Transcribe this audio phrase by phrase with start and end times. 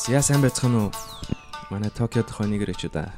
[0.00, 0.92] За сайн байцгаана уу?
[1.68, 3.12] Манай Токио тохойны гэрээчүүд аа.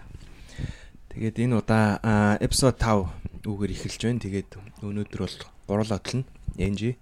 [1.15, 2.03] Тэгээд энэ удаа
[2.43, 4.19] эпизод 5 үгээр эхэлж байна.
[4.19, 4.51] Тэгээд
[4.83, 5.37] өнөөдөр бол
[5.71, 6.27] гурал одлно.
[6.59, 6.99] Энжи.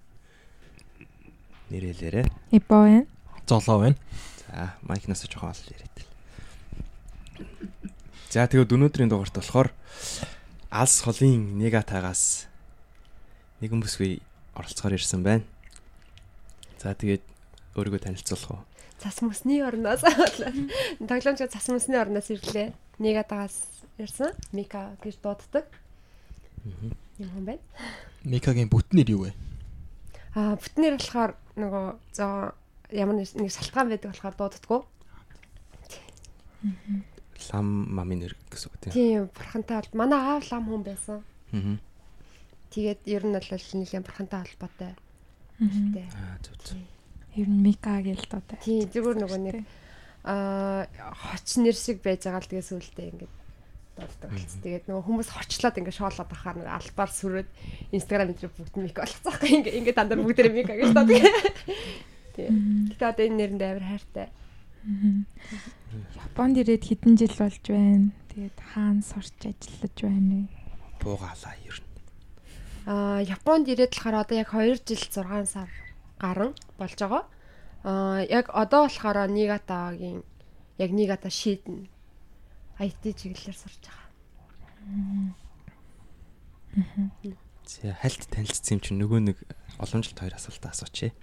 [1.73, 2.29] Нэрэлээрээ.
[2.53, 3.09] Ипо байна.
[3.49, 3.97] Золоо байна.
[4.45, 6.05] За, майкнаас жоохон ол яриад л.
[8.29, 9.73] За, тэгээд өнөөдрийн дугаарт болохоор
[10.69, 12.45] алс холын негатагаас
[13.65, 14.21] нэгэн бүсгүй
[14.53, 15.43] оролцохоор ирсэн байна.
[16.77, 17.25] За, тэгээд
[17.73, 18.70] өөрийгөө танилцуулах уу?
[19.01, 20.05] Цас мөсний орноос
[21.09, 22.69] тоглоомч цас мөсний орноос ирлээ.
[23.01, 23.65] Негатагаас
[23.97, 24.37] ирсэн.
[24.53, 25.65] Мика гэж дууддаг.
[27.17, 27.63] Юм хүн байна.
[28.21, 29.33] Микагийн бүтнээр юу вэ?
[30.37, 32.53] Аа, бүтнээр болохоор нөгөө зоо
[32.93, 34.81] ямар нэг салтгаан байдаг болохоор дууддаггүй.
[37.49, 38.93] Лам мамын нэр гэсэн үг тийм.
[38.93, 41.25] Тийм, бурхантай бол манай аав лам хүн байсан.
[41.57, 41.81] Аа.
[42.69, 44.93] Тэгээд ер нь бол нэгэн бурхантай холбоотой.
[46.13, 46.77] Аа, зөв зөв.
[47.35, 48.43] Ер нь Мика гээл доо.
[48.59, 49.57] Тийм, зүгээр нөгөө нэг
[50.27, 53.33] аа хоч нэр шиг байж байгаа л тэгээ сүултээ ингээд
[53.97, 54.61] дурддаг болсон.
[54.61, 57.49] Тэгээд нөгөө хүмүүс хорчлоод ингээд шоолоод бахаар нэг албаар сүрээд
[57.95, 61.07] инстаграм дээр бүгд мика болгоцсон байхгүй ингээд ингээд дандаа бүгдээрээ мика гэж доо.
[62.35, 62.87] Тийм.
[62.95, 64.27] Гэтэ одоо энэ нэрэнд амар хайртай.
[66.15, 68.09] Японд ирээд хэдэн жил болж байна.
[68.31, 70.43] Тэгээд хаана сурч ажиллаж байна вэ?
[71.03, 71.89] Буугаалаа ер нь.
[72.87, 75.69] Аа Японд ирээд болохоор одоо яг 2 жил 6 сар
[76.17, 77.23] гарan болж байгаа.
[77.85, 80.25] Аа яг одоо болохоор Нигатагийн
[80.81, 81.85] яг Нигата шийдэн
[82.81, 84.09] IT чиглэлээр сурч байгаа.
[87.65, 89.37] За хальт танилцсан юм чинь нөгөө нэг
[89.77, 91.13] олон жилд хоёр асуултаа асуучих.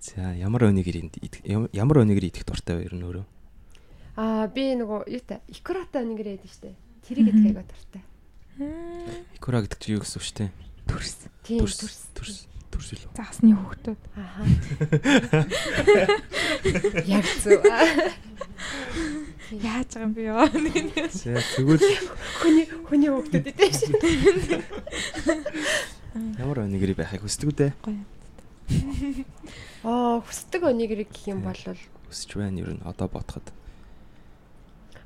[0.00, 3.26] За ямар өнөөгөр ямар өнөөгөр идэх дуртай вэ ер нь өөрөө?
[4.16, 6.72] Аа би нөгөө юутай икурата өнөөгөр яадаг штэ.
[7.04, 8.02] Тэрийг идэх айгаа дуртай.
[9.36, 10.44] Икура гэдэг чинь юу гэсэн үг штэ?
[10.88, 11.28] Төрс.
[11.44, 12.08] Төрс.
[12.16, 12.48] төрс.
[12.76, 12.76] Төрс.
[12.76, 13.08] Төрс илүү.
[13.16, 14.00] Загсны хүүхдүүд.
[14.20, 14.44] Аха.
[17.16, 17.64] Яг зөв.
[19.64, 20.44] Яаж байгаа юм бэ ёо?
[20.50, 21.80] Тэгвэл
[22.42, 23.96] Хүний хүний хүүхдүүд идэв шин.
[26.42, 27.70] ямар өнөөгөр байхыг хүсдэг үү?
[29.86, 31.62] Аа хүсдэг өнөөгөр гэх юм бол
[32.10, 33.48] Хүсэж байна ер нь одоо бодоход.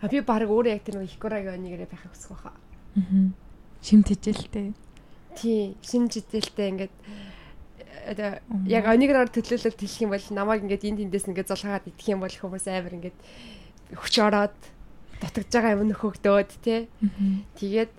[0.01, 2.57] а би баг өөрөө яг тэр нөгөө икурагийн өнөөгөр байхыг хүсэх байхаа.
[2.97, 3.29] Аа.
[3.85, 4.73] Шимт хижээлтэй.
[5.37, 6.95] Тий, шинж хідэлтэй ингээд
[8.67, 12.33] яг өнөөгөр төлөөлөл хэлэх юм бол намайг ингээд энд эндээс ингээд зулгаагаад идэх юм бол
[12.33, 13.19] хүмүүс амар ингээд
[13.95, 14.57] хүч ороод
[15.21, 16.89] дутагдж байгаа юм нөхөгдөөд тий.
[17.61, 17.93] Тэгээд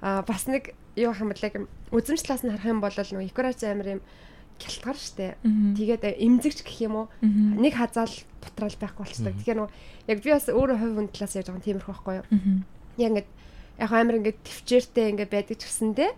[0.00, 1.54] бас нэг юу юм бол яг
[1.90, 4.02] үзэмжлээс нь харах юм бол нөгөө икурач амар юм
[4.58, 5.38] гялтгар штэ.
[5.42, 9.34] Тэгээд эмзэгч гэх юм уу нэг хазаал дотраал байхгүй болчихдог.
[9.42, 9.72] Тэгэхээр нөгөө
[10.10, 12.26] яг би бас өөрөө хувь хүн талаас яаж байгаа юм тиймэрхүү байхгүй юу.
[12.98, 13.28] Яг ингээд
[13.78, 16.10] яг амар ингээд төвчээртэй ингээд байдаг ч гэсэндээ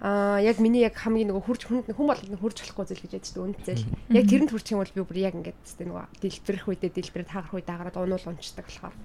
[0.00, 3.44] Аа яг миний яг хамгийн нөгөө хурж хүнд хүн болгонд хурж болохгүй зүйл гэж яддаг
[3.44, 3.84] үнд зэл.
[4.08, 7.52] Яг тэрэнд хүрчих юм бол би бүр яг ингээд тест нөгөө дэлбэрэх үедээ дэлбэрээ таарах
[7.52, 8.96] үед агараад унуул унцдаг болохоор.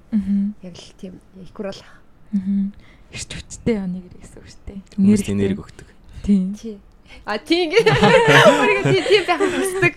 [0.63, 1.83] Яг л тийм икурал.
[2.31, 2.71] Аа.
[3.11, 4.79] Эрт хүчтэй оныг гэсэн үг шүү дээ.
[4.95, 5.89] Хүмүүст энерги өгдөг.
[6.23, 6.47] Тийм.
[6.55, 6.79] Тий.
[7.27, 7.87] А тийм ингээд
[8.55, 9.93] өөрийгөө тий тийм байх хүсдэг.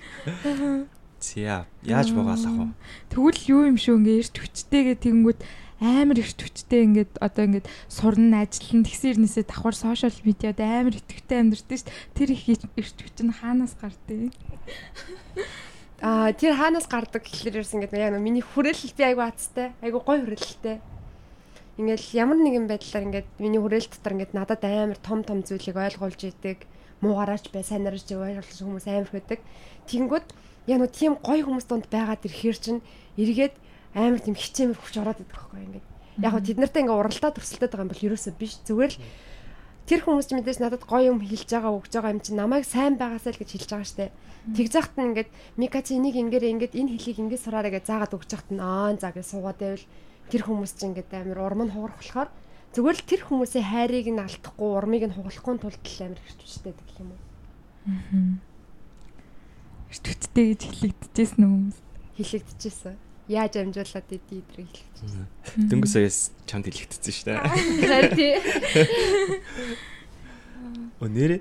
[1.18, 2.66] За яаж буугаалах вэ?
[3.10, 5.40] Тэгвэл юу юм шүү ингээ эрт хүчтэйгээ тэгэнгүүт
[5.80, 11.38] амар их төвчтэй ингээд одоо ингээд сурна ажиллана тэгсэн ирнээсээ давхар сошиал медиад амар итгэвтэй
[11.42, 14.34] амьдртээ шүү тэр их эрт хүч нь хаанаас гардыг
[15.98, 20.22] Аа тэр хаанаас гардаг гэхлээр ерсэн ингээд яг миний хүрээлэл би айгу хацтай айгу гой
[20.22, 20.78] хүрээлэлтэй.
[21.74, 26.22] Ингээл ямар нэгэн байдлаар ингээд миний хүрээл дотор ингээд надад амар том том зүйлийг ойлгуулж
[26.22, 26.70] идэг
[27.02, 29.42] муугараач бай сайнарч ойлгуулж хүмүүс амар хөдөг
[29.90, 30.26] тэгэнгүүт
[30.70, 32.80] яг нөө тийм гой хүмүүс донд байгаад ирэхэр чинь
[33.18, 33.54] эргээд
[33.98, 35.86] амар тийм хичээмэр хүч ороод идэх байхгүй ингээд
[36.22, 39.02] яг го тэд нартай ингээд уралдаа төрсөлдөд байгаа юм бол ерөөсөө биш зүгээр л
[39.88, 43.00] тэр хүмүүс ч мэдээж надад гоё юм хэлж байгаа өгж байгаа юм чинь намайг сайн
[43.00, 44.12] байгаасаа л гэж хэлж байгаа штэ.
[44.52, 48.12] Тэг захт нь ингээд Мика чи энийг ингээд ингээд энэ хэлийг ингээд сураарай гэж заагаад
[48.12, 49.86] өгч захт нь аа за гэж суугаад байвал
[50.28, 52.30] тэр хүмүүс чинь ингээд амар урам нь хугарах болохоор
[52.76, 57.00] зүгээр л тэр хүмүүсийн хайрыг нь алдахгүй урмыг нь хугалахгүй тулд л амар хэрчвчтэй гэх
[57.00, 57.20] юм уу.
[57.88, 58.36] Аа.
[59.88, 61.78] Эрт хүчтэй гэж хэлэгдэжсэн хүмүүс.
[62.20, 63.07] Хэлэгдэжсэн.
[63.28, 65.28] Яаж амжуулаад идэв идрийг хэлэгдэжсэн.
[65.68, 67.38] Дөнгөс саяас чамд хэлэгдсэн шүү дээ.
[67.84, 68.34] Харин тий.
[70.98, 71.40] Нэрээ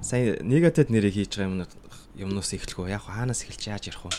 [0.00, 1.68] Сайн негатив нэрийг хийж байгаа юм
[2.16, 2.96] юмнаас эхлэх үү?
[2.96, 4.16] Яг хаанаас эхэлж яаж ярих вэ?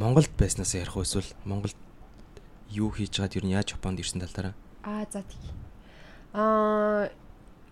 [0.00, 1.76] Монголд байснаас ярих уу эсвэл Монголд
[2.72, 4.56] юу хийж байгаад ер нь яаж Японд ирсэн талаараа?
[4.88, 5.36] Аа за тий.
[6.32, 7.12] Аа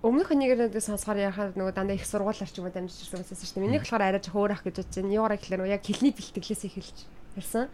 [0.04, 3.64] өмнөх нэгээрээ сонсохоор яхаар нөгөө дандаа их сургууль орчим уу дамжиж ирсэн юмсаас шүү дээ.
[3.64, 5.16] Миний болохоор арай жоох өөр ах гэж бодож байна.
[5.16, 6.98] Юугаар гэхлээр яг хэлний бэлтгэлээс эхэлж
[7.40, 7.72] ярьсан.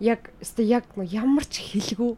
[0.00, 2.16] Яг өстө яг ямар ч хэлгүй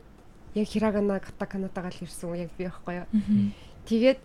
[0.54, 3.06] яг хирагана катаканатагаа л ирсэн яг би байхгүй юу.
[3.86, 4.20] Тэгээд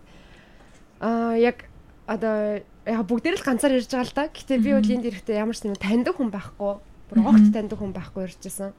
[1.00, 1.66] аа яг
[2.06, 4.24] одоо яг бүгдээр л ганцаар ирж байгаа л да.
[4.32, 6.80] Гэтэ би бол энд ирэхдээ ямар ч юм таньдаг хүн байхгүй.
[7.08, 8.72] Бүр огт таньдаг хүн байхгүй иржсэн.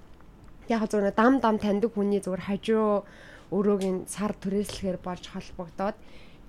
[0.69, 3.05] Яг зүгээр дам дам таньдаг хүний зүгээр хажуу
[3.49, 5.97] өрөөгийн сар түрээслэхээр болж холбогдоод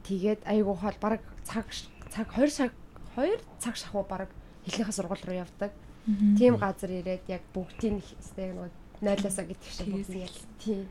[0.04, 1.64] тэгээд айгуу хол баг цаг
[2.12, 2.72] цаг 2 цаг
[3.16, 4.28] 2 цаг шахуу баг
[4.68, 5.72] хэлнийхээ сургууль руу явдаг.
[6.06, 8.72] Тийм газар ирээд яг бүгдийн хэстэй нэг
[9.04, 10.88] нойлоосоо гэдэг шиг бүгд яг тийм.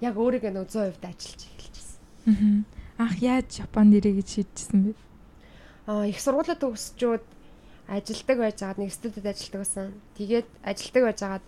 [0.00, 2.64] Яг өөрийгөө нэг 100% ажиллаж эхэлчихсэн.
[3.00, 4.92] Ах яаж Японд ирээ гэж шийдчихсэн бэ?
[5.88, 7.24] Аа их сургуулиуд төгсчүүд
[7.88, 9.92] ажилдаг байж байгаад нэг студид ажилдаг байсан.
[10.20, 11.46] Тэгээд ажилдаг байж байгаад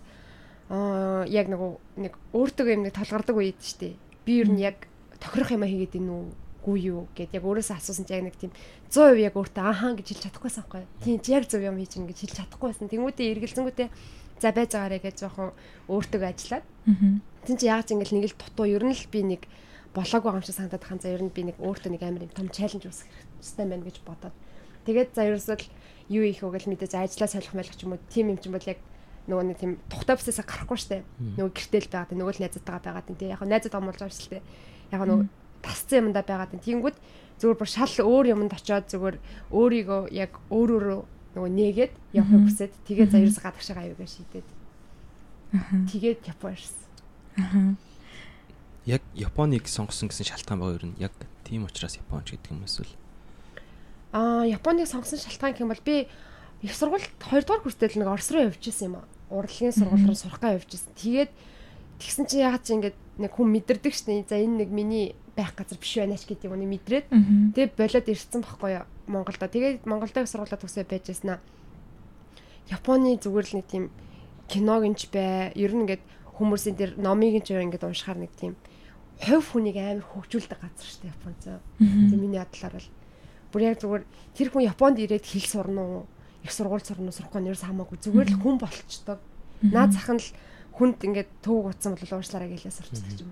[0.69, 1.61] аа яг нэг
[1.97, 3.97] нэг өөртөө юм нэг толгардаг үед штэ.
[4.25, 4.89] Би ер нь яг
[5.19, 6.25] тохирох юм хийгээд ийн үү
[6.65, 8.51] гүй юу гэд яг өөрөөсөө асуусан чи яг нэг тийм
[8.91, 10.85] 100% яг өөртөө ахаа гэж хэлж чадахгүйсэн байхгүй.
[11.03, 12.91] Тийм чи яг зөв юм хийж ин гэж хэлж чадахгүйсэн.
[12.91, 13.89] Тэнгүүдээ эргэлзэнгүүдээ
[14.39, 15.51] за байж байгаарэ гэж жоохон
[15.87, 16.65] өөртөө ажиллаад.
[17.45, 19.41] Тин чи яаж ингээл нэг л дутуу ер нь л би нэг
[19.95, 22.47] болоогүй юм шиг санагдаад хаан за ер нь би нэг өөртөө нэг амар юм том
[22.51, 23.09] чаленж үүсгэх
[23.39, 24.35] хэрэгтэй байна гэж бодоод.
[24.87, 25.57] Тэгээд за ерөөсөө
[26.09, 28.63] юу их өгөл мэдээ за ажиллаа солих мэлэх ч юм уу тийм юм чинь бол
[28.65, 28.79] яг
[29.29, 31.05] нөгөө нэг тийм тухтай бүсээс гарахгүй штэ.
[31.37, 34.41] Нөгөө гэртэл байгаад нөгөө л найзтайгаа байгаад тийм яг найзад амуулж байгаа штэ.
[34.89, 35.27] Яг нөгөө
[35.61, 36.97] тасцсан юмдаа байгаад тийм тэгэнгүүт
[37.39, 39.17] зүгээр бүр шал өөр юмд очиод зүгээр
[39.51, 41.01] өөрийгөө яг өөрөөрөө
[41.35, 44.47] нөгөө нээгээд явахыг хүсээд тэгээ за ерөөс гадагшаа аюугаа шийдээд.
[45.87, 47.77] Тэгээд Япон ирсэн.
[48.85, 50.97] Яг Японыг сонгосон гэсэн шалтгаан байгаа юу?
[50.97, 51.13] Яг
[51.45, 52.91] тийм учраас Японч гэдэг юм эсвэл
[54.11, 56.09] Аа, Японыг сонгосон шалтгаан гэх юм бол би
[56.65, 60.05] их сургуульд 2 дугаар курстэй л нэг Орос руу явж исэн юм аа урлагийн сургууль
[60.09, 60.93] руу сурахгаа явж ирсэн.
[60.97, 61.31] Тэгээд
[62.01, 64.25] тэгсэн чинь ягаад чи ингээд нэг хүн мэдэрдэг шнэ.
[64.25, 67.07] За энэ нэг миний байх газар биш байна ч гэдэг юм мэдрээд.
[67.55, 69.47] Тэгээд болоод ирсэн байхгүй юу Монголдо.
[69.47, 71.39] Тэгээд Монголдо сургуулаа төгсөө байж яснаа.
[72.67, 73.85] Японы зүгээр л нэг тийм
[74.51, 75.55] киногинч бай.
[75.55, 76.03] Ер нь ингээд
[76.35, 78.59] хүмүүсийн дээр номыг ч ингээд уншихаар нэг тийм
[79.19, 81.59] хувь хүнийг амар хөгжүүлдэг газар шүү дээ Япон зөө.
[81.79, 82.89] Тийм миний бодлоор бол
[83.51, 84.03] бүр яг зүгээр
[84.35, 86.03] тэр хүн Японд ирээд хэл сурна уу?
[86.43, 89.19] их сургууль сурна сурахгүй нэрс хамаагүй зүгээр л хүн болчдөг.
[89.59, 90.29] Наад зах нь л
[90.71, 93.31] хүнд ингээд төвөг утсан бол уушлаараа гэлээ сурчдаг юм.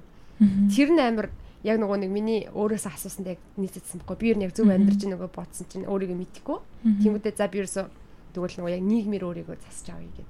[0.68, 1.31] Тэр нь амар
[1.63, 4.18] яг нөгөө нэг миний өөрөөсөө асуусанд яг нийцэдсэн байхгүй.
[4.18, 6.57] Би ер нь яг зөв амьдарч нөгөө бодсон чинь өөрийгөө мэдхгүй.
[7.01, 7.86] Тэнгүүдээ за би ерөөсөө
[8.33, 10.30] тэгвэл нөгөө яг нийгмээр өөрийгөө засч авъя гэд.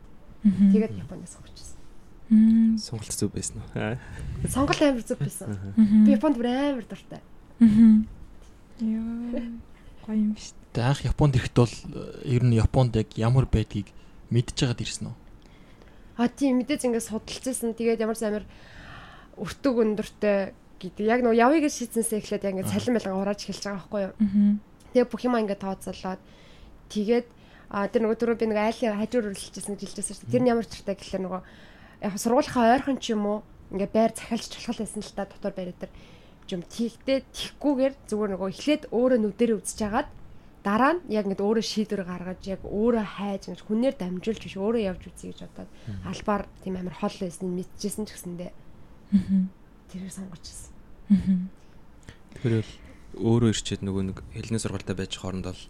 [0.71, 1.79] Тэгээд Японоос сурчсан.
[2.79, 4.00] Сонголт зөв байсан уу?
[4.47, 5.51] Сонголт амар зөв байсан.
[6.07, 7.21] Би Японд бүр амар дуртай.
[8.79, 9.44] Йоо.
[10.07, 10.88] Гоё юм шүү дээ.
[10.88, 11.75] Анх Японд ирэхэд бол
[12.24, 13.91] ер нь Японд яг ямар байдгийг
[14.31, 15.15] байгаад ирсэн үү?
[16.18, 17.75] А тийм мэдээж ингээд судалцсан.
[17.75, 18.45] Тэгээд ямар ч амар
[19.38, 21.06] өртөг өндөртэй гэдэг.
[21.06, 24.13] Яг нөгөө явъя гэж шийдсэнсээ эхлээд яг ингээд салин байлгаа хурааж эхэлж байгаа байхгүй юу?
[24.94, 26.21] Тэгээ бүх юм ингээд тооцоолоод
[26.94, 27.27] тэгээд
[27.68, 30.33] а тэр нөгөө түрүү би нэг айлын хажуур үрлэлжсэн гэж хэлжсэн шүү дээ.
[30.38, 31.41] Тэр нь ямар ч талтай гэхэлээ нөгөө
[32.07, 33.39] яг сургуулийнхаа ойрхон ч юм уу
[33.75, 35.94] ингээд байр захиалж чулхал байсан л та дотор байраа дээр
[36.47, 40.09] юм тийхтэй тихгүүгээр зүгээр нөгөө эхлээд өөрөө нүдэрээ үзэж хагаад
[40.63, 44.81] дараа нь яг ингээд өөрөө шийдвэр гаргаж яг өөрөө хайж ингэж хүнээр дамжуулж биш өөрөө
[44.88, 45.69] явж үзье гэж бодоод
[46.07, 48.51] албаар тийм амар хол байсныг мэдчихсэн ч гэсэндээ
[49.92, 50.72] тэрийг сонгочихсон.
[52.36, 52.68] Тэгэхээр
[53.18, 55.62] өөрөө ирчээд нөгөө нэг хэлний сургуультай байж хооронд бол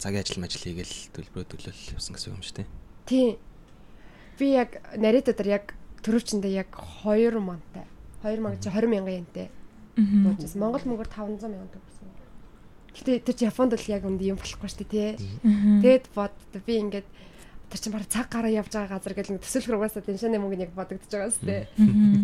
[0.00, 2.68] цагийн ажил мажил хийгээл төлбөрөө төлөөл явсан гэсэн юм шүү дээ.
[3.06, 3.36] Тийм.
[4.40, 6.70] Би яг нарийн дотор яг төрөвчөндөө яг
[7.04, 7.86] 2 мантай
[8.22, 9.50] 2 мянга чи 20 мянган янтай.
[9.96, 10.60] Буужсэн.
[10.60, 12.08] Монгол мөнгөөр 500 мянган төгрөсөн.
[12.96, 15.40] Гэтэ тэр чи Японд л яг үнд юм болохгүй шүү дээ, тий.
[15.84, 16.34] Тэгэд бод
[16.66, 17.08] би ингээд
[17.70, 21.10] тэр чин бараг цаг гараа явж байгаа газар гэл төсөөлөх угаасаа тэншаны мөнгө яг бодогдож
[21.10, 21.64] байгаа шүү дээ.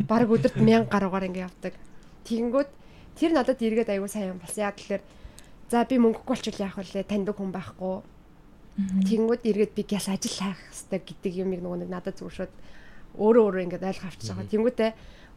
[0.07, 1.75] Бараг өдөрт 1000 гаруугаар ингээд явдаг.
[2.27, 2.71] Тэгэнгүүт
[3.19, 4.63] тэр надад эргээд аягүй сайн юм болсон.
[4.63, 5.03] Яг тэгэхээр
[5.67, 7.03] за би мөнгөгүй болчихвол яах вэ?
[7.03, 7.97] Таньдаг хүн байхгүй.
[9.11, 12.53] Тэгэнгүүт эргээд би гяс ажил хайх хэрэгтэй гэдэг юмыг нөгөө нэг надад зүгшөөд
[13.19, 14.49] өөрөө өөрөө ингээд ойлгох авчиж байгаа.
[14.49, 14.91] Тэнгүүтээ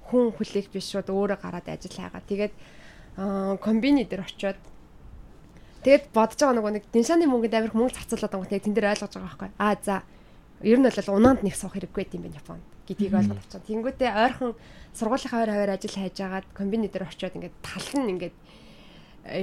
[0.07, 2.24] хүн хүлээх биш шууд өөрөө гараад ажил хайгаа.
[2.24, 2.53] Тэгээд
[3.59, 4.59] комбини дээр очиод
[5.86, 9.13] тэгээд бодож байгаа нөгөө нэг диншааны мөнгөнд амирх мөнгө зарцуулаад байгаа тэгээд тэн дээр ойлгож
[9.13, 9.50] байгаа байхгүй.
[9.62, 9.96] Аа за
[10.65, 13.62] ер нь бол унаанд нэг суух хэрэггүй юм байна Японд гэдгийг ойлгоод авчихсан.
[13.70, 14.51] Тэнгүүтээ ойрхон
[14.98, 18.36] сургуулийнхаа хоёр хавар ажил хайж агаад комбини дээр очиод ингээд тал нь ингээд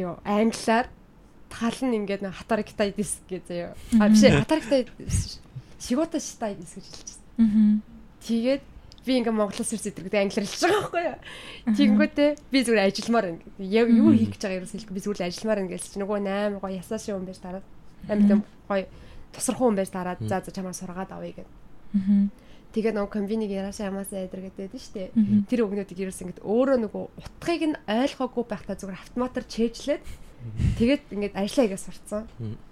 [0.03, 0.87] юу англиар
[1.51, 3.75] тал нь ингээд хатариктай дис гэж заяа.
[4.01, 4.87] А биш хатариктай
[5.79, 7.83] шигота шитай дис гэж хэлчихсэн.
[8.27, 8.65] Тэгээд
[9.03, 11.19] би ингээ монголоос ирсэн гэдэг англиар хэлж байгаа байхгүй юу.
[11.75, 13.67] Тэгэнгүүтээ би зүгээр ажилламаар байна гэдэг.
[13.67, 16.63] Яг юу хийх гэж байгаа ерөөс хэлэхгүй би зүгээр ажилламаар байна гэж чинь нөгөө 8
[16.63, 17.67] гоё ясааш юм байж дараад
[18.07, 18.31] амьд
[18.71, 18.85] гоё
[19.35, 21.51] тосрох хүн байж дараад за за чамаа сургаад авъя гэд.
[22.73, 25.11] Тэгээ нөгөө комбиниг яраашаа ямаасаа гэдэг дээ шүү дээ.
[25.51, 30.05] Тэр өгнүүдийг ерөөс ингээ өөрөө нөгөө утгыг нь ойлгоогүй байхдаа зүгээр автоматар чэйжлээд
[30.81, 32.25] тэгээд ингээд ажиллаа хийгээ сурцсан.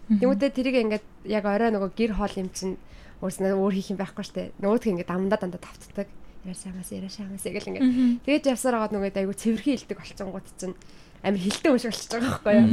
[0.09, 2.81] Тэгмүүдээ тэрийг ингээд яг орой нөгөө гэр хоол юм чинь
[3.21, 4.57] өөрснөө өөр хийх юм байхгүй штэ.
[4.65, 6.09] Нөгөөдх ингээд амдаа дандаа тавтдаг
[6.45, 7.87] яашаамаас яашаамаас гэл ингээд
[8.25, 10.77] тэгээд явсаар агаад нөгөө айгу цэвэрхэн хилдэг болцсонгууд чинь
[11.21, 12.71] амар хилтэй юм шиг болчихж байгаа байхгүй юу.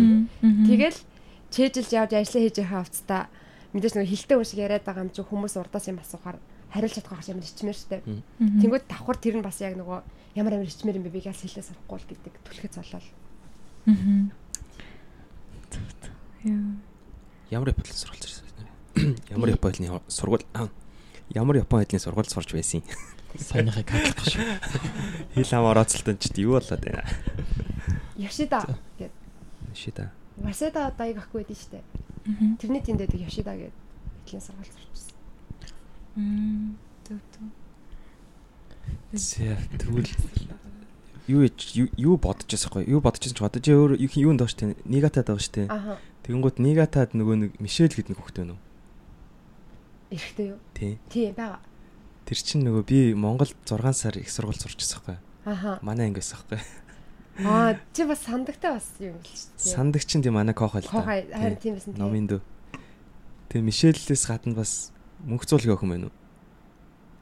[0.71, 0.99] Тэгэл
[1.51, 3.23] чэйжилж явж ажиллаа хийж байгаа хавцтай
[3.75, 6.37] мэдээж нөгөө хилтэй хүн шиг яриад байгаа юм чи хүмүүс урдаас юм асуухаар
[6.71, 8.03] хариулж чадах байх юм хичмээр штэ.
[8.39, 9.99] Тэнгүүд давхар тэр нь бас яг нөгөө
[10.39, 12.39] ямар амар хичмээр юм бэ би газ хэлээ сурахгүй л гэдэг зүг.
[16.47, 16.71] Яа.
[17.51, 18.63] Ямар Японд сургуулж ирсэн бэ?
[19.31, 20.69] Ямар Японы сургууль аа,
[21.31, 22.87] ямар Япон хэлний сургууль сурч байсан юм.
[23.37, 24.45] Саяныхыг хадлах шүү.
[25.37, 27.05] Хэл ам орооцолтон ч юу болоод байна.
[28.17, 28.65] Яшида
[28.97, 29.11] гэдэг.
[29.77, 30.11] Шида.
[30.37, 31.81] Васеда одоо аяг ахгүй байдэн штэ.
[32.57, 33.73] Тэрний тэнд дэдэг Яшида гэдэг
[34.25, 35.15] хэлний сургууль сурчсан.
[36.17, 36.77] Мм.
[37.07, 37.49] Зүг зүг.
[39.13, 40.09] Зэ тэгвэл
[41.27, 41.47] юу
[41.97, 45.27] юу- бодож байсан хгүй юу бодож байсан ч бодож өөр юу- юунд доош тээ негатад
[45.27, 45.67] байгаа штэ
[46.23, 48.61] тэгэнгүүт негатад нөгөө нэг Мишель гэдэг нэг хүүхэд байна уу
[50.07, 50.59] Эрэхтэй юу?
[50.73, 51.59] тий Тийм байгаа.
[52.27, 55.17] Тэр чинь нөгөө би Монголд 6 сар их сургууль сурч байсан хгүй
[55.47, 55.79] Аха.
[55.81, 56.59] манай анги байсан хгүй
[57.47, 59.73] Аа чи бас сандагтай бас юм л шүү дээ.
[59.77, 62.01] сандаг чинь тий манай кохо л Хохай харин тийм байсан тийм.
[62.03, 62.41] номын дөө
[63.53, 64.91] тэгээ Мишеллээс гадна бас
[65.23, 66.15] мөнх зуулгийн охин байна уу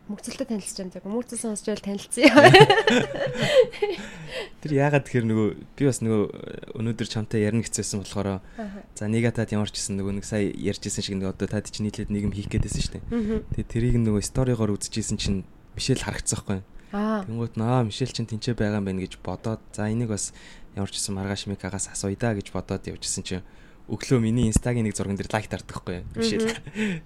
[0.05, 1.17] Мөгцөлтөд танилцж байгаа юм.
[1.17, 2.29] Мөгцөл сонсч байл танилцсан.
[4.62, 8.45] тэр яагаад тэгэхээр нөгөө би бас нөгөө өнөөдөр чамтай ярина хэцээсэн болохоор
[8.93, 12.13] за негатад ямар ч гэсэн нөгөө нэг сая ярьжсэн шиг нэг одоо тад чинь нийлээд
[12.13, 13.65] нэг юм хийх гээдсэн шүү дээ.
[13.65, 15.41] Тэгээ тэрийг нөгөө сторигоор үзчихсэн чинь
[15.74, 16.62] Мишель харагдсан.
[16.93, 17.25] Аа.
[17.25, 20.38] Тэнгүүт наа Мишель чинь тэнцээ байгаа юм байна гэж бодоод за энийг бас
[20.77, 23.43] ямар ч гэсэн маргааш микагаас асууя да гэж бодоод явжсэн чинь
[23.89, 26.05] өглөө миний инстагийн нэг зурган дээр лайк тарддаг хгүй.
[26.13, 26.45] Мишель.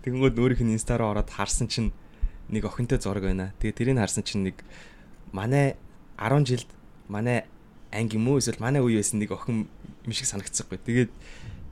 [0.04, 1.96] Тэнгүүт өөрийнх нь инста руу ороод харсан чинь
[2.50, 3.54] нэг охинтой зураг байна.
[3.62, 4.62] Тэгээ тэрийг харсан чинь нэг
[5.32, 5.78] манай
[6.18, 6.70] 10 жилд
[7.08, 7.46] манай
[7.92, 9.70] анги юм уу эсвэл манай үе байсан нэг охин
[10.06, 10.78] юм шиг санагдчихгүй.
[10.82, 11.12] Тэгээд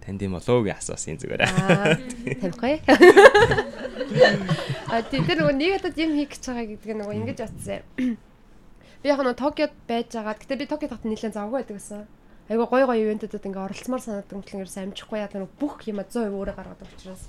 [0.07, 1.41] танд юм болоо гэж асуусан зүгээр.
[1.43, 2.00] Аа.
[2.41, 2.79] Тавихгүй.
[4.88, 7.84] А тийм тэр нөгөө нэг удаа юм хийх гэж байгаа гэдэг нь нөгөө ингэж батсан.
[9.03, 10.39] Би яг нөгөө Токиод байж байгаа.
[10.39, 12.07] Гэтэ би Токиод хат нэлээд завгүй байдаг гэсэн.
[12.48, 16.31] Айгу гой гой ивэнтүүдэд ингээ оролцмоор санагддаг юм ерөөс амжихгүй яа нөгөө бүх юм 100%
[16.31, 17.27] өөрөө гаргадаг учраас.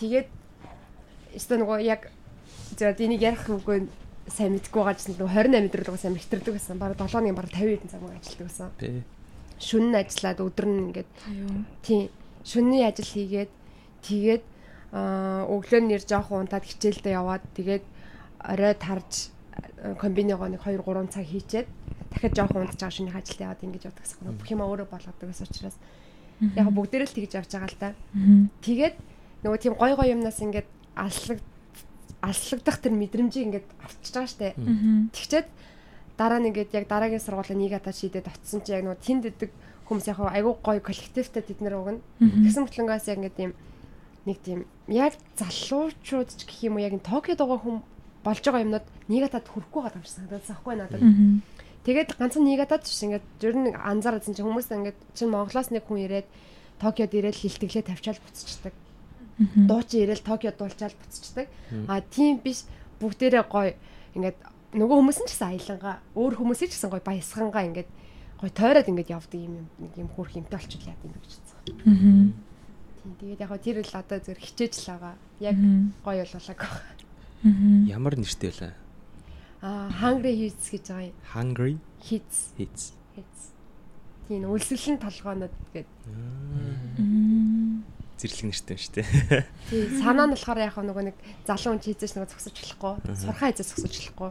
[0.00, 0.28] Тэгээд
[1.36, 2.08] өстө нөгөө яг
[2.76, 3.88] зөв энийг ярих үгүй
[4.28, 6.76] сайн мэдгүй байгаа ч нөгөө 28 өдөр л сайн мэгтэрдэг гэсэн.
[6.76, 8.68] Бараг 7 оны бараг 50 хэдэн цаг мөн ажилладаг гэсэн.
[8.76, 9.02] Бэ.
[9.58, 11.64] Шүн нь ажиллаад өдөр нь ингээд Аюу.
[11.82, 12.02] Тийм.
[12.44, 13.52] Шөнийн ажил хийгээд
[14.04, 14.44] тэгээд
[14.92, 17.84] өглөө нь нэр жоохон унтаад хичээлдээ яваад тэгээд
[18.44, 19.32] орой тарж
[19.98, 21.68] комбинигоо нэг 2 3 цаг хийчээд
[22.12, 24.36] дахиад жоохон унтаж байгаа шөнийн ажилд яваад ингэж явдаг гэсэн.
[24.36, 25.76] Бүх юм өөрөө болгодог гэсэн учраас
[26.40, 27.90] яг бүгдээрээ л тэгж явж байгаа л да.
[28.64, 28.96] Тэгээд
[29.44, 31.38] нөгөө тийм гой гой юмнаас ингээд алслаг
[32.20, 34.54] алслагдах тэр мэдрэмжийг ингээд авчиж байгаа штэ.
[35.14, 35.46] Тэгчээд
[36.18, 39.50] дараа нь ингээд яг дараагийн сургуулийн нэг ата шийдээд очсон чи яг нөгөө тэнд идэг
[39.86, 42.02] хүмүүс яг айгүй гоё коллективтэй тэд нэр угна.
[42.18, 43.52] Тэгсэн мэтлэнгээс яг ингээд тийм
[44.26, 44.60] нэг тийм
[44.90, 47.78] яг залуучууд ч гэх юм уу яг энэ Токиод байгаа хүн
[48.26, 51.02] болж байгаа юмнууд негатад хүрэхгүй байгаа юм шиг санагдаж байхгүй надад.
[51.86, 56.04] Тэгээд ганцхан негатад биш ингээд ер нь анзаарсан чинь хүмүүс ингээд чинь Монголоос нэг хүн
[56.04, 56.28] ирээд
[56.82, 58.74] Токиод ирээд хилтэглээ тавьчаал буцчихдаг.
[59.38, 61.46] Дуучин ирээд Токиод дуулчаал буцчихдаг.
[61.86, 62.64] А тийм биш
[63.00, 63.74] бүгдээрээ гоё
[64.18, 64.36] ингээд
[64.74, 67.88] нөгөө хүмүүс нь ч гэсэн аялангаа өөр хүмүүсийн ч гэсэн гоё баясгангаа ингээд
[68.42, 71.58] гоё тойроод ингээд явдаг юм юм- нэг юм хөөх юмтай болчихлоо яа юм гэж бодсон.
[71.86, 72.34] Мгм.
[72.98, 75.14] Тийм тэгээд яг тэр л одоо зөв хичээж л байгаа.
[75.38, 75.56] Яг
[76.02, 76.82] гоё болоолаг байгаа.
[77.46, 77.86] Мгм.
[77.86, 78.74] Ямар нэртэй вэ?
[79.62, 81.16] Аа hungry hits гэж байгаа юм.
[81.34, 82.94] Hungry Hits Hits.
[83.18, 83.40] hits.
[84.28, 85.86] Тийм үлсэлэн толгоонод гэдэг.
[86.98, 87.82] Мгм.
[88.18, 89.06] Зэрлэг нэртэй юм шүү дээ.
[89.70, 92.94] Тийм санаа нь болохоор яг нөгөө нэг залуу хүн хийжээс нөгөө зогсож болохгүй.
[93.14, 94.30] Сурхаа хийжээс зогсож болохгүй.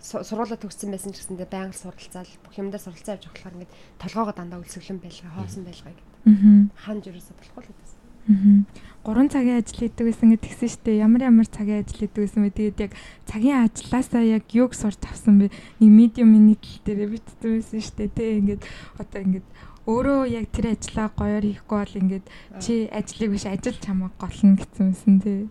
[0.00, 4.64] Сургуулаа төгссөн байсан ч гэсэндээ байнга суралцаал бүх юмдаа суралцаа явж болохоор ингээд толгоогоо дандаа
[4.64, 6.72] үлсгэлэн байлгаа хоосон байлгаа гэдэг.
[6.80, 8.00] Ханж ерөөсө болохгүй л гэсэн.
[8.28, 8.64] Мгм.
[9.04, 11.02] 3 цагийн ажил хийдэг гэсэн гэж тэгсэн шүү дээ.
[11.02, 12.52] Ямар ямар цагийн ажил хийдэг гэсэн бэ?
[12.52, 12.92] Тэгээд яг
[13.24, 15.48] цагийн ажилласаа яг юг сурч авсан бэ?
[15.80, 18.12] Нэг медиум минут дээр битсэн байсан шүү дээ.
[18.12, 18.62] Тэ ингээд
[19.00, 19.46] одоо ингээд
[19.86, 22.26] өөрөө яг тэр ажлаа гоёор хийхгүй бол ингээд
[22.60, 25.48] чи ажлыг биш ажил чамайг голно гэсэн юмсэн тий.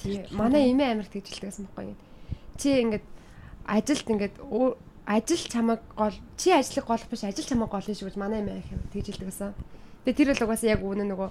[0.00, 0.24] Тийм.
[0.32, 1.98] Манай эмээ амир тэгжилдэг гэсэн байхгүй юм.
[2.56, 3.06] Чи ингээд
[3.68, 4.34] ажилд ингээд
[5.04, 8.68] ажил чамайг гол чи ажлыг голох биш ажил чамайг голно шүү гэж манай эмээ их
[8.92, 9.52] тэгжилдэг гэсэн.
[10.04, 11.30] Тэгээ тэр л угаасаа яг үнэ нөгөө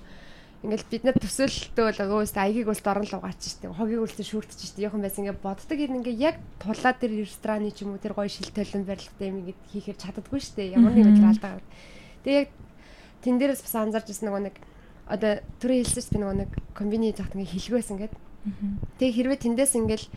[0.66, 4.60] ингээл бид нар төсөөлөлтөө бол өөс аягийг өлт орон л угаач штеп хогийг өлт шүүртэж
[4.74, 8.18] штеп яхан байсан ингээд боддог юм ингээ яг тулаа тэр рестораны ч юм уу тэр
[8.18, 11.62] гоё шилтэлэн барилгатай юм ингээд хийхээр чаддаггүй штеп ямар нэг өдөр алдаа.
[12.24, 12.50] Тэгээ яг
[13.22, 14.56] тэн дээрээс бас анзаарч ирсэн нөгөө нэг
[15.08, 18.14] одоо түрүү хэлсэн штеп нөгөө нэг комбини захт ингээ хэлгөөс ингээд
[18.98, 20.08] Тэгээ хэрвээ тэндээс ингээл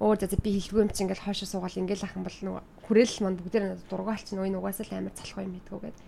[0.00, 3.22] өөр за би хэлгүй юм чи ингээл хоошо суугаал ингээл ах юм бол нөгөө хүрээлэл
[3.26, 5.98] манд бүгдээр надад дургаалч нөгөө энэ угаасаа л амар залхах юм мэдгүү гэд.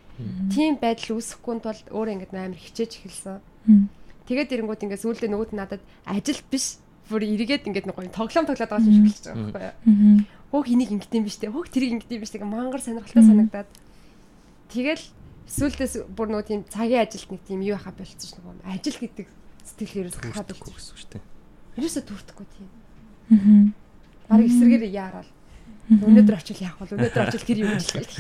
[0.55, 3.37] Тийм байдал үүсэхгүй тул өөрөө ингээд амар хичээж эхэлсэн.
[4.31, 6.81] Тэгээд ирэнгүүт ингээд сүүлдээ нөгөөд надад ажил биш
[7.11, 10.25] бүр эргээд ингээд нөгөө тоглоом тоглоод байгаа юм шиг болчихж байгаа байхгүй юу.
[10.55, 11.51] Хөөх энийг ингээд юм биш те.
[11.51, 12.41] Хөөх тэрийг ингээд юм биш те.
[12.41, 13.69] Мангар сонирхолтой санагдаад.
[14.73, 15.05] Тэгэл
[15.53, 19.27] сүүлдээс бүр нөгөө тийм цагийн ажилд нэг тийм юу хаа болчихсон ш нөгөө ажил гэдэг
[19.63, 21.25] сэтгэл ерөөс хаад Түүрдэхгүй гэсэн үг шүү дээ.
[21.77, 22.69] ерөөсө төрдөхгүй тийм.
[23.33, 23.65] Аа.
[24.33, 25.31] Бараг эсрэгээр яарал.
[25.93, 26.95] Өнөөдөр очил яах вэ?
[26.97, 28.17] Өнөөдөр очил тэр юу гэж хэлэх.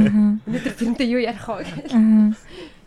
[0.00, 0.40] Аа.
[0.48, 1.66] Өнөөдөр тэрнтэй юу ярих вэ?
[1.92, 2.32] Аа.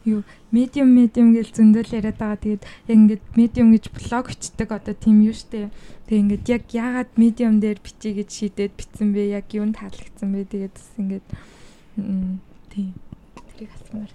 [0.05, 0.21] Юу
[0.53, 2.41] медиум медиум гэж зөндөл яриад байгаа.
[2.41, 5.69] Тэгээд яг ингээд медиум гэж блог бичдэг одоо тийм юу штэ.
[6.09, 9.33] Тэгээд ингээд яг яагаад медиум дээр бичиж гэж шийдээд битсэн бэ?
[9.33, 10.45] Яг юунд таалагдсан бэ?
[10.45, 11.27] Тэгээд бас ингээд
[12.69, 12.93] тийм.
[13.55, 14.11] Тэрийг асуумаар.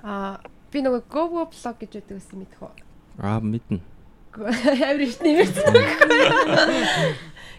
[0.00, 0.40] Аа
[0.72, 2.72] би нөгөө go go blog гэж байдаг гэсэн мэдэх үү?
[3.20, 3.80] Аа мэднэ.
[4.36, 5.76] Амар их нэмэрсэн.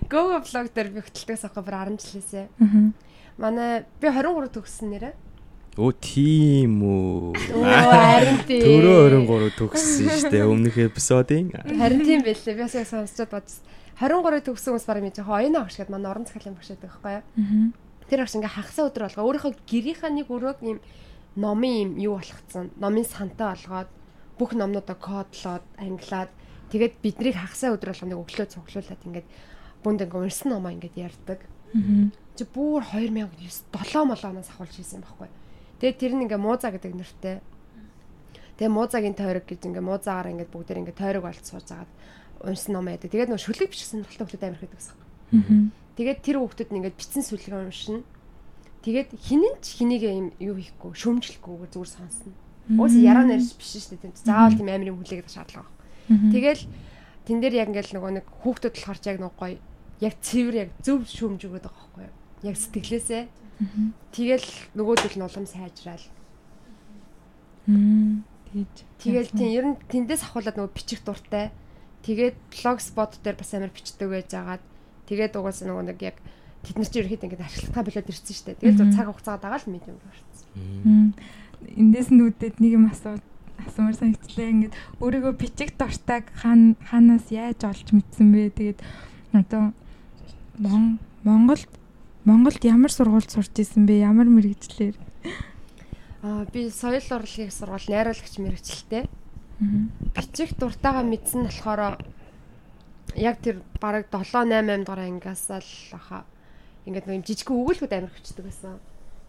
[0.09, 2.45] Go go blog дээр би хөтэлдэгс авах бүр 10 жилээсээ.
[2.49, 2.89] Аа.
[3.37, 5.13] Манай би 23 төгссөн нэрэ.
[5.77, 7.37] Өө тийм үү.
[7.53, 8.65] Оо харин тийм.
[8.65, 10.49] Төрөө 23 төгссөн шүү дээ.
[10.49, 11.53] Өмнөх эпизодын.
[11.53, 12.57] Харин тийм байлээ.
[12.57, 13.61] Би бас яг сонсчод бодсон.
[14.01, 17.21] 23 төгссөн хүмүүс бараг мэдээ хоёрын агш гэдэг манай орон захиалын багш байдаг байхгүй юу?
[17.21, 17.86] Аа.
[18.07, 20.79] Тэр агш ингээ хагасаа өдөр болгоо өөрийнхөө гэрийнхаа нэг өрөөг юм
[21.35, 22.71] номын юм юу болгоцсон.
[22.79, 23.89] Номын сантай болгоод
[24.39, 26.31] бүх номнуудаа кодлоод англиад
[26.71, 29.27] тэгээд биднийг хагасаа өдөр болгоо нэг өглөө цуглуулад ингээд
[29.83, 31.39] бүнд ингээ унсан номоо ингээд ярьдаг.
[31.75, 32.09] Аа.
[32.37, 35.29] Чи бүр 2009 7 молооноос ахуулж хийсэн байхгүй.
[35.81, 37.37] Тэгээд тэр нь ингээ мууза гэдэг нэртэй.
[38.57, 41.91] Тэгээ муузагийн тойрог гэж ингээ муузаагаар ингээ бүгдээр ингээ тойрог болт сууж агаад
[42.41, 43.09] унсан ном яадаг.
[43.09, 44.95] Тэгээд нөө шүлэг бичсэн хүмүүс амар их байдаг гэсэн.
[45.33, 45.86] Аа.
[45.97, 48.05] Тэгээд тэр хүүхдүүд нь ингээ бичсэн сүлгээ уншина.
[48.85, 52.31] Тэгээд хинэн ч хэнийг юм юу хийхгүй, шөмжлөхгүй зүгээр сонсно.
[52.77, 54.13] Уус яраа нарьж биш шүү дээ.
[54.21, 56.31] Заавал тийм амар юм хүлээгээд шаардлага байна.
[56.31, 56.63] Тэгэл
[57.25, 59.57] тэн дээр яг ингээл нөгөө нэг хүүхдүүд болохоор яг нөгөө гоё
[60.05, 62.15] яг цэвэр яг зөв шөмж өгöd байгаа байхгүй юу?
[62.45, 63.23] Яг сэтгэлээсээ.
[64.13, 66.05] Тэгэл нөгөөдөл нь улам сайжраал.
[67.65, 68.75] Тэгэж.
[69.01, 71.49] Тэгэл тийм ер нь тэндээс ахуулаад нөгөө бичих дуртай.
[72.05, 74.63] Тэгээд blogspot дээр бас амар бичдэг байж агаад
[75.07, 76.17] тэгээд угаасаа нөгөө нэг яг
[76.67, 78.59] тэд нар чинь ерөөхдөө ингээд ашигладаг болоод ирсэн шүү дээ.
[78.61, 81.13] Тэгэл зөв цаг хугацаа дагаад л медиум руу орсон.
[81.63, 83.15] Эндээс нүүдэд нэг юм асуу
[83.57, 88.53] асуумар санагдлаа ингээд өөрийгөө бичих дуртайг хаана хаанаас яаж олж мэдсэн бэ?
[88.53, 88.79] Тэгээд
[89.33, 89.73] одоо
[90.59, 91.69] Мон- Монголд
[92.27, 94.03] Монголд ямар сургуульд сурч исэн бэ?
[94.05, 94.95] Ямар мэрэгчлэр?
[96.23, 99.03] Аа би соёл урлагийн сургууль найруулагч мэрэгчлээ.
[99.07, 99.83] Аа.
[100.13, 101.97] Бичих дуртайгаа мэдсэн нь болохоор
[103.15, 106.25] яг тэр бараг 7 8 8 дугаар ангиас л аха
[106.87, 108.79] ингээд нэг жижиг өгүүлбүүд амар хүчдэг байсан.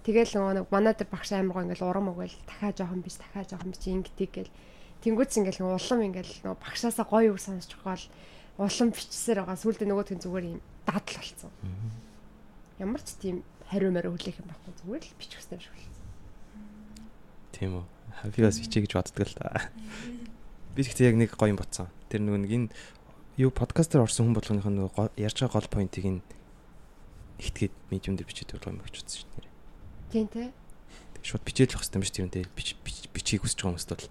[0.06, 3.50] Тэгэл нөгөө нэг манай тэр багш амар гоо ингээд урам өгөөл дахиад жоохон биш дахиад
[3.50, 4.52] жоохон биш ингэдэг гэл
[5.02, 8.02] тэнгуүц ингээд нөгөө улам ингээд нөгөө багшаасаа гоё үг сонсч гол
[8.58, 11.52] улам бичсээр байгаа сүулдэ нөгөөтгөн зүгээр юм дадал болцсон.
[12.78, 13.36] Ямар ч тийм
[13.70, 16.06] хариу мариу хүлээх юм байхгүй зүгээр л бичих хэрэгтэй юм шиг болцсон.
[17.54, 17.84] Тийм үү.
[18.34, 19.70] Би бас хичээ гэж боддог л та.
[20.74, 21.86] Би гэхдээ яг нэг гоё юм ботсон.
[22.10, 22.68] Тэр нөгөө нэг энэ
[23.38, 24.83] юу подкастер орсон хүн болгоных нь
[25.22, 26.20] ярьж байгаа гол поинтыг нь
[27.38, 29.51] ихтгээд медиум дээр бичээд байгаа юм гэж бодсон шүү дээ.
[30.11, 30.51] Тийм те.
[31.22, 32.46] Шууд бичээд л хэрэгтэй юм шүү дээ.
[32.59, 34.07] Бич бич- бичгийг хүсэж байгаа хүмүүст бол.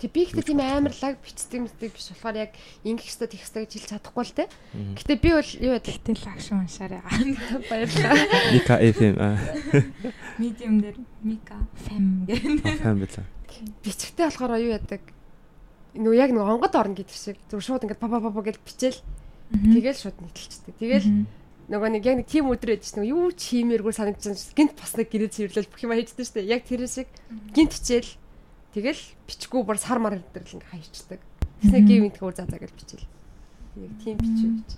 [0.00, 2.52] Тэг би ихтэй тийм амар лаг бичдэг мэдэг биш болохоор яг
[2.88, 4.44] ингэх хэвээр тех хэвээр гэж хэлж чадахгүй л те.
[4.96, 7.02] Гэтэ би бол юу яадаг Тэгтэл лагш уншаарай.
[7.70, 8.16] баярлалаа.
[8.50, 9.14] Мика FM
[10.40, 12.80] Медиум дээр Мика фэм гэх.
[12.80, 13.24] фан байлаа.
[13.84, 15.04] Бичгтэй болохоор юу яадаг
[15.94, 19.00] нөгөө яг нөгөө онгод орно гэдэг шиг зөв шууд ингээд папа папа гэж бичээл
[19.50, 20.74] тэгэл шууд нийтэлчдэг.
[20.78, 21.06] Тэгэл
[21.70, 25.10] нөгөө нэг яг нэг тим өдөр ээж чинь юу ч хиймээргүй санагдчихсан гинт бас нэг
[25.10, 26.50] гэрээ цэвэрлэл бүх юм хийждэг шүү дээ.
[26.50, 27.08] Яг тэр шиг
[27.54, 28.10] гинт хичээл
[28.74, 31.20] тэгэл бичгүй бүр сар мар дээр л ингээ хайчдаг.
[31.62, 33.06] Тэснэ гейминг өөр заа заа гэж бичээл.
[33.82, 34.70] Яг тим бичээ бич.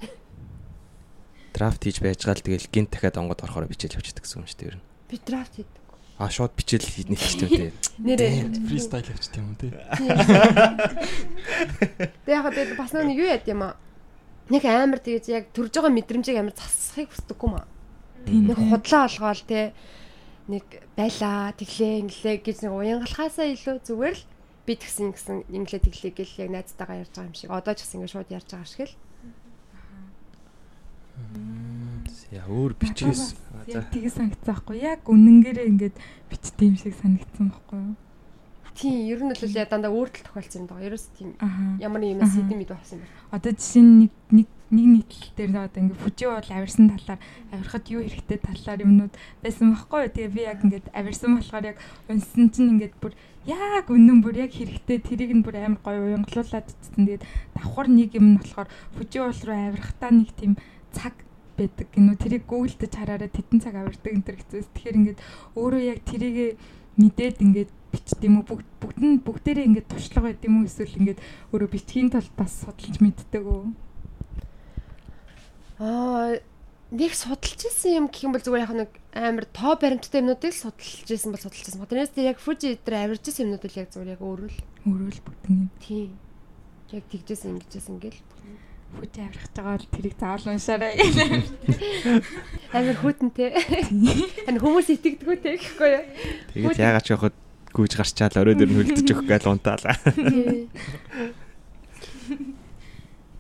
[1.52, 4.68] Драфт хийж байж гал тэгэл гинт дахиад онгод орохоор бичээл явчихдаг гэсэн юм шүү дээ.
[4.72, 4.84] ер нь.
[5.08, 5.81] Би драфт хийдэг.
[6.22, 7.74] Аа шууд бичээл хийх хэрэгтэй үү дээ.
[7.98, 8.34] Нэрээ
[8.70, 9.74] фристайл явчих тийм үү те.
[12.22, 13.74] Тэг яг тэгээд бас нэг юу яд юм аа.
[14.46, 17.66] Нэг амар тэгэж яг төрж байгаа мэдрэмжийг амар засахыг хүсдэггүй маа.
[18.22, 18.46] Тийм.
[18.46, 19.74] Нэг худлаа олгоол те
[20.46, 24.26] нэг байлаа тэглээ инглээ гэж нэг уянгалахаасаа илүү зүгээр л
[24.62, 27.98] би тэгсэн гэсэн инглээ тэглээ гэл яг найзтайгаа ярьж байгаа юм шиг одоо ч гэсэн
[27.98, 28.94] ингэ шууд ярьж байгаа шиг л
[32.32, 33.36] Яа өөр бичгээс.
[33.68, 34.76] Яг тийг санагцсан байхгүй.
[34.82, 35.96] Яг үнэнгээрээ ингээд
[36.30, 37.94] бичдэг юм шиг санагдсан байхгүй юу?
[38.74, 41.36] тийм ер нь бол яа дандаа өөртөл тохиолдсон юм даа ерөөс тийм
[41.76, 45.32] ямар нэг юмас сэдэм мэд болсон юм байна Одоо жишээ нь нэг нэг нэг нийтлэл
[45.36, 47.20] дээр одоо ингээд хүчээ бол авирсан талаар
[47.52, 50.14] авирахад юу хэрэгтэй талаар юмнууд байсан байхгүй юу?
[50.16, 53.12] Тэгээ би яг ингээд авирсан болохоор яг унсан чинь ингээд бүр
[53.44, 54.98] яг үнэн бүр яг хэрэгтэй.
[55.04, 59.40] Тэрийг нь бүр амар гоё уянгалуулад цэцэн тэгээд давхар нэг юм нь болохоор хүчээ бол
[59.44, 60.56] руу авирахтаа нэг тийм
[60.96, 61.12] цаг
[61.62, 65.20] байдаг гинөө тэрийг гуйлдэж хараараа тетэн цаг авирдаг энэ төр хэвчээс тэгэхээр ингээд
[65.54, 66.48] өөрөө яг тэрийгэ
[66.98, 68.46] мэдээд ингээд бичт юм уу?
[68.50, 71.20] Бүгд бүгд нь бүгдээрээ ингээд туршлага байд юм уу эсвэл ингээд
[71.54, 73.62] өөрөө бичгийн тулд бас судалж мэддэг үү?
[75.80, 76.42] Аа
[76.92, 80.62] нэг судалж исэн юм гэх юм бол зүгээр яг нэг амар тоо баримттай юмнуудыг л
[80.68, 81.80] судалж исэн бол судалж исэн.
[81.80, 85.10] Тэрнээс тэр яг Fuji дээр авирж исэн юмнууд бол яг зүгээр яг өөрөө л өөрөө
[85.16, 86.12] л бүгд нь тийм
[86.92, 88.20] Яг тэгжсэн ингэжсэн ингээл
[88.98, 90.94] Хүч аврах байгаа бол тэрийг заавал уншаарай.
[92.76, 93.50] амар хүүтэнтэй.
[94.48, 96.04] Ань хүмүүс итгэдэггүй те гэхгүй юу?
[96.52, 97.36] Тэгээд яагаад ч явахад
[97.72, 99.96] гүйж гарчаал орой дээр нь хөлдөж өгөх гээл унтаалаа.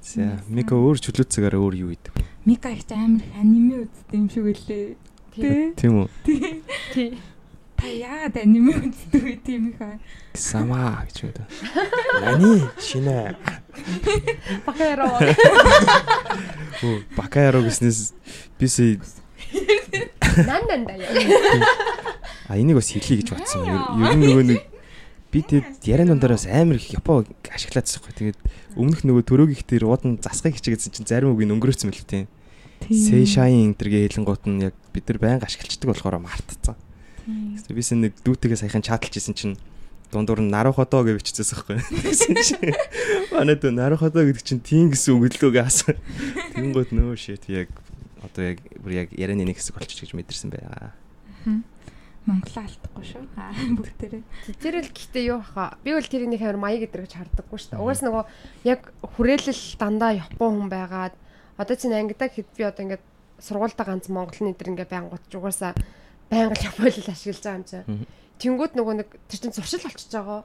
[0.02, 2.12] За Мика өөр чөлөөцөөр өөр юу идэв?
[2.44, 4.96] Мика их амар аниме үздэг юм шиг үлээ.
[5.32, 5.72] Тэ.
[5.78, 6.08] Тийм үү?
[6.92, 7.16] Тий.
[7.82, 9.98] Та яагаад аниме үздэг вэ тийм их аа?
[10.38, 11.34] Сама гэж үү.
[12.22, 13.34] Нани шинэ.
[14.62, 15.18] Бакаро.
[16.86, 18.14] Оо бакаяро гэснээс
[18.62, 19.02] бисээ
[20.46, 21.10] Нан нан да яа.
[22.46, 23.66] а энийг бас хэлхий гэж бодсон.
[23.66, 24.62] Ер нь нөгөө нэг
[25.34, 28.14] би тэгэд яриан дундаараас амар их япо ашиглаадсан байхгүй.
[28.14, 28.38] Тэгээд
[28.78, 32.30] өмнөх нөгөө төрөөг их тэр уудан засгыг хичээгээдсэн чинь зарим үг нь өнгөрөөцсөн мэл тийм.
[32.86, 36.78] Сейшайн энтергээ хэлэнгуут нь яг бид нар байнга ашиглацдаг болохоор мартцсан.
[37.26, 39.56] Бис нэг дүүтэйгээ саяхан чаталж исэн чинь
[40.12, 41.78] дундуур нь нарухадоо гэж биччихсэн байхгүй.
[41.80, 42.76] Тэгсэн чинь
[43.32, 45.96] манай дөө нарухадоо гэдэг чинь тийм гэсэн үг л үгээ асан.
[46.52, 47.72] Тэнгууд нөө shit яг
[48.20, 50.92] одоо яг бүр яг ярианы нэг хэсэг болчих гэж мэдэрсэн байгаа.
[52.22, 53.24] Монголоо алдахгүй шүү.
[53.34, 54.22] Аа бүгдээрээ.
[54.62, 55.74] Тэр л гэхдээ юу хаа.
[55.82, 57.82] Би бол тэрийг амар маяг гэдэр гэж харддаггүй шүү дээ.
[57.82, 58.24] Угаас нөгөө
[58.62, 61.14] яг хүрээлэл дандаа Япон хүн байгаад
[61.58, 63.02] одоо чинь ангидаг хэд би одоо ингээд
[63.42, 65.74] сургуультай ганц монголны эдэр ингээд байнгут угаасаа
[66.32, 68.08] байнга л Япон хэл ашиглаж байгаа юм чинь.
[68.40, 70.40] Тэнгүүд нөгөө нэг тэр чинь зуршил болчихж байгаа.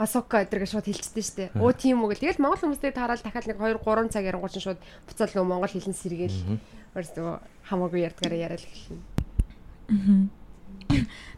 [0.00, 1.54] Асока эдэр гэж шууд шүү дээ.
[1.60, 2.22] Өө тийм үг л.
[2.24, 5.70] Тэгэл монгол хүмүүстэй таарал дахиад нэг 2 3 цаг ярингуул чинь шууд буцаал нөгөө монгол
[5.70, 6.40] хэлэн сэргээл.
[6.96, 7.36] Өөрс нөгөө
[7.68, 10.32] хамаагүй ярьдгаараа яриад эхэлнэ.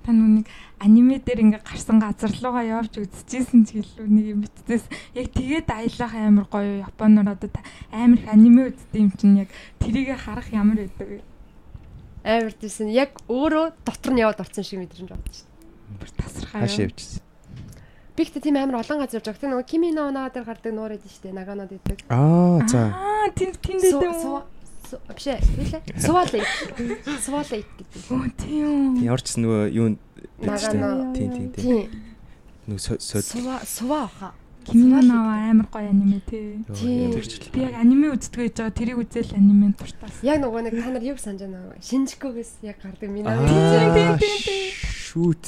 [0.02, 0.46] Та нүг
[0.78, 5.68] аниме дээр ингээ гарсан газар руугаа явж үзчихсэн ч гэлүү нэг юм битдээс яг тэгээд
[5.70, 7.50] аялах амар гоё Японоор одоо
[7.92, 11.20] амар их аниме үздэг юм чинь яг тэрийг харах ямар байдаг вэ?
[12.22, 15.98] Амар тийсэн яг өөрөө дотор нь яваад орсон шиг мэдрэмж авдаг шүү дээ.
[15.98, 16.60] Бүр тасархаа.
[16.62, 17.22] Хаашаа явчихсан.
[18.14, 19.42] Би ихтэй тийм амар олон газар явж байгаа.
[19.42, 21.34] Тэ нөгөө Кими но наа дээр гардаг нуур эдэн шүү дээ.
[21.34, 21.98] Наганод идэг.
[22.12, 22.94] Аа за.
[22.94, 24.06] Аа тийм тийм дээ.
[25.16, 25.40] Биш ээ.
[25.96, 26.44] Сувалей.
[27.24, 28.02] Сувалей гэдэг.
[28.12, 29.00] Оо тийм.
[29.00, 29.96] Ч гэсэн нөгөө юу.
[31.16, 31.88] Тийм тийм тийм.
[31.88, 32.12] Тийм.
[32.68, 33.26] Нөгөө сод
[33.66, 34.30] Сува
[34.66, 34.72] хаа.
[34.72, 36.64] Киноноо амар гоё аниме тий.
[37.52, 40.22] Би яг аниме үздэг гэж байгаа тэрийг үзэл анимен дуртаас.
[40.22, 41.82] Яг нөгөө нэг та нар юу санаж байна вэ?
[41.82, 43.36] Шинжикогээс яг гардаг минаа.
[43.36, 45.44] Аа шүүт.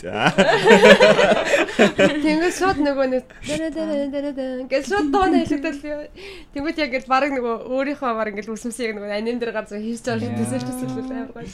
[1.75, 7.05] Тэнгээс шууд нөгөө нэг дэрэ дэрэ дэрэ дэрэ гэж шууд тоон хэлэхдээ тэнгууд яг гэж
[7.09, 10.89] баг нөгөө өөрийнхөө баг ингээд үсмсийг нөгөө аним дээр гар зөө хийж байгаа шиг төсөөлчихсөн
[11.01, 11.49] л амар гоё.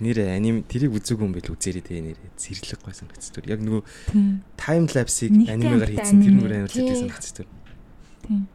[0.00, 3.52] Нэр аним тэрийг үзээгүй юм бэл үзээрэй те нэр зэрлэг гой санагдчих түр.
[3.52, 3.82] Яг нөгөө
[4.56, 6.40] тайм лапсыг анимегаар хийсэн тэр аниме.
[6.40, 7.02] нүр амар зэрлэг Тийм.
[7.04, 7.48] санагдчих түр.
[8.24, 8.48] Тийм.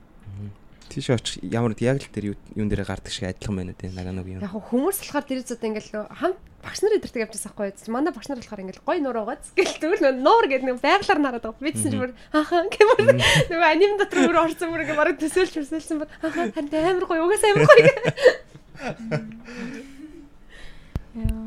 [0.87, 4.25] Тийш очих ямар яг л тэр юу- юун дээр гардаг шиг адилхан байна те наганог
[4.27, 4.39] юм.
[4.41, 7.91] Яг хүмүүс болохоор тэр зүйд ингээд л хамт багш нар идэрдэг явжсан байхгүй?
[7.91, 11.43] Манай багш нар болохоор ингээд гоё нуур угааз гэл тэгвэл нуур гэдэг нэг байглаар нараад
[11.43, 11.63] байгаа.
[11.63, 13.19] Би чинь бүр ахаа гэмээр
[13.51, 17.23] нөгөө аним дотор бүр орсон бүр ингээд бараг төсөөлж төсөөлсөн бүр ахаа харин амар гоё
[17.27, 17.93] угаас амар гоё.
[21.17, 21.46] Яа.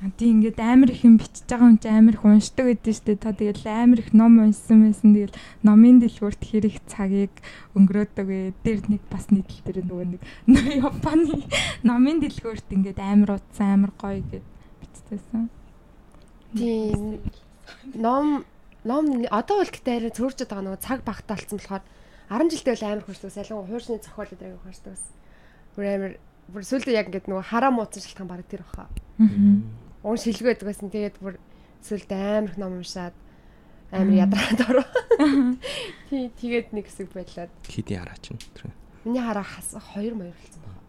[0.00, 3.04] А тийм ингээд амар их юм бичиж байгаа юм чи амар их уншдаг гэдэг шүү
[3.04, 3.20] дээ.
[3.20, 5.12] Та тэгэл амар их ном уншсан байсан.
[5.12, 7.34] Тэгэл номын дэлгүүрт хэрэг цагийг
[7.76, 8.56] өнгөрөөдөг вэ.
[8.64, 10.22] Тэр нэг бас нийтлэл дээр нөгөө нэг
[10.88, 11.44] Японы
[11.84, 14.46] номын дэлгүүрт ингээд амар утсан амар гоё гэд
[14.80, 15.52] бичсэн.
[16.56, 17.20] Тийм.
[17.92, 18.48] Ном
[18.88, 21.84] ном одоо бол гэтээ арай цөөрчөд байгаа нөгөө цаг багтаалцсан болохоор
[22.32, 23.36] 10 жилдээ бол амар хурцдаг.
[23.36, 25.04] Салин хуурсны зохиол дээр аяг хурцдаг бас.
[25.76, 26.12] Бүр амар
[26.48, 28.88] бүр сүлдө яг ингээд нөгөө хараа мууцсан шалтгаан бараг тэр баха.
[29.20, 29.89] Аа.
[30.02, 30.92] Уун шилгүй байдаг байсан.
[30.92, 31.36] Тэгээд бүр
[31.84, 33.16] сүлдө амар их ном уншаад
[33.92, 34.86] амар ядраад ороо.
[36.08, 37.50] Тий, тэгээд нэг хэсэг байлаад.
[37.66, 38.40] Хидийн хараа чинь.
[39.04, 40.80] Миний хараа хас 2 маяг болсон байна.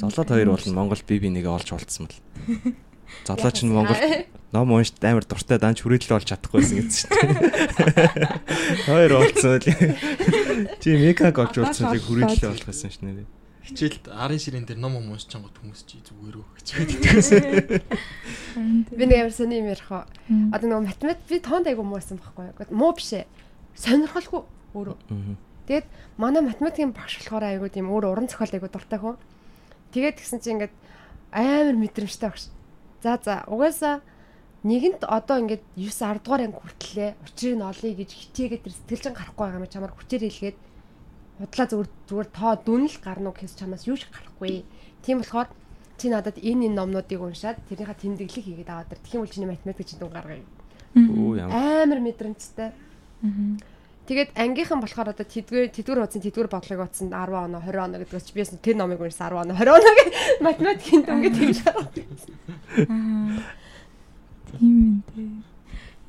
[0.00, 2.20] Золоод хоёр бол Монгол би би нэгэ олж болцсон бэл.
[3.26, 3.96] Золоо чинь Монгол
[4.52, 7.12] ном уншд амар дуртай данч хүрээлэл болж чадахгүйсэн гэсэн чинь.
[8.88, 9.66] Хоёр олцсон л.
[10.82, 13.24] Чи мекаг олж болцсон чи хүрээлэл болох гэсэн шнэ.
[13.60, 16.90] Хичээлд арын ширэн дээр ном ном уншиж чангууд хүмүүс чи зүгээрөө хичээд
[18.96, 20.08] Би нэг амар сони юм ярих уу.
[20.56, 22.72] Одоо нөгөө математик би тоонд айгу муусан байхгүй юу?
[22.72, 23.28] Муу биш ээ.
[23.76, 24.42] Сонирхолгүй
[24.72, 24.96] өөрөө.
[25.68, 29.20] Тэгээд манай математикийн багш болохоор айгуу тийм өөр уран зохиол айгуу дуртай хүн.
[29.92, 30.74] Тэгээд гисэн чинь ингээд
[31.36, 32.48] амар мэдрэмжтэй багш.
[33.04, 34.00] За за угаасаа
[34.64, 39.14] нэгэнт одоо ингээд 9 10 дугаар анги хүртлээ учрыг нь олъё гэж хичээгээд тэр сэтгэлжин
[39.16, 40.58] гарахгүй байгаа юм чамаар хүчээр хэлгээд
[41.40, 44.64] худлаа зүгээр зүгээр тоо дүн л гарна уу гэхээс чамаас юу ч гарахгүй.
[45.00, 45.48] Тийм болохоор
[45.96, 49.00] чи надад энэ энэ номнуудыг уншаад тэрийнхаа тэмдэглэл хийгээд аваад тэр.
[49.00, 50.44] Тэгэх юм бол чиний математик чинь дүн гаргая.
[50.96, 51.52] Оо ямар.
[51.56, 52.70] Амар мэдрэмжтэй.
[54.10, 58.26] Тэгээд ангийнхан болохоор одоо тэдгээр тэдгээр хуудсан тэдгээр бодлогыг утсан 10 оноо 20 оноо гэдгээс
[58.26, 60.08] чи биэс тэр номыг уншсан 10 оноо 20 оноо гэх
[60.42, 61.94] математикийн дүнгээ тэгж хараад.
[62.90, 63.38] Аа.
[64.50, 65.30] Тийм ээ.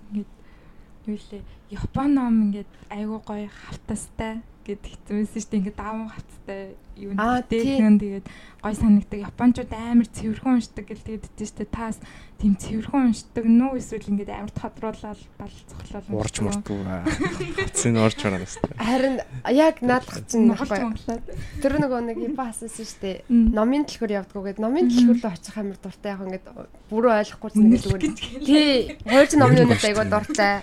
[0.09, 0.31] Ингээд
[1.05, 4.41] юу лээ Япон ном ингээд айгуу гоё хавтастай.
[4.65, 5.59] Гэдэг хэвчээсэн шүү дээ.
[5.61, 6.61] Ингээд даван хаттай
[7.01, 8.27] юу нэгэн тэгээд
[8.61, 9.19] гой санагдаг.
[9.25, 11.71] Японочууд амар цэвэрхэн уншдаг гэл тэгээд өгдөө шүү дээ.
[11.71, 11.97] Таас
[12.37, 16.81] тийм цэвэрхэн уншдаг нүү эсвэл ингээд амар тодруулаад бал цохлол Урж мурдгүй.
[17.57, 18.71] Хацын урж мараа настай.
[18.77, 19.15] Харин
[19.49, 21.25] яг наадах чинь монголоод.
[21.61, 23.17] Тэр нөгөө нэг юм баассан шүү дээ.
[23.29, 26.45] Номын дэлгүүр явдггүй гээд номын дэлгүүр рүү очих амар дуртай яг ингээд
[26.91, 28.03] бүрөө ойлгохгүй зүгээр.
[28.45, 30.61] Тий, хуульч номын үнэт айгуу дуртай.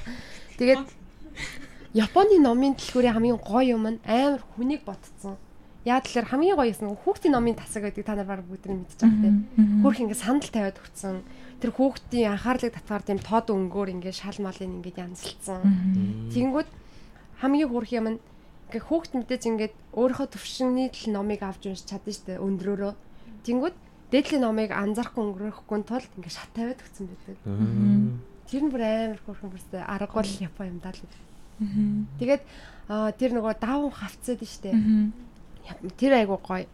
[0.58, 0.97] Тэгээд
[1.96, 5.40] Японы номын дэлгүүрийн хамгийн гоё юм нь амар хүнийг ботцсон.
[5.88, 8.84] Яа тэлэр хамгийн гоё юм нь хүүхдийн номын тасаг гэдэг та нар баг бүгд нь
[8.84, 9.36] мэдчихэж байгаа тийм.
[9.80, 11.24] Хүүрх ингээ санал тавиад өгцөн.
[11.64, 15.64] Тэр хүүхдийн анхаарлыг татваар тийм тод өнгөөр ингээ шал малын ингээ янзлцсан.
[16.28, 16.68] Тэнгүүд
[17.40, 18.20] хамгийн хүрх юм нь
[18.68, 22.92] ингээ хүүхд мэдээж ингээд өөрийнхөө төвшинний л номыг авч уншиж чадна дээ өндрөөрөө.
[23.48, 23.76] Тэнгүүд
[24.12, 27.36] дээдлийн номыг анзаарахгүй өнгөрөхгүй тулд ингээ шат тавиад өгсөн байдаг.
[28.44, 31.27] Тэр нь бүр амар хөрхөн бүрстэй аргагүй Япон юм даа л.
[32.18, 32.42] Тэгээд
[32.88, 34.72] тэр нөгөө даван хавцаад штэ.
[35.98, 36.66] Тэр айгуу гоё.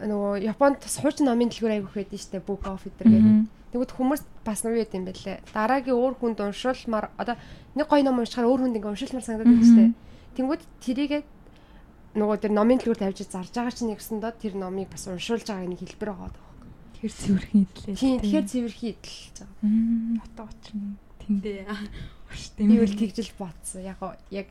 [0.00, 3.48] Нөгөө Японд хуучин номын дэлгүүр айгуу хэд штэ book of эдэр гэдэг.
[3.72, 5.42] Тэгвэл хүмүүс бас юу яд юм бэлээ.
[5.52, 7.36] Дараагийн өөр хүнд уншуулмаар одоо
[7.74, 9.84] нэг гоё ном уншихаар өөр хүнд ингээ уншуулмаар санагдаад байна штэ.
[10.36, 11.22] Тэнгүүд тэрийгээ
[12.16, 15.68] нөгөө тэр номын дэлгүүрт авчиж зарж байгаа чинь нэгсэн доо тэр номыг бас уншуулж байгааг
[15.68, 16.48] нэг хэлбэр байгаа даа.
[16.96, 17.96] Тэр цэвэрхэн идлээ.
[18.00, 19.60] Тийм тэгэхээр цэвэрхий идэлж байгаа.
[19.60, 20.74] Мм, утга учир
[22.36, 22.60] тэндээ.
[22.60, 23.80] Урштай Би үл тэгжил бодсон.
[23.82, 23.98] Яг
[24.30, 24.46] яг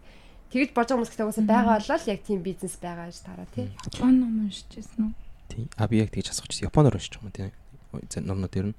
[0.52, 3.68] тэгж бож байгаа хүмүүс гэдэг уусаа байгаа болол яг тийм бизнес байгаа гэж тараа тий.
[3.86, 5.14] Япон ном уншижсэн үү?
[5.50, 5.68] Тийм.
[5.78, 6.68] А би яг тэгж асуух гэсэн.
[6.70, 7.52] Японоор уншиж байгаа юм тийм.
[8.10, 8.76] Зэ- Номнууд ер нь.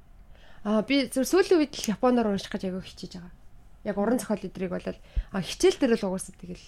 [0.66, 3.32] Аа би зөв сүүлийн үед л японоор унших гэж аягүй хичээж байгаа.
[3.86, 6.66] Яг уран зохиол эдрийг бол а хичээл дээр л угаасаа тэгэл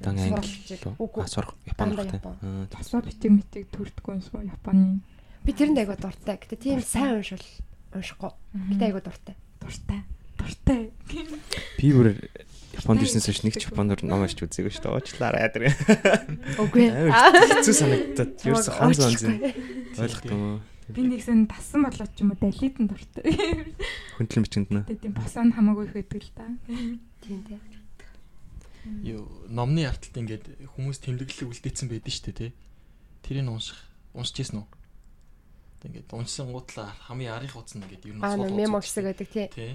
[0.00, 0.46] Дан англи.
[0.70, 0.96] сурах.
[1.02, 1.22] Үгүй.
[1.24, 2.36] А сурах Япон Дандаа руу Япон.
[2.40, 2.66] тийм.
[2.70, 5.02] Тасуу битэг мэтэг төрдгөө уншгаа Японы.
[5.42, 6.36] Би тэрэнд аягүй дуртай.
[6.38, 7.42] Гэтэ тийм сайн уншвал
[7.90, 8.30] уншихгүй.
[8.70, 9.34] Гэтэ аягүй дуртай.
[9.60, 10.00] Дуртай.
[10.40, 10.90] Дуртай.
[11.76, 12.16] Би бүр
[12.80, 14.94] Японд ирсэнээс хойш нэг ч Японоор ном уншиж үзээгүй шүү дээ.
[14.96, 15.62] Уучлаарай яадаг.
[16.64, 16.86] Үгүй.
[16.88, 19.36] Хэцүү санагдаад ерөөсө ханз ханз юм.
[20.00, 20.62] Ойлгох юм.
[20.90, 23.26] Би нэгсэн тассан болоод ч юм уу далитэн дуртай.
[24.18, 24.82] Хөндлөн бичэнд нэ.
[24.90, 26.46] Тийм босоо хамаагүй их байдаг л да.
[27.20, 27.58] Тийм тий.
[29.04, 32.50] Юу номны арталт ингээд хүмүүс тэмдэглэлийг үлдээсэн байдэн шүү дээ тий.
[33.22, 33.78] Тэрийг унших
[34.16, 34.66] уншиж гисэн үү?
[35.84, 39.28] Ингээд уншсан гутлаа хамгийн арих утас нь ингээд ер нь Аа сул мемо хэсэг гэдэг
[39.30, 39.48] тий.
[39.52, 39.72] тий.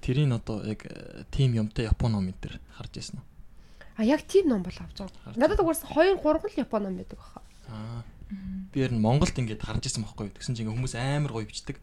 [0.00, 3.26] Тэрийг одоо яг э, тим юмтай Япон ном энэ төр харж ирсэн үү?
[3.96, 5.32] А яг тийм ном бол авч байгаа.
[5.40, 7.40] Надад угаасаа 2 3 л япон ном байдаг баха.
[7.72, 8.04] Аа.
[8.72, 10.36] Би ер нь Монголд ингээд харж ирсэн байхгүй юу?
[10.36, 11.80] Тэгсэн чинь ингээд хүмүүс амар гоё бичдэг.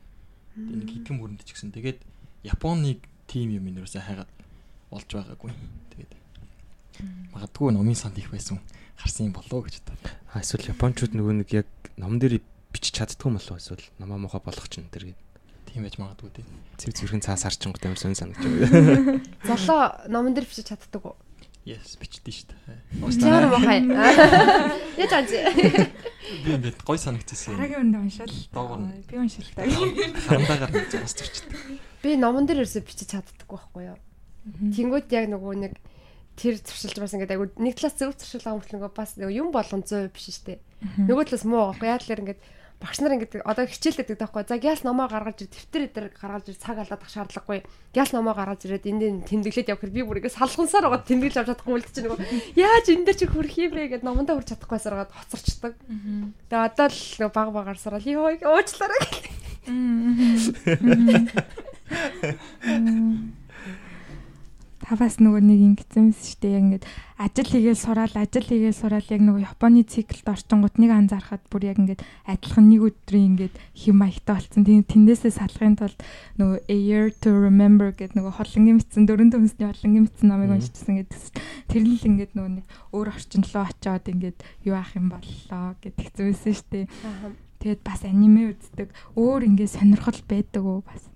[0.54, 1.74] Нэг хитгэн мөрөнд ч гэсэн.
[1.74, 2.06] Тэгээд
[2.46, 4.30] Японыг тим юм энэ юусаа хайгаад
[4.94, 5.52] олж байгаагүй.
[5.98, 6.14] Тэгээд
[7.34, 8.62] магадгүй номын санд их байсан
[8.94, 10.14] харсан юм болоо гэж бодоо.
[10.30, 14.38] А эсвэл Япончууд нөгөө нэг яг ном дээр бичиж чаддгүй юм болов эсвэл намаа мохоо
[14.46, 15.22] болох ч энэ төр гээд
[15.74, 16.46] Тийм байж магадгүй тий.
[16.78, 19.26] цэв цэвэрхэн цаас харчингууд амар сонь санагдаж байна.
[19.42, 21.18] Золоо номон дээр бичиж чаддаг уу?
[21.66, 23.26] Yes бичдээ шүү дээ.
[23.26, 23.82] Ямар махай.
[25.02, 25.42] Яаж анзи.
[26.46, 27.58] Би ингээд гой санагдчихсан юм.
[27.58, 28.36] Дараагийн өндө уншаал.
[28.54, 28.80] Доогор.
[29.10, 29.66] Би уншилтаа.
[29.66, 31.58] Хандаагаар нэг заас зурчдаг.
[32.04, 33.98] Би номон дээр ерөөсө бичиж чаддаг байхгүй юу?
[34.44, 35.74] Тэнгүүд яг нөгөө нэг
[36.36, 39.50] тэр зуршилж бас ингээд айгу нэг талаас зөв зуршил байгаа мөртлөө нөгөө бас нөгөө юм
[39.56, 40.60] болгон 100% биш штэ.
[41.00, 42.42] Нөгөө талаас муу байхгүй яа тэлэр ингээд
[42.84, 44.44] багш нар ингээд одоо хичээлдэг таахгүй.
[44.44, 47.64] За гяс номоо гаргаж ир дэвтэр дээр гаргаж ир цаг алаадах шаардлагагүй.
[47.96, 51.80] Гяс номоо гаргаж ирээд энд тэмдэглээд явах би бүр ингээд салгансаар байгаа тэмдэглэж авч чадахгүй
[51.80, 52.20] үлдэж нөгөө
[52.60, 55.74] яаж энэ дээр чи хөрх юм бэ гэд номондоо хурж чадахгүйсаар гад хоцорчдаг.
[56.52, 59.00] Тэгээ одоо л баг багаар сарал ёо уучлаарай.
[64.84, 66.52] Таваас нөгөө нэг ингэсэн шүү дээ.
[66.60, 71.44] Яг ингээд ажил хийгээл сураал, ажил хийгээл сураал яг нөгөө Японы циклд орчингууд нэг анзаархад
[71.48, 74.68] бүр яг ингээд адилхан нэг өдрийн ингээд хэм маягтай болсон.
[74.68, 76.00] Тийм тэндээсээ салахын тулд
[76.36, 80.96] нөгөө A Year to Remember гэдэг нөгөө холонгийн мэдсэн дөрөв төмсний холонгийн мэдсэн намыг уншижсэн
[81.00, 81.22] гэдэг.
[81.72, 85.80] Тэр нь л ингээд нөгөө нэг өөр орчин руу очиод ингээд юу аах юм боллоо
[85.80, 86.86] гэдэг зүйлсэн шүү дээ.
[87.64, 88.92] Тэгээд бас аниме үздэг.
[89.16, 91.13] Өөр ингээд сонирхол байдаг уу бас.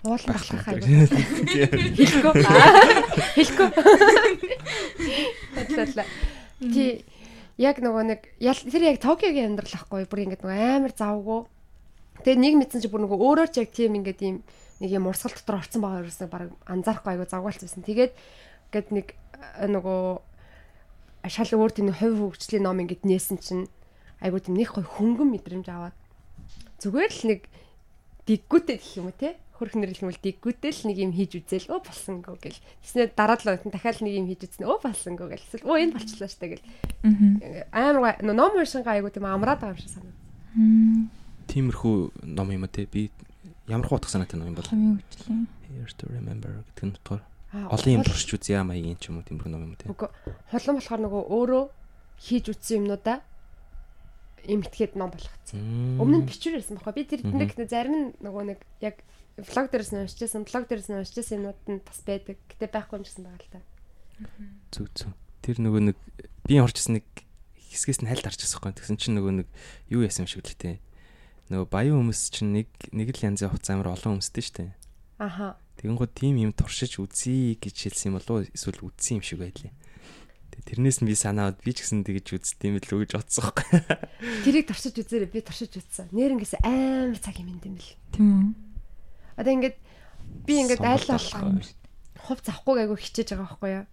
[0.00, 0.86] Байх багтах айгу.
[1.96, 2.32] Хэлэхгүй.
[3.36, 3.68] Хэлэхгүй.
[5.76, 6.06] Татлаа.
[6.60, 7.04] Ти
[7.60, 11.44] яг нөгөө нэг тэр яг Токиогийн амьдрал ахгүй бүр ингээд нөгөө амар завгүй.
[12.24, 14.40] Тэгээ нэг мэдсэн чи бүр нөгөө өөрөө ч яг тийм ингээд ийм
[14.80, 17.84] нэг юм урсгал дотор орцсон байгаа юусэн баг анзаарахгүй айгу завгаалцсан.
[17.84, 18.16] Тэгээд
[18.72, 23.68] ингээд нэг э, нөгөө шал өөр тийм хувь хөгжлийн ном ингээд нээсэн чинь
[24.24, 25.96] айгу тийм нэг гой хөнгөн мэдрэмж аваад
[26.80, 27.40] зүгээр л нэг
[28.24, 32.36] диггүүтэй гэх юм уу те хөрхнөр хэлмэл диггүүтэй л нэг юм хийж үзэл өө болсонгүй
[32.40, 32.60] гэл.
[32.80, 35.44] Тэснэ дараа л унтан дахиад нэг юм хийж үзсэн өө болсонгүй гэл.
[35.44, 36.64] Эсвэл өө энэ болчлаа штэ гэл.
[37.76, 40.16] Амар ном уншингаа айгу тийм амраад байгаа юм шиг санагдав.
[41.52, 43.12] Тиймэрхүү ном юм а те би
[43.68, 44.72] ямар хуу утга санаатай ном юм бол.
[45.70, 47.20] Here to remember гэдэг нь
[47.50, 49.90] Аа, олон юм туршиж үзье маягийн ч юм уу тиймэрхүү ном юм те.
[49.90, 50.06] Үгүй.
[50.54, 51.64] Холон болохоор нөгөө өөрөө
[52.22, 53.26] хийж үтсэн юмнуудаа
[54.46, 55.58] эмгтгээд ном болгоцсон.
[55.98, 56.94] Өмнө нь бичвэр байсан байхгүй.
[56.94, 59.02] Би тэр нэг зарим нөгөө нэг яг
[59.44, 62.38] влог дээрээс нь уншижсэн, блог дээрээс нь уншижсэн юмнууд нь бас байдаг.
[62.50, 63.60] Гэтэ байхгүй юм гэсэн байгаа л та.
[64.72, 65.12] Зүг зүг.
[65.40, 65.98] Тэр нөгөө нэг
[66.44, 67.06] би орчихсан нэг
[67.72, 68.76] хэсгээс нь хальт харчихсан байхгүй.
[68.76, 69.48] Тэгсэн чинь нөгөө нэг
[69.88, 70.76] юу яасан юм шиг л тээ.
[71.50, 74.70] Нөгөө баян хүмүүс чинь нэг нэг л янзын хувцас амар олон хүмүүстэй шүү дээ.
[75.18, 75.58] Аха.
[75.80, 78.48] Тэгэнгүүт тим юм туршиж үзье гэж хэлсэн юм болов уу?
[78.52, 79.72] Эсвэл үзсэн юм шиг байлээ.
[80.60, 83.80] Тэрнээс нь би санаад би ч гэсэн тэгэж үзтiin мэл үү гэж бодсон байхгүй.
[84.44, 85.30] Тэрийг туршиж үзээрэй.
[85.32, 86.12] Би туршиж үзсэн.
[86.12, 87.92] Нэрнгээс амар цаг юм юм дэм бил.
[88.12, 88.69] Тийм үү.
[89.40, 89.76] Одоо ингээд
[90.44, 91.80] би ингээд айл Сонголт болох
[92.20, 93.86] хувц авахгүй айгу хичээж байгаа байхгүй юу.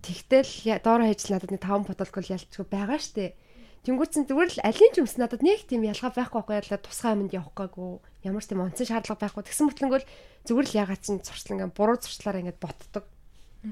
[0.00, 3.36] Тэгтэл доороо хийж надад нэг 5 ботолкол ялчгүй байгаа штэ.
[3.84, 7.36] Тэнгүүцэн зүгээр л алийн ч юмс надад нэг тийм ялгаа байхгүй байхгүй ялаа тусгай юмд
[7.36, 7.92] явах гээгүй.
[8.24, 9.44] Ямар ч тийм онцон шаардлага байхгүй.
[9.44, 10.00] Тэгсэн мөртлөнгөө
[10.48, 13.04] зүгээр л ягаад чинь зуршлан ингээд буруу зуршлаараа ингээд ботдог.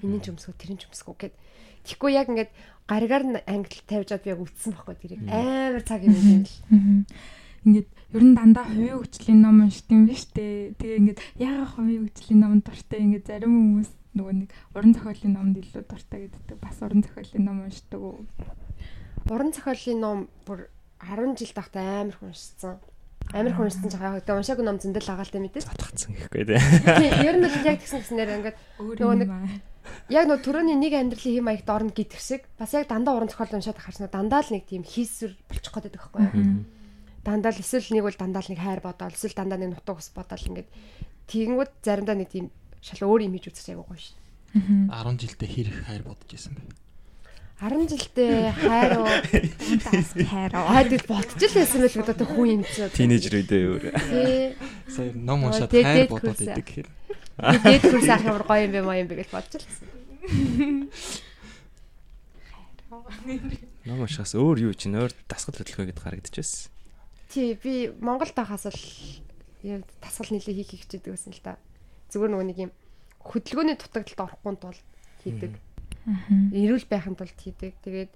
[0.04, 1.34] Энийн ч юмсгүй тэрийн ч юмсгүй гэд.
[1.88, 2.52] Тэгэхгүй яг ингээд
[2.84, 5.20] гаригаар нь англи тавьж аад би яг үтсэн байхгүй тэрийг.
[5.32, 6.56] Амар цаг юм юм л.
[7.64, 10.76] Ингээд ер нь дандаа хувийн хөгжлийн ном уншдаг юм биш үү?
[10.76, 15.56] Тэгээ ингээд яагаад хувийн хөгжлийн номд дуртай ингээд зарим хүмүүс нөгөө нэг уран зохиолын номд
[15.56, 16.56] илүү дуртай гэдэг.
[16.60, 18.26] Бас уран зохиолын ном уншдаг уу?
[19.32, 20.68] Уран зохиолын ном бүр
[21.00, 22.76] 10 жил тахта амар хүншсэн.
[23.32, 25.64] Амар хүншсэн ч яг гэдэг уншаагүй ном зөндөл агаалтай мэдээ.
[25.64, 26.60] Татгцсан гэхгүй дээ.
[26.84, 29.32] Тийм, ер нь л яг тэгсэн гэснээр ингээд Нөгөө нэг-
[30.12, 33.56] яг нөө төрөний нэг амьдралын хэм маягт орно гэдэг шиг бас яг дандаа уран зохиол
[33.56, 36.66] уншаад харснаа дандаа л нэг тийм хийсвэр болчих гээд байдаг байхгүй юу?
[37.22, 40.10] Дандаа л эсвэл нэг бол дандаа л нэг хайр бодоол эсвэл дандаа нэг нутаг ус
[40.10, 40.68] бодоол ингээд
[41.30, 42.50] тэгэнгүүт заримдаа нэг тийм
[42.82, 44.18] шал өөр юм хийж үзэх айгуу гоё шүү.
[44.52, 46.82] 10 жилдээ хэр их хайр бодож исэн бэ?
[47.62, 49.06] 10 жилдээ хайр уу
[49.86, 50.66] таас хайраа.
[50.66, 52.90] хайд бодож л байсан байл гэдэг хүн юм чи.
[52.90, 53.84] Тинейжер үедээ өөр.
[54.90, 56.88] Сая ном уншаад хайр бодоод идэг хэр.
[57.38, 59.88] Дээд хурс ах ямар гоё юм бэ маа юм бэ гэж бодож л байсан.
[63.86, 66.71] Ном уншихаас өөр юу чинь өөр дасгал хөдөлгөөн гэдээ харагдчихсэн.
[67.32, 68.84] Тий, би Монголд байхаас л
[69.64, 71.56] яг тасгал нэлээ хийх их хичээдэг байсан л та.
[72.12, 72.72] Зүгээр нөгөө нэг юм
[73.24, 74.78] хөдөлгөөний дутагдлалд орохгүй тул
[75.24, 75.52] хийдэг.
[76.52, 77.72] Ирүүл байхын тулд хийдэг.
[77.80, 78.12] Тэгээд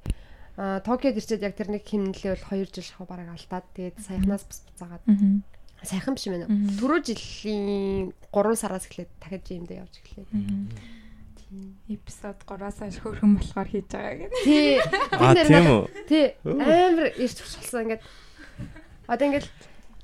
[0.56, 4.44] а Токиод ирчээд яг тэр нэг химнэлээ бол 2 жил шахав бараг алдаад тэгээд саяхнаас
[4.48, 5.04] бас буцаагаад
[5.84, 6.48] сайхан биш юм байна.
[6.80, 10.28] Түрүү жилийн 3 сараас эхлээд дахиад жимдээ явж эхлэв.
[11.92, 14.32] Эпизод 3-аас хойш хөрхөн болохоор хийж байгаа гэх.
[14.42, 14.80] Тий.
[15.14, 15.84] Аа тийм үү?
[16.10, 16.26] Тий.
[16.42, 18.02] Амар ирч туршилсан ингээд.
[19.06, 19.46] Одоо ингээд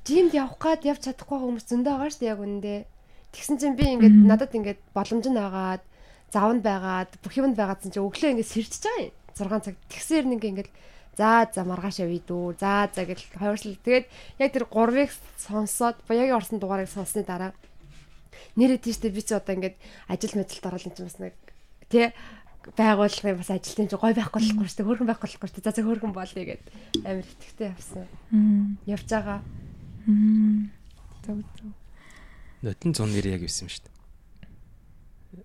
[0.07, 2.79] жимд явах гад явж чадахгүй хүмүүс зөндөө байгаа шүү дээ яг үнэндээ.
[3.33, 5.83] Тэгсэн чинь би ингээд надад ингээд боломж нь агаад,
[6.31, 9.15] завнд байгаад, бүх юмд байгаадсан чинь өглөө ингээд сэрчиж байгаа юм.
[9.33, 9.75] 6 цаг.
[9.89, 10.69] Тэгсээр нэг ингээд
[11.17, 12.59] за за маргааш явъя дүү.
[12.61, 13.77] За за гэл хойшлол.
[13.81, 14.05] Тэгээд
[14.39, 15.09] яг тэр 3-ыг
[15.41, 17.53] сонсоод буяагийн орсон дугаарыг сонссны дараа
[18.55, 19.77] нэрээ тийштэй би чи одоо ингээд
[20.09, 21.33] ажил мэдлэлд орол юм чинь бас нэг
[21.89, 22.13] тий
[22.77, 25.75] байгууллагын бас ажилтны чинь гой байхгүй болохгүй шүү дээ хөргөн байхгүй болохгүй шүү дээ за
[25.75, 26.63] за хөргөн болъё гэд
[27.03, 28.05] амар итгэвтэй явсан
[28.87, 29.39] явж байгаа
[31.23, 31.71] Зөв зөв.
[32.63, 35.43] Нотон зун нэр яг байсан юм шүү дээ.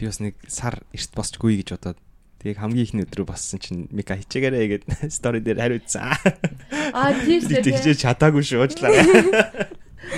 [0.00, 1.98] Би бас нэг сар эрт босчгүй гэж бодоод
[2.40, 4.84] тэгээ хамгийн ихний өдрөө боссон чинь Мика хичээгээрэй гэд
[5.16, 6.16] стори дээр хариуцсан.
[6.96, 9.04] аа тийш Би дээ тий тэгжээ чадаагүй шүү уучлаарай.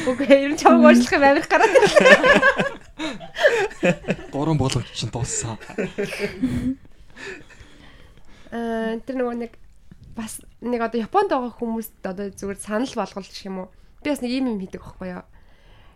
[0.07, 1.75] үгүй ер нь чамаг уучлах юм амар гараад
[4.33, 5.59] Гурван болгож чинь дууссан.
[8.53, 9.53] аа тэр нөгөө нэг
[10.17, 13.69] бас нэг одоо Японд байгаа хүмүүст одоо зүгээр санал болгол гэх юм уу
[14.05, 15.25] би бас нэг ийм юм хийдэг байхгүй юу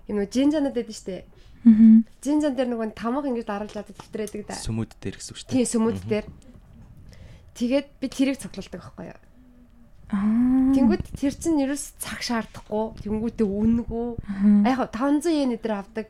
[0.09, 1.25] юм нөгөө жинжанад байдаг шүү дээ
[1.66, 2.07] Мгм.
[2.23, 5.55] жинжан дээр нөгөө тамга ингэж дараалаад тэмдрээдэг да Сүмүүд дээр гэсэн үг шүү дээ.
[5.59, 6.27] тийм сүмүүд дээр
[7.59, 9.21] тэгээд би тэрийг цуглуулдаг байхгүй юу
[10.07, 10.23] Аа.
[10.71, 14.07] Тэнгүүд тэр чинь ерөөс цаг шаардахгүй, тэнгүүдээ үнэгүй.
[14.62, 16.07] Яг 500 yen өдөр авдаг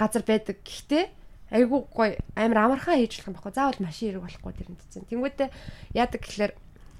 [0.00, 0.56] газар байдаг.
[0.64, 1.04] Гэхдээ
[1.52, 3.52] айгүй гоё амар амархан хийж болох юм байхгүй.
[3.52, 5.08] Заавал машин хэрэг болохгүй тэр нь чинь.
[5.12, 5.48] Тэнгүүдээ
[5.92, 6.52] яадаг гэхэлэр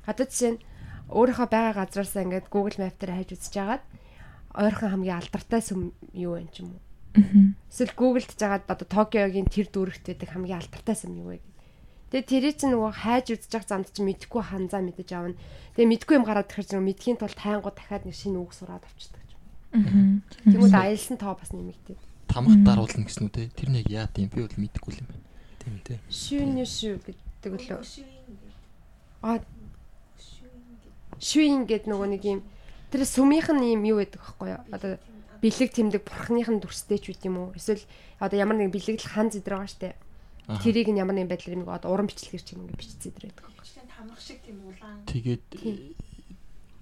[0.04, 0.62] одоо жишээ нь
[1.08, 3.84] өөрийнхөө байгаа газараасаа ингээд Google Map дээр хайж үзэж хагаад
[4.54, 6.82] ойрхон хамгийн алдартай сүм юу вэ юм уу.
[7.70, 11.42] Эсвэл Google-д жагаад одоо Токиогийн тэр дүүрэгт байдаг хамгийн алдартай сүм юу вэ.
[12.10, 15.38] Тэгээ тэрий чинь нөгөө хайж үзэж явах замд чинь мэдхгүй ханзаа мэдэж авна.
[15.78, 19.22] Тэгээ мэдгүй юм гараад ирэхээр чинь мэдхийн тулд тайнгууд дахиад нэг шинэ үг сураад авчдаг.
[19.70, 20.26] Мгм.
[20.50, 22.09] Тэнгүүд аялсан тоо бас нэмэгдээ.
[22.30, 23.50] Тамх даруулна гэсэн үү те.
[23.50, 25.26] Тэр нэг яа тийм би бол мэдэхгүй юм байна.
[25.58, 25.98] Тийм дээ.
[26.06, 27.82] Шүүнэ шүү гэдэг лөө.
[29.20, 29.42] А
[31.20, 32.40] шүүин гэд нөгөө нэг юм
[32.88, 34.62] тэр сүмийнх нь юм юу байдаг вэ юу?
[34.72, 34.96] Одоо
[35.44, 37.48] бэлэг тэмдэг бурхных нь дүрстэй ч үт юм уу?
[37.52, 37.84] Эсвэл
[38.16, 39.98] одоо ямар нэг бэлэгдэл хан зэдэр байгаа штэ.
[40.64, 43.46] Тэрийг нь ямар нэгэн байдлаар юм одоо уран бичлэгээр ч юм ингээ бичиж зэдэр байдаг.
[45.04, 45.92] Тэгээд Тийм.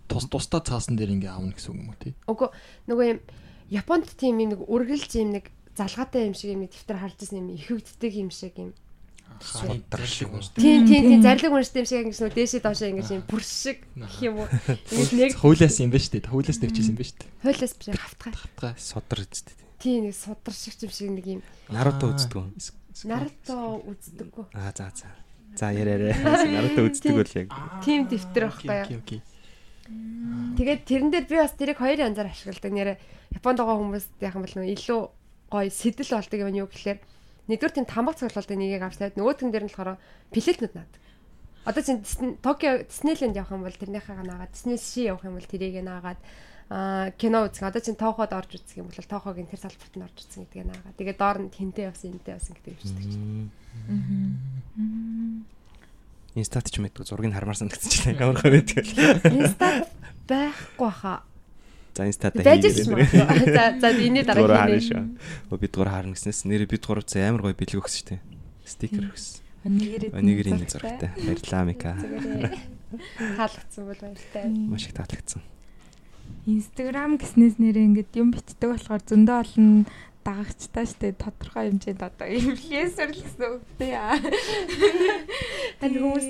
[0.06, 2.14] тус тусдаа цаасан дээр ингээ аавна гэсэн үг юм уу те.
[2.30, 2.48] Үгүй
[2.86, 3.18] нөгөө юм
[3.68, 7.48] Японд тийм юм нэг үргэлж юм нэг залгаатай юм шиг юм дэвтэр харж ирсэн юм
[7.54, 8.72] ихэгддэг юм шиг юм
[9.40, 10.32] зарлиг шиг.
[10.32, 10.58] уншдаг.
[10.62, 11.22] Тийм тийм тийм Тийм.
[11.22, 14.48] зарлиг уншдаг юм шиг ингэж нөө дээшээ доошоо ингэж юм бүр шиг гэх юм уу.
[14.90, 16.26] Ингэж нэг Хуулиас юм ба штэ.
[16.26, 17.24] Хуулиас төвчээс юм ба штэ.
[17.44, 18.32] хойлоос биш хавтгай.
[18.34, 18.72] Хатгаа.
[18.78, 19.54] Содор үсттэй.
[19.78, 21.40] Тийм нэг судар шиг юм шиг нэг юм.
[21.70, 22.50] Наруто үздэг юм.
[23.06, 23.54] Наруто
[23.86, 24.44] үздэггүй.
[24.58, 25.06] Аа за за.
[25.54, 26.18] За яриарэ.
[26.18, 27.48] Наруто үздэг бол яг.
[27.86, 28.82] Тим дэвтэр байхгүй юу?
[28.82, 29.20] Окей окей.
[29.88, 32.72] Тэгээд тэрэн дээр би бас тэрийг хоёр янзаар ашигладаг.
[32.72, 32.94] Нэрэ
[33.36, 35.00] Японд байгаа хүмүүст яхан бол нөө илүү
[35.48, 36.98] гоё сэтэл болдог юм юу гэхэлэр
[37.48, 39.96] нэгдүгээр тийм тамга цоглолтын нэгийг авч тавиад нөгөөтгөн дээр нь болохоор
[40.32, 40.92] пилетнүүд наад.
[41.64, 42.04] Одоо чинь
[42.44, 46.20] Токио Диснейленд явах юм бол тэрнийхээ наагаад Дисней Си явах юм бол тэрийг наагаад
[46.68, 47.64] аа кино үзэх.
[47.64, 50.96] Одоо чинь Тоход орж үзэх юм бол Тохогийн тэр салбарт нь орж үзэх гэдгийг наагаад.
[51.00, 52.96] Тэгээд доор нь хинтээ явсан, энтэй явсан гэдэг юм шиг.
[56.36, 58.18] Инстат ч мэдгүй зургийг хармаар санагдчихлаа.
[58.18, 58.84] Ямар гоё мэдгүй.
[59.32, 59.88] Инстад
[60.28, 61.24] байхгүй хаа.
[61.96, 63.00] За ч юм.
[63.56, 64.68] За за энэ дараа.
[64.68, 68.20] Өө бид гураа харна гэснээс нэр бид гурав цаа амар гоё бэлэг өгсөн дээ.
[68.68, 69.42] Стикер өгсөн.
[69.66, 71.10] Өнөөгөр энэ зурагтай.
[71.18, 71.96] Баярлалаа Мика.
[73.18, 74.44] Таалагдсан бол баяртай.
[74.46, 75.42] Маш их таалагдсан.
[76.46, 79.68] Инстаграм гэснээс нэрээ ингээд юм бичдэг болохоор зөндөө олон
[80.28, 84.12] дагагчтай штэ тодорхой хэмжээнд одоо инфлюенсер л гэсэн үгтэй яа.
[85.80, 86.26] Тань хүмүүс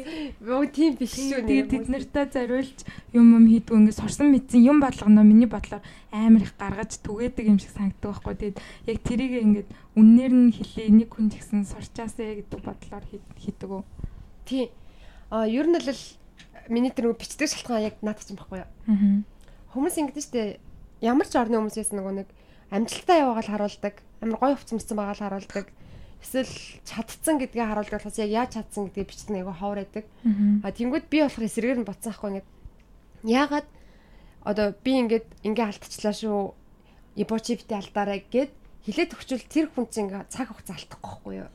[0.47, 2.79] юу тийм биш шүү Тэгээд тэд нартай зориулж
[3.11, 5.83] юм юм хийдгүү ингээд сорсон мэдсэн юм болгоно миний бодлоор
[6.15, 8.35] амар их гаргаж түгээдэг юм шиг санагддаг байхгүй.
[8.39, 9.69] Тэгээд яг тэрийг ингээд
[9.99, 13.83] үннээр нь хэлээ нэг хүн ч гэсэн сурчаасаа гэдэг бодлоор хий- хийдэг үү.
[14.47, 14.69] Тийм.
[15.35, 15.91] А ер нь л
[16.71, 18.63] миний тэр бичдэг шалтгаан яг наадах юм баггүй?
[18.63, 19.25] Аа.
[19.75, 20.43] Хүмүүс ингэдэж штэ
[21.03, 22.29] ямар ч орны хүмүүс байсан нөгөө нэг
[22.71, 23.95] амжилттай яваагаа л харуулдаг.
[24.21, 25.67] Амар гоё хувцсмцсан байгаа л харуулдаг.
[26.19, 26.53] Эсвэл
[26.85, 30.05] чадцсан гэдгээ харуулдаг болохоос яг яаж чадсан гэдгийг бичдэг нэг айгу ховор байдаг.
[30.65, 32.49] А тэнгууд би болохоор эсрэгээр нь боцсон ахгүй ингээд
[33.25, 33.69] яагаад
[34.43, 36.39] одоо би ингээд ингээ алдчихлаа шүү.
[37.19, 38.53] Ибочи бити алдаарай гэд
[38.85, 41.51] хилээд өгчвөл тэр хүн чинь ингээ цаг хугацаа алдахгүй байхгүй юу?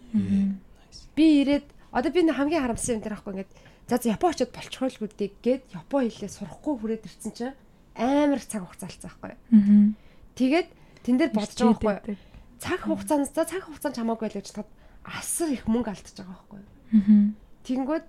[1.16, 3.52] Би ирээд одоо би хамгийн харамссан юм дээр ахгүй ингээд
[3.88, 7.56] за за Япон очиод болчихгүй л гэдгийг гээд Япон хэлээ сурахгүй хүрээд ирсэн чинь
[7.96, 9.94] амар их цаг хугацаа алдсан байхгүй юу?
[10.36, 10.68] Тэгээд
[11.04, 12.18] тэн дээр бодож байгаа байхгүй?
[12.64, 14.72] Цаг хугацаанд за цаг хугацаанд хамаагүй л гэж бодоход
[15.04, 16.72] асар их мөнгө алдчихж байгаа байхгүй юу?
[16.96, 17.24] Аа.
[17.68, 18.06] Тэнгүүд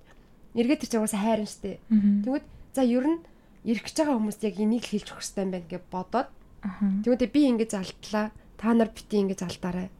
[0.54, 1.82] эргээд тэр чагаас хайрын штэ.
[1.90, 3.18] Тэгвэл за ер нь
[3.66, 6.28] ирэх гэж байгаа хүмүүст яг энийг л хэлж өгөх хэрэгтэй юм байна гэж бодоод
[6.62, 7.02] Аа.
[7.02, 8.26] тэгвэл би ингэж алдлаа.
[8.54, 9.90] Та нар бити ингэж алдаарай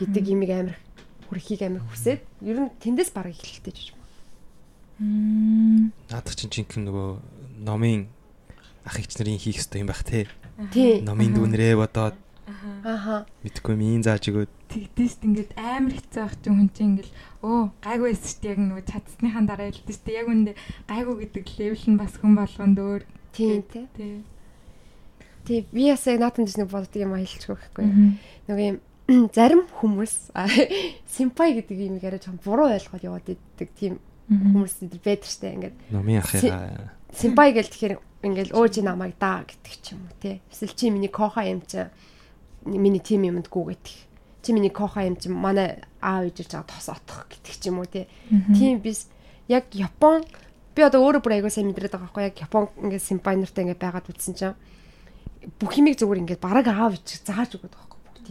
[0.00, 0.78] гэдэг имийг амар
[1.28, 4.06] хүрхийг амар хүсээд ер нь тэндээс бараг эхэлтэй гэж байна.
[4.98, 5.92] Мм.
[6.10, 7.08] Наадах чинь жинхэнэ нөгөө
[7.62, 8.08] номын
[8.82, 10.26] ах эгч нарын хийх ёстой юм байх те.
[10.74, 11.04] Тий.
[11.04, 12.16] Номын дүүнрээ бодоод
[12.48, 13.26] Ааха.
[13.44, 17.12] мэдгүй мийн зааж өгөөд Тэгдэж ингээд амар хэцүү ах чинь хүн чинь ингээл
[17.44, 20.52] өө гайгүй шүү дээ яг нөгөө чадсныхаа дараа шүү дээ яг үндэ
[20.88, 23.86] гайгүй гэдэг левел нь бас хүн болгонд өөр Тийм тий.
[23.96, 24.24] тий.
[25.44, 27.86] Тий би бас яг наатан дэс нэг боддог юм хэлчих байхгүй.
[28.48, 28.78] Нөгөө юм
[29.36, 30.32] зарим хүмүүс
[31.16, 35.76] симпай гэдэг имийг арай жоохон буруу ойлгоод яваад иддэг тийм хүмүүс өдр байдаг штэ ингээд
[35.92, 37.94] номын ахыгаа симпай гэл тэгэхээр
[38.28, 40.44] ингээл өө чи намайг даа гэдэг ч юм уу тий.
[40.52, 41.88] Эсвэл чи миний коха юм чи
[42.64, 43.96] миний тим юмд гүү гэдэг.
[44.42, 47.78] Чи миний коха юм чи манай аав ээж ирж байгаа тос отох гэдэг ч юм
[47.78, 48.08] уу тий.
[48.54, 49.06] Тийм биш.
[49.48, 50.24] Яг Япон
[50.74, 53.82] би одоо өөрөө бүр аягүй сайн мэдрээд байгаа байхгүй яг Япон ингээд симпай нартай ингээд
[53.82, 54.56] байгаад үзсэн чинь
[55.58, 58.28] бүх юмыг зүгээр ингээд бараг аав ээж зааж өгöd байхгүй бүгд.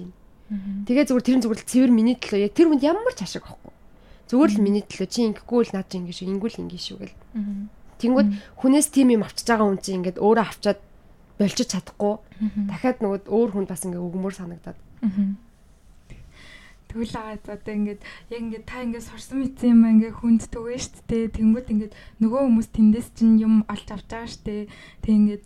[0.48, 0.88] Мгм.
[0.88, 3.74] Тэгээ зүгээр тэр зүгээр цэвэр миний төлөө яг тэр хүнд ямар ч ашиг байхгүй.
[4.32, 7.16] Зүгээр л миний төлөө чи ингэхгүй л наад чи ингэ шүү, ингэвэл ингэ шүү гэл.
[7.98, 8.30] Тэнгүүд
[8.62, 10.80] хүнээс тийм юм авчиж байгаа хүн чинь ингээд өөрөө авчаад
[11.38, 12.18] болчих чадахгүй.
[12.68, 14.78] Дахиад нөгөө өөр хүнд бас ингээ өгмөр санагдаад.
[16.88, 20.82] Тэгвэл аа одоо ингээд яг ингээд та ингээд сурсан мэдсэн юм аа ингээд хүнд түгэн
[20.82, 24.72] штт те тэнгууд ингээд нөгөө хүмүүс тэндээс чинь юм олж авч байгаа штэ
[25.04, 25.44] тэг ингээд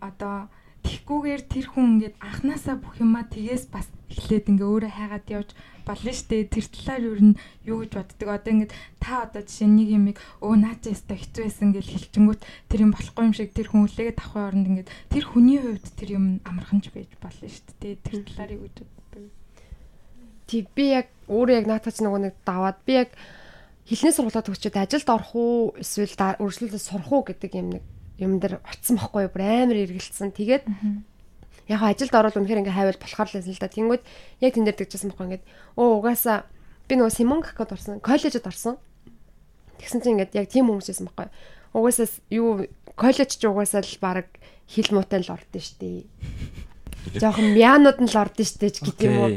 [0.00, 0.48] одоо
[0.82, 5.50] тэгхгүйгээр тэр хүн ингээд анханасаа бүх юмаа тгээс бас эхлээд ингээ өөрөө хайгаад явж
[5.86, 6.48] болно штэ.
[6.48, 7.30] Тэр талаар юу н
[7.64, 8.28] юу гэж боддөг?
[8.28, 12.42] Одоо ингээд та одоо жишээ нь нэг юмыг өө наача яста хэцүү байсан гэж хэлчингүүт
[12.72, 16.10] тэр юм болохгүй юм шиг тэр хүн үлээгээд авахын оронд ингээд тэр хүний хувьд тэр
[16.16, 18.00] юм амарханч байж болно штэ.
[18.00, 18.94] Тэр талаар юу гэж боддог
[20.44, 23.10] Тэг би яг өөрөө яг наатач нөгөө нэг даваад би яг
[23.88, 27.84] хилний сургуулаа төгсчөөд ажилд орох уу эсвэл үргэлжлүүлээд сурах уу гэдэг юм нэг
[28.20, 30.36] юм дээр очсон байхгүй юу бүр амар эргэлцсэн.
[30.36, 30.64] Тэгээд
[31.68, 33.72] яг ажилд ороод үнэхээр ингээ хайвал болохоор л байсан л да.
[33.72, 34.02] Тэнгүүд
[34.44, 35.44] яг тэн дээр тэгчихсэн байхгүй ингээд
[35.80, 36.38] өө угаасаа
[36.88, 38.76] би нөгөө Симон Какод орсон, коллежид орсон.
[39.80, 41.28] Тэгсэн чинь ингээд яг тийм хүмүүс байсан байхгүй.
[41.72, 44.28] Угаасаа юу коллеж ч угаасаа л баг
[44.68, 46.04] хил муутай л ордон штэ.
[47.16, 49.32] Жохон мянууд нь л ордон штэ ч гэдэг юм уу.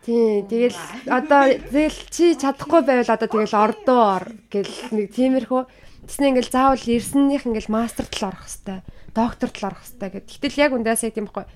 [0.00, 0.80] Тий, тэгэл
[1.12, 5.62] одоо тэгэл чи чадахгүй байвал одоо тэгэл ордоо ор гэл нэг тиймэрхүү
[6.08, 8.80] тэснэ ингээл заавал ирсэнийх ингээл мастерт л орох хэвээр,
[9.14, 10.28] докторт л орох хэвээр гэд.
[10.30, 11.46] Гэтэл яг үндээс яг тийм байхгүй.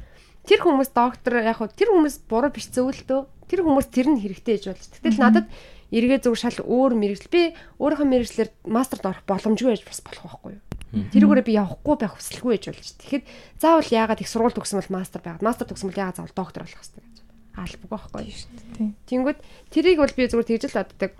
[0.44, 3.20] Тэр хүмүүс доктор яг хуу тэр хүмүүс буруу биш зөвлөдөө.
[3.48, 4.84] Тэр хүмүүс тэр нь хэрэгтэй гэж болж.
[5.00, 5.46] Гэтэл надад
[5.94, 7.42] эргээ зөв шал өөр мэрэгжил би
[7.78, 10.62] өөрийнхөө мэрэгжлэр мастерд орох боломжгүй байж бас болох байхгүй юу?
[10.94, 12.88] Тэрүүгээрээ би явахгүй байх хүсэлгүй байж болж.
[13.02, 13.24] Тэгэхэд
[13.58, 16.78] заавал яагаад их сургууль төгсөн бол мастер байгаад мастер төгсөн бол яагаад заавал доктор болох
[16.78, 17.18] хэрэгтэй гэж.
[17.54, 18.90] Албаг байхгүй юу?
[19.06, 19.38] Тэнгүүд
[19.70, 21.12] тэрийг бол би зүгээр тэгж л боддог.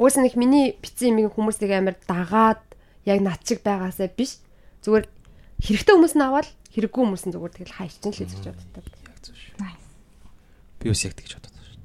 [0.00, 2.64] Уус нэг миний бицэн юм хүмүүс нэг амар дагаад
[3.04, 4.40] яг над чиг байгаасаа биш.
[4.84, 5.08] Зүгээр
[5.60, 8.84] хэрэгтэй хүмүүс нь аваад хэрэггүй хүмүүс нь зүгээр тэгэл хайчин л гэж боддог.
[9.06, 9.54] Яг зөв шүү.
[10.80, 11.78] Би бас яг тэгж боддог шүү.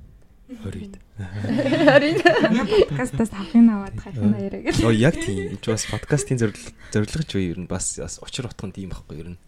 [0.62, 0.96] Хорид.
[1.16, 4.84] Харин Подкастаас авахын аваад хахина яриа гэж.
[4.84, 5.58] Оо яг тийм.
[5.58, 8.92] Энд бас подкастын зорилго зорилго ч юу ер нь бас бас учир утга нь тийм
[8.94, 9.40] байхгүй ер нь.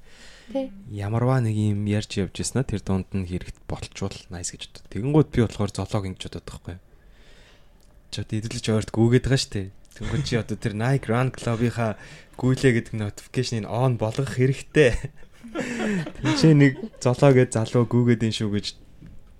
[0.48, 0.72] Тий.
[0.90, 4.84] Ямарваа нэг юм ярьж явж яснаа тэр дунд нь хэрэгт болчвол nice гэж боддог.
[4.96, 6.78] Тэгэнгүүт би болохоор зоолог ингэж боддог байхгүй.
[8.10, 9.76] Ч одоо эдэлж ойрт гүгээд байгаа штэ.
[9.98, 11.98] Тэнгүүд чи одоо тэр Nike Run Club-ийнхаа
[12.38, 14.94] гүйлээ гэдэг notification-ыг on болгох хэрэгтэй.
[16.38, 18.66] Чи нэг золоо гэж залуу гүгээд ин шүү гэж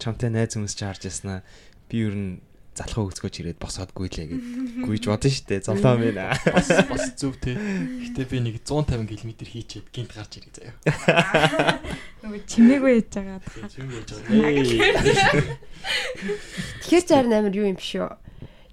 [0.02, 1.46] чамтай найз хүмүүс ч харж яснаа.
[1.86, 2.42] Би ер нь
[2.78, 4.42] залхуу өгцгөөч ирээд босоод гүйлээ гэж
[4.86, 5.66] гүйж бодсон штэ.
[5.66, 6.18] Золоо минь.
[6.18, 7.58] бас бас зөв те.
[7.58, 11.82] Гэтэ би нэг 150 км хийчихэд гинт гарч ирээ заяа.
[12.22, 13.42] Нөгөө чимээгүй яж байгаа.
[13.74, 15.58] Тийм яаж байгаа.
[16.86, 18.14] Тэгэхээр ч харин амар юу юм биш үү?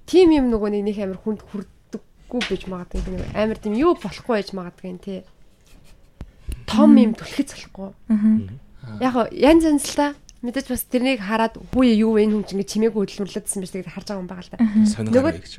[0.05, 1.41] Тим юм нөгөө нэг нэг амар хүнд
[2.35, 5.23] хүрдэггүй байж магадгүй би нэг амар тийм юу болохгүй байж магадгүй юм тий.
[6.67, 7.91] Том юм түлхэц болохгүй.
[9.01, 10.07] Яг янз янз л та
[10.45, 13.95] мэдээж бас тэрнийг хараад хүүе юу вэ энэ хүн чинь ингэ чимээгүй хөдөлмөрлөдсөн байж тэгээд
[13.97, 14.59] харж байгаа юм байгаа л да.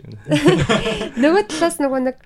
[0.05, 1.17] Байна.
[1.25, 2.17] Нөгөө талаас нөгөө нэг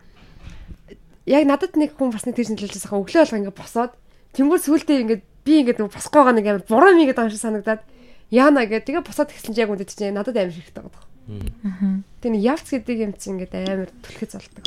[1.24, 3.93] яг надад нэг хүн бас нэг тийш нэлэлжсэн хаа өглөө болго ингэ босоод
[4.36, 7.82] тэнгуүр сүултээ ингэ би ингэ нөгөө байгаа нэг амар буруу юм игээд байгаа шиг санагдаад
[8.28, 11.04] яана гэдэг тэгээ босоод ихсэн чи яг үндэт чинь надад амар хэрэгтэй байгаа.
[11.30, 12.01] Аа.
[12.21, 14.65] Тэгээ нэг явц гэдэг юм чинь ингэ амар түлхэц болдог.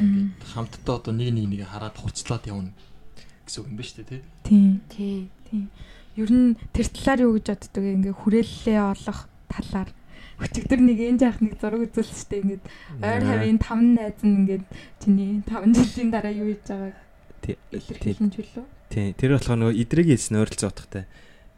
[0.00, 2.74] Ингээд хамтдаа одоо нэг нэг нэг хараад хурцлаад явна
[3.46, 4.22] гэсэн үг юм ба шүү дээ тий.
[4.90, 5.30] Тийм.
[5.46, 5.64] Тийм.
[6.18, 7.94] Ер нь тэр талаар юу гэж боддөг вэ?
[7.98, 9.90] Ингээ хүрээллээ олох талаар
[10.40, 12.42] өчигдөр нэг энэ жаах нэг зураг үзүүлсэн шүү дээ.
[12.42, 12.64] Ингээд
[13.04, 14.64] ойр хавийн таван найз нь ингээд
[15.02, 16.96] чиний 5 жилийн дараа юу хийж байгааг
[17.40, 17.56] Тий.
[17.72, 18.64] илэрхийлэн чөлөө.
[18.90, 19.06] Тий.
[19.16, 21.04] Тэр болохоор нөгөө идрэгийн хэлсэн ойролцоо утгатай.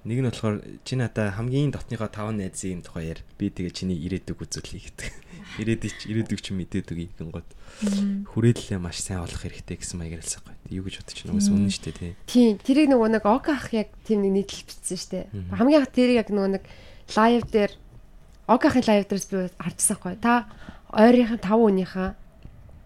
[0.03, 3.23] Нэг нь болохоор чи надаа хамгийн дотныхоо 5 найзын тухай яар.
[3.39, 5.09] Би тэгээ чиний ирээдүг үзүүлэе гэдэг.
[5.63, 7.47] Ирээдүг ирээдүг ч мэдээд үгүй гингод.
[8.35, 10.75] Хүрээллээ маш сайн олох хэрэгтэй гэсэн маягаар хэлсэн байхгүй.
[10.75, 12.13] Юу гэж бодож чинь уус үнэн шүү дээ тий.
[12.27, 12.59] Тийм.
[12.59, 15.25] Тэрийг нөгөө нэг ок ах яг тийм нэг нийтлэл бичсэн шүү дээ.
[15.55, 16.65] Хамгийн анх тэрийг яг нөгөө нэг
[17.15, 17.73] лайв дээр
[18.51, 20.15] ок ахын лайв дээрс би харжсан хгүй.
[20.19, 20.51] Та
[20.91, 22.11] ойрынхаа 5 хүнийхээ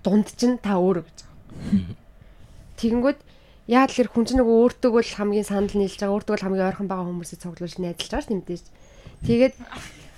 [0.04, 1.18] дунд чинь та өөрөө гэж.
[2.76, 3.20] Тэгэнгүүт
[3.66, 6.86] яа тэлэр хүн чинь нөгөө өөртөө л хамгийн санал нийлж байгаа, өөртөө л хамгийн ойрхон
[6.86, 8.62] байгаа хүмүүсийг цуглуулж найдалж байгаа ш нэмдэж.
[9.26, 9.54] Тэгээд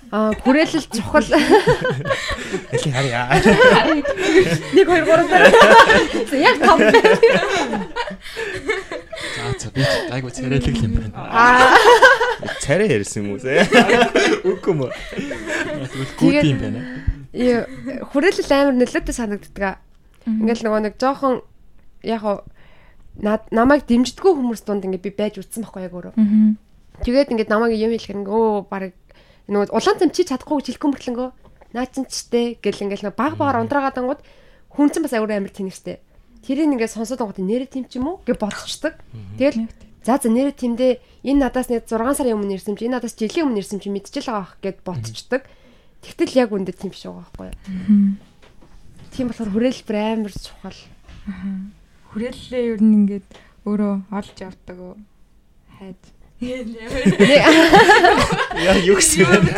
[0.09, 1.25] аа хүрээлэл чухал
[2.73, 3.29] Эли харьяа.
[3.29, 4.05] 1
[4.73, 5.53] 2 3 дараа.
[6.33, 6.79] Яг том.
[9.35, 11.13] За за би гайгүй царайлаг юм байна.
[11.17, 11.73] Аа
[12.61, 13.65] Царай ярьсан юм уу зэ?
[14.45, 14.93] Үгүй мө.
[14.93, 16.79] Тэгвэл гүт юм байна.
[17.33, 17.65] Юу,
[18.13, 19.81] хүрээлэл амар нөлөөтэй санагддаг.
[20.25, 21.41] Ингээл нөгөө нэг жоохон
[22.05, 22.58] яг уу над
[23.21, 26.13] намайг дэмждэггүй хүмүүс дунд ингээд би байж үтсэн байхгүй яг өөрөө.
[26.15, 26.55] Аа.
[27.03, 28.95] Тэгээд ингээд намайг юм хэлэхэр ингээ өө баг
[29.49, 31.29] нөгөө улаан цам чи чадахгүй гэж хэлэхгүй мөртлөнгөө
[31.73, 34.21] наа чин чтэй гэл ингээл нөгөө баг багаар унтраагаад ангууд
[34.73, 35.97] хүн чинь бас аягүй амар тэнэгтэй.
[36.45, 38.97] Тэрийг ингээд сонсоод ангууд нэрэ тим ч юм уу гэж бодчихдаг.
[39.37, 39.69] Тэгэл
[40.05, 43.51] за за нэрэ тимдээ энэ надаас нэг 6 сарын өмнө ирсэн чи энэ надаас жилийн
[43.51, 45.43] өмнө ирсэн чи мэдчихэл байгаа ах гэд бодчихдаг.
[46.01, 47.57] Тэгтэл яг үндэ тийм биш байгаа байхгүй юу?
[49.11, 50.79] Тийм болохоор хүрээлбэр амар чухал.
[52.09, 53.29] Хүрээллээ ер нь ингээд
[53.69, 54.97] өөрөө олж явдаг уу?
[55.77, 56.17] Хайж.
[56.39, 56.55] Яа
[58.79, 59.51] юу гэсэн юм бэ?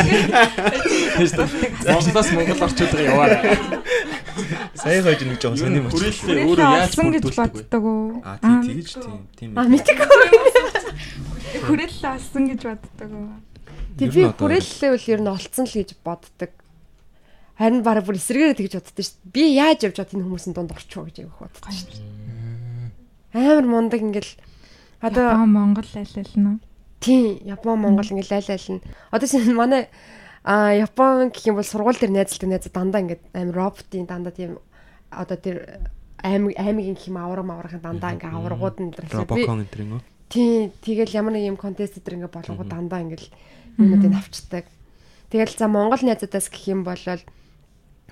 [1.85, 3.53] Монголоос Монгол орчуудаа яваарай.
[4.73, 5.93] Сайн хойж нэг жоон сони мөч.
[5.93, 7.61] Хүрээлэлээ өөрөө яаж олсон гэж бүрдүүлдэг вэ?
[7.61, 8.25] боддог уу?
[8.25, 9.53] Аа тий тэгэж тийм тийм.
[9.53, 10.09] А мэдээгүй.
[11.69, 13.29] Хүрээллээ олсон гэж боддог уу?
[14.01, 16.49] Тэг би хүрээллээ үл ер нь олцсон л гэж боддог.
[17.61, 19.29] Харин бараг бүр эсрэгээр тэгж боддог шүү дээ.
[19.29, 22.40] Би яаж явж чад энэ хүмүүсийн дунд орчихоо гэж яг боддог шүү дээ.
[23.33, 24.33] Амар мундаг ингээл.
[25.01, 26.59] Одоо Одоо Монгол айлална.
[26.99, 28.81] тийм Япон Монгол ингээл айл айл нь.
[29.11, 29.89] Одоо чинь манай
[30.43, 34.59] а Япон гэх юм бол сургууль дээр найзалдаг найз дандаа ингээд амар роботын дандаа тийм
[35.09, 35.89] одоо тэр
[36.21, 39.45] аймаг аймгийн гэх юм авраг маврахын дандаа ингээ аврагууд нь дээр би
[40.29, 43.29] тий тэгэл ямар нэг юм контест дээр ингээ болгонгууд дандаа ингээл
[43.77, 44.65] юмнуудыг авчдаг.
[45.29, 47.01] Тэгэл за Монгол найзуудаас гэх юм бол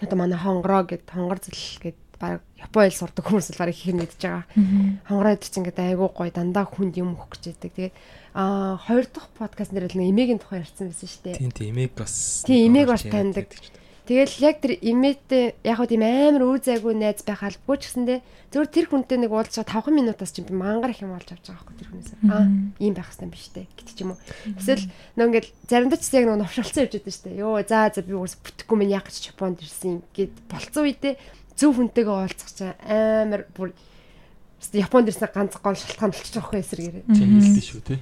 [0.01, 3.95] одоо манай хонгороо гэд хонгор зэл гэд баг Япон хэл сурдаг хүмүүс л барыг их
[3.95, 4.45] мэдж байгаа.
[5.07, 7.71] Хонгороо гэдэг чинь ингээ айгуу гоё дандаа хүнд юм өгөх гэж байдаг.
[7.73, 7.95] Тэгээд
[8.35, 11.39] аа хоёр дахь подкаст нэр л нэг эмээгийн тухай ярьсан байсан шүү дээ.
[11.39, 13.47] Тийм тийм эмээг бас Тийм, эмээг бас таньдаг.
[14.09, 18.19] Тэгэл яг тэр имэтэ яг хөө тийм амар үе зайгүй найз байх албагүй ч гэсэндээ
[18.49, 21.61] зөвхөн тэр хүнтэй нэг уулзах 5 минутаас чинь би мангар их юм олж авч байгаа
[21.61, 22.11] байхгүй тэр хүнээс.
[22.25, 22.49] Аа
[22.81, 24.21] ийм байх хэрэгтэй биш үү гэдэг ч юм уу.
[24.57, 27.37] Эсвэл нөө ингээл заримдаа ч яг нөө новшолцсон явж байдаг шүү дээ.
[27.37, 31.13] Йоо за за би өөрөөс бүтэхгүй минь яг ч Японд ирсэн гэд болцсон үедээ
[31.59, 33.75] зөв хүнтэйгээ уулзах чинь амар бүр
[34.71, 37.03] Японд ирсэн ганц гол шалтгаан болчих жоох эсрэгээрээ.
[37.15, 37.95] Чи хэлдэ шүү те.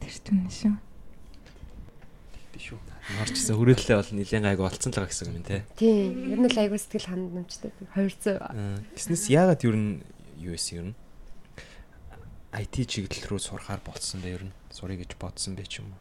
[0.00, 0.74] Тэр түн шүү.
[2.36, 2.78] Хэлдэ шүү.
[3.24, 5.64] Орчсон хүрээлэлээ бол нэлээд гайг олцсон л байгаа гэсэн юм те.
[5.80, 6.36] Тийм.
[6.36, 7.72] Ер нь л айгүй сэтгэл хандамжтай.
[7.96, 8.84] 200.
[8.92, 10.04] Гиснээс яагаад ер нь
[10.36, 10.96] юу эсэ ер нь
[12.52, 16.00] IT чиглэл рүү сурахаар болцсон бэ ер нь сурыг гэж бодсон бэ ч юм уу.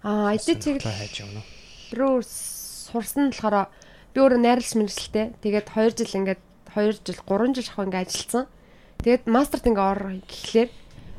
[0.00, 1.44] Аа, IT чиглэл
[1.92, 3.68] руу сурсан нь болохоор
[4.16, 5.26] би өөрөө найрлаж мэрэгчлээ.
[5.44, 6.40] Тэгээд 2 жил ингээд
[6.72, 8.44] 2 жил 3 жил шахав ингээд ажилласан.
[9.04, 10.70] Тэгээд мастерт ингээд ор гэхлээр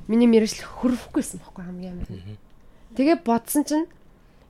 [0.09, 2.09] миний мэрэгжил хөрвөхгүйсэн байхгүй хамгийн амар.
[2.97, 3.85] Тэгээ бодсон чинь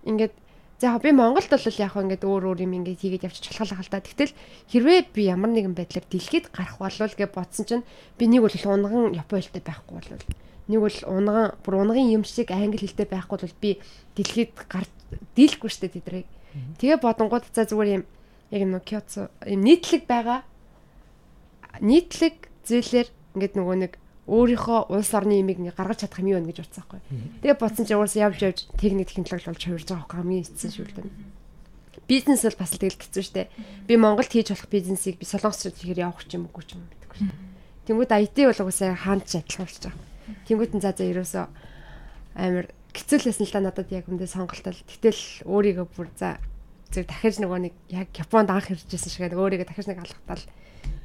[0.07, 0.31] ингээд
[0.79, 3.99] за би Монголд бол яг ингээд өөр өөр юм ингээд хийгээд явчих чалхалах л да.
[3.99, 4.31] Тэгтэл
[4.71, 7.83] хэрвээ би ямар нэгэн байдлаар дэлхийд гарах болвол гэж бодсон чинь
[8.15, 10.23] би нэг бол унган Япон хэлтэй байхгүй болвол
[10.71, 13.71] нэг бол унган бүр унган юм шиг англи хэлтэй байхгүй бол би
[14.15, 14.87] дэлхийд гарч
[15.35, 16.27] дийлэхгүй штэ тэдрийг.
[16.77, 18.03] Тэгээ бодонгууд за зүгээр юм
[18.51, 20.43] яг нэг Кёцо юм нийтлэг байгаа
[21.81, 23.93] нийтлэг зүйлэр ингээд нөгөө нэг
[24.27, 27.01] өөрийнхөө улс орны имийг ингээ гаргаж чадах юм юу гэж бодсон байхгүй.
[27.47, 31.07] Тэгээ бодсон чинь уурс явж явж техник технологи болж хувирж байгаа байхгүй хамгийн эцсийн шүлдэн.
[32.07, 33.47] Бизнес бол бас л тэгэл хэцүү шттэ.
[33.87, 36.83] Би Монголд хийж болох бизнесийг би Солонгос руу тэгэхээр явах ч юм уу ч юм
[36.83, 37.35] мэдэхгүй шттэ.
[37.87, 40.03] Тэнгүүд IT бол угсаа хаанд ч адилхан болж байгаа.
[40.47, 41.45] Тэнгүүд нь за за ерөөсөө
[42.35, 44.75] амар хэцүүлсэн л та надад яг үндэ сонголтол.
[44.75, 46.39] Гэтэл өөрийгөө бүр за
[46.91, 50.43] зөв дахиж нөгөө нэг яг Японд анх иржсэн шиг өөрийгөө дахиж нэг алгатал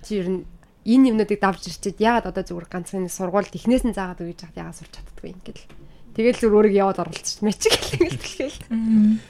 [0.02, 0.40] чи ер нь
[0.82, 4.78] энэ юмнуудыг давж ирчихэд ягаад одоо зүгээр ганцхан сургуульд ихнээс нь заагаад өгж яхад ягаад
[4.78, 5.66] сурч чаддгүй юм гэл.
[6.12, 8.58] Тэгэл зүр өөрийг яваад оролцож мячиг гэл тэгэл.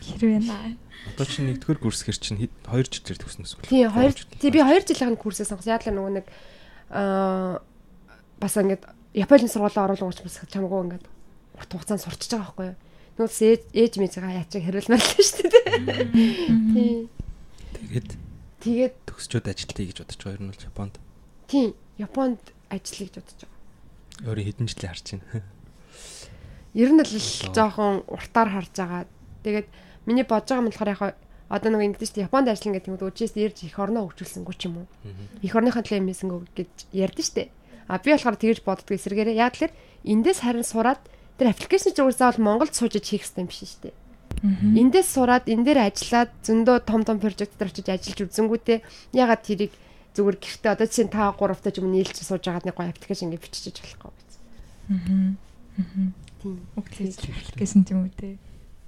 [0.01, 0.75] Хэрвээ наа.
[1.13, 3.69] Одоо чи нэгдүгээр курсгэр чинь 2 жилээр төгснө эсвэл.
[3.69, 5.77] Тий 2 тий би 2 жилийн курсээ сонгосон.
[5.77, 6.27] Л нөгөө нэг
[6.91, 7.61] аа
[8.41, 8.83] бас ингээд
[9.13, 11.05] Японы сургуулиар оруулах бас чамгүй ингээд
[11.61, 12.77] урт хугацаанд сурчиж байгаа байхгүй юу?
[13.19, 15.67] Нууц ээж мэзгээ яачиг хариулмаар л шүү дээ.
[16.73, 17.09] Тий.
[17.77, 18.11] Тэгээд
[18.63, 20.95] Тэгээд төгсчөөд ажилтъя гэж бодож байгаа юм бол Японд.
[21.51, 23.59] тий Японд ажиллая гэж бодож байгаа.
[24.23, 25.43] Өөрийн хэдэн жилийн харж байна.
[26.79, 27.11] Ер нь л
[27.51, 29.03] жоохон уртаар харж байгаа.
[29.43, 29.69] Тэгээд
[30.07, 31.03] миний бодож байгаа юм болохоор яг
[31.51, 34.63] одоо нэг ингэдэж шүү дээ Японд ажиллана гэдэг нь үжээс ирж их орноо хөгжүүлсэнгүй ч
[34.71, 34.89] юм уу.
[35.43, 37.49] Их орныхаа төлөө юмээсэнгөө гэж ярьдэн шүү дээ.
[37.91, 39.75] А би болохоор тэгэж боддог эсрэгээрээ яг л
[40.07, 41.03] эндээс харин сураад
[41.43, 43.97] тэр аппликейшн зүгээр заавал Монголд суужиж хийх хэрэгтэй юм биш шүү дээ.
[44.79, 48.79] Эндээс сураад энэ дээр ажиллаад зөндөө том том прожект дээр очиж ажиллаж үзэнгүүтээ
[49.19, 49.75] ягаад тэрийг
[50.15, 53.27] зүгээр гэртээ одоо чинь та 3 тавтай ч юм нийлж сууж байгаад нэг гоё аппликейшн
[53.27, 54.35] ингэ бичиж болохгүй биз.
[56.43, 56.59] Тийм.
[56.79, 57.11] Үгтэй
[57.59, 58.39] гэсэн юм үү те.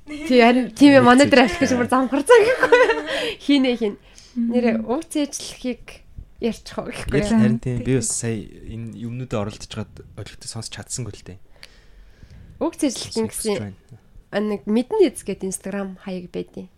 [0.06, 2.82] Тий харин тийм ээ манай дээр аппликейшн бүр замхарцаа гэхгүй.
[3.44, 3.94] Хийнэ хин.
[4.38, 6.02] Нэрээ уг цээжлэхийг
[6.42, 7.20] ярьчих уу гэхгүй.
[7.24, 11.38] Харин тийм би бас сая энэ юмнуудад оролдож байгаад ойлгохтой сонсч чадсангүй л дээ.
[12.60, 13.74] Уг цээжлэх гэсэн
[14.34, 16.68] нэг мэдэн эз гэдэг инстаграм хаяг байдیں۔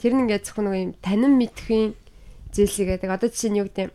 [0.00, 1.96] Тэр нь ингээд зөвхөн нэг юм танин мэдхийн
[2.52, 3.08] зүйлсийг гэдэг.
[3.12, 3.92] Одоо жишээ нь юу гэдэг юм.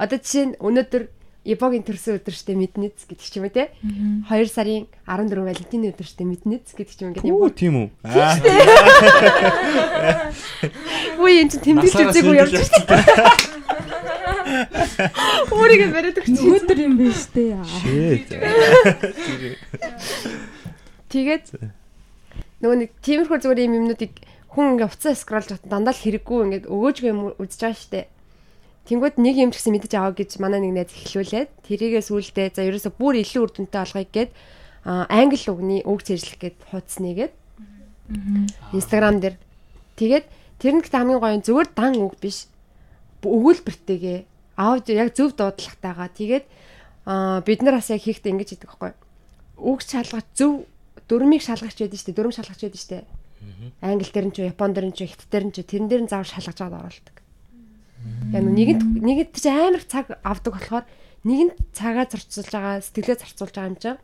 [0.00, 1.04] Одоо жишээ нь өнөөдөр
[1.46, 3.70] Ибогийн төрсөн өдөр штэ мэднэц гэдэг ч юм уу те.
[3.86, 7.38] 2 сарын 14 Валентины өдөр штэ мэднэц гэдэг ч юм ингээд юм.
[7.38, 7.88] Үу тийм үү.
[11.22, 12.82] Үгүй энэ чинь тэмдэглэж үзээгүй явж штэ.
[15.54, 16.34] Өөрийгөө бариад өгч.
[16.34, 17.54] Өнөөдөр юм байна штэ.
[21.16, 21.48] Тэгээд
[22.60, 24.12] нөгөө нэг тиймэрхүү зүгээр юм юмнуудыг
[24.52, 28.12] хүн ингээ уцаа скролж хат дандаа л хэрэггүй ингээд өгөөжгүй юм үзэж байгаа штэ.
[28.84, 32.68] Тэнгүүд нэг юм ч гэсэн мэдэж аваа гэж манай нэг найз эхлүүлээд тэрийгээ сүулдэ за
[32.68, 34.30] ерөөсө бүр илүү үр дүнтэй болгоё гэд
[34.84, 37.32] англи үгний үг цэжлэх гэд хуудснийгээд
[38.76, 39.36] Instagram дээр.
[39.96, 40.26] Тэгээд
[40.60, 42.44] тэр нь гэхдээ хамгийн гоё нь зүгээр дан үг биш.
[43.24, 44.18] Өгүүлбэртэйгээ
[44.60, 46.44] аудио яг зөв дуудлагатайгаа тэгээд
[47.42, 48.92] бид нар бас яг хийхдээ ингэж хийдэг байхгүй
[49.56, 50.68] үг шалгаж зөв
[51.08, 53.04] дөрмийг шалгагч байдаг шүү дээ дөрөм шалгагч байдаг шүү дээ
[53.82, 56.10] англи дээр нь ч япон дээр нь ч хятад дээр нь ч тэрэн дээр нь
[56.10, 57.16] заавал шалгаж аваад оруулдаг
[58.34, 60.86] яг нэгэнт нэгэнт ч амар цаг авдаг болохоор
[61.26, 63.98] нэгэнт цагаа зарцуулж байгаа сэтгэлээ зарцуулж байгаа юм чинь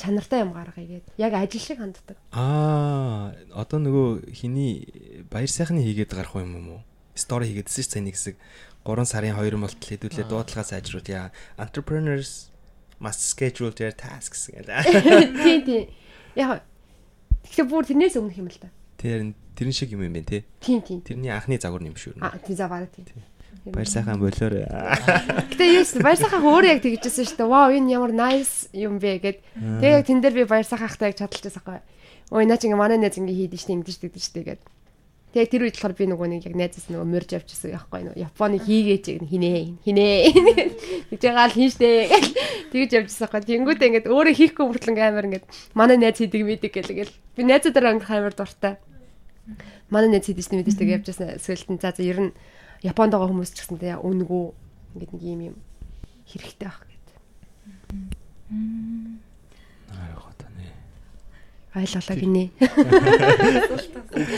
[0.00, 2.16] чанартай юм гаргая гээд яг ажил шиг ханддаг.
[2.32, 4.88] Аа, одоо нөгөө хиний
[5.30, 6.82] баяр сайхны хийгээд гарах юм юм уу?
[7.14, 8.36] Стори хийгээдсэн чинь цааны хэсэг
[8.82, 11.30] 3 сарын 2 болтол хэдүүлээ дуудлагаа сайжруулъя.
[11.56, 12.50] Entrepreneurs
[12.98, 14.82] must schedule their tasks гэдэг.
[15.44, 15.84] Тийм тийм.
[16.34, 16.62] Яг
[17.48, 18.70] тэгэхээр бүр тэрнээс өмнөх юм л да.
[18.98, 20.44] Тэр тэрэн шиг юм юм байна те.
[20.60, 21.00] Тийм тийм.
[21.02, 22.18] Тэрний анхны загвар юм шүү.
[22.18, 23.06] А тийм за бараг тийм.
[23.64, 24.68] Баяр сайхан болоорой.
[24.68, 27.48] Гэтэ юус баяр сайхан өөрөө яг тэгжсэн шүү дээ.
[27.48, 29.38] Вау энэ ямар nice юм бэ гэд.
[29.56, 31.80] Тэгээ яг тэн дээр би баяр сайханхтай яг чадалчихсан байхгүй.
[32.34, 34.60] Ой наач ингээ манай найз ингээ хийдэж штэ ингэдэж тэгдэж штэ гэд.
[35.34, 38.62] Тэгээ тэр үед болохоор би нөгөө нэг яг найзаас нөгөө морж авчихсан яахгүй нөгөө Японы
[38.62, 40.18] хийгээч хинээ хинээ
[41.10, 42.06] гэж байгаа л хийн штэ
[42.70, 43.42] тэгж явчихсан байхгүй.
[43.42, 48.14] Тэнгүүдээ ингээд өөрөө хийхгүй мөртлөн амар ингээд манай найз хийдэг мэддэг гэлгээл би найзуудаараа ингээд
[48.14, 48.78] амар дуртай.
[49.90, 52.32] Манай найз хийдэг чинь мэддэг явж байсан эсвэл за за ер нь
[52.86, 54.44] Японд байгаа хүмүүс ч гэсэн тэгээ үнгүү
[54.94, 55.56] ингээд нэг юм юм
[56.30, 57.10] хэрэгтэй байх гэдэг.
[61.74, 62.44] Ойлголоо гинэ.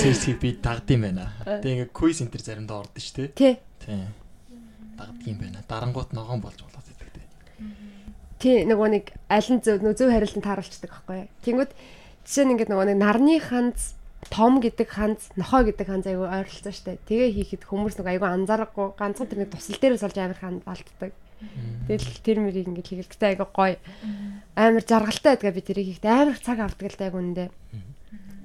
[0.00, 1.32] Цэсийг би дагдсан байна.
[1.44, 3.36] Тэгээ ингээ квиз энтер заримдаа ордон шүү дээ.
[3.36, 3.54] Тий.
[3.84, 4.08] Тий.
[4.96, 5.60] Дагдсан байна.
[5.68, 7.26] Дарангуут ногоон болж болоод байдаг тий.
[8.40, 11.28] Тий нөгөө нэг аль нь зөв зөв харилцан тааруулцдаг байхгүй.
[11.44, 11.72] Тэнгүүд
[12.24, 13.96] жишээ нь ингээд нөгөө нэг нарны ханз
[14.32, 16.98] том гэдэг ханз, нохоо гэдэг ханз айгүй ойролцоо штэ.
[17.06, 21.12] Тэгээ хийхэд хүмүүс нэг айгүй анзаарахгүй ганцхан тэр нэг тусал дээрээс олж амар хан балтдаг.
[21.86, 23.76] Тэгэл тэр мөрийг ингээд хийгэлттэй айгүй гоё.
[24.56, 27.46] Амар жаргалтай байдгаа би тэрийг хийхдээ амар цаг авдаг л дайг үндэ.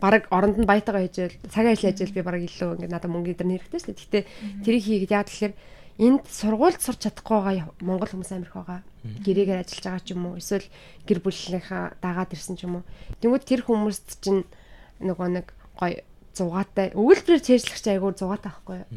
[0.01, 3.47] Бараг оронд нь баятайгаа хийжэл цагаа ил яжэл би бараг илүү ингээд надад мөнгө идэр
[3.47, 4.01] хэрэгтэй шүү дээ.
[4.01, 4.19] Гэтэ
[4.65, 5.53] тэрийг хийгээд яа тэгэхээр
[6.01, 8.81] энд сургуульд сурч чадахгүй байгаа монгол хүмүүс амирх байгаа.
[9.21, 10.67] Гэрээгээр ажиллаж байгаа ч юм уу эсвэл
[11.05, 12.83] гэр бүлийнхаа дагаад ирсэн ч юм уу.
[13.21, 14.41] Тэнгүүд тэр хүмүүст чинь
[14.97, 16.01] нөгөө нэг гоё
[16.35, 18.89] зугаатай өгүүлбэрээр чэйжлэгч айгуур зугаатай байхгүй юу?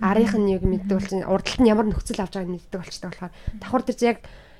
[0.00, 3.32] Арийнх нь яг мэддэг бол чинь урдалт нь ямар нөхцөл авч байгааг мэддэг болчтой болохоор
[3.60, 4.18] давхар дээр яг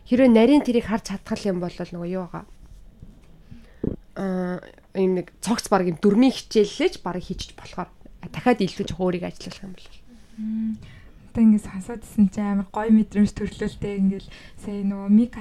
[0.08, 2.44] хэрвээ нарийн тэрийг харж чадхал юм бол нөгөө юу байгаа.
[4.16, 4.60] Аа
[4.94, 7.90] юм нэг цогц баг юм дөрмийн хичээллээч барыг хийчих болохоор
[8.30, 9.88] дахиад илүү жоо өөрийг ажиллах юм бол.
[11.34, 14.28] Одоо ингэ сонсоодсэн чи амар гой мэдрэмж төрлөөлтэй ингээл
[14.62, 15.34] сая нөгөө миг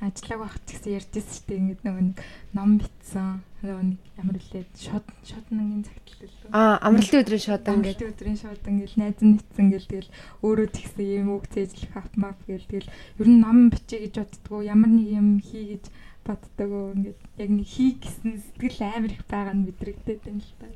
[0.00, 2.18] ажиллаг байх гэсэн ярьжсэн шүү дээ ингэ нөгөө нэг
[2.56, 3.28] ном битсэн
[3.62, 6.50] нөгөө нэг ямар үлээд шод шоднгийн цагтлал лөө.
[6.52, 8.00] Аа, амралтын өдрийн шод ингээд.
[8.06, 10.10] Өдрийн шод ингээд найз нь нэтсэн гэл тэгэл
[10.44, 14.90] өөрөө тэгсэн юм үг цээжлэх автмап гэл тэгэл ер нь ном бичээ гэж боддгоо ямар
[14.92, 15.84] нэг юм хий гэж
[16.26, 20.66] боддгоо ингээд яг нэг хий гэсэн сэтгэл амар их байгаа нь мэдрэгдээд байна л та.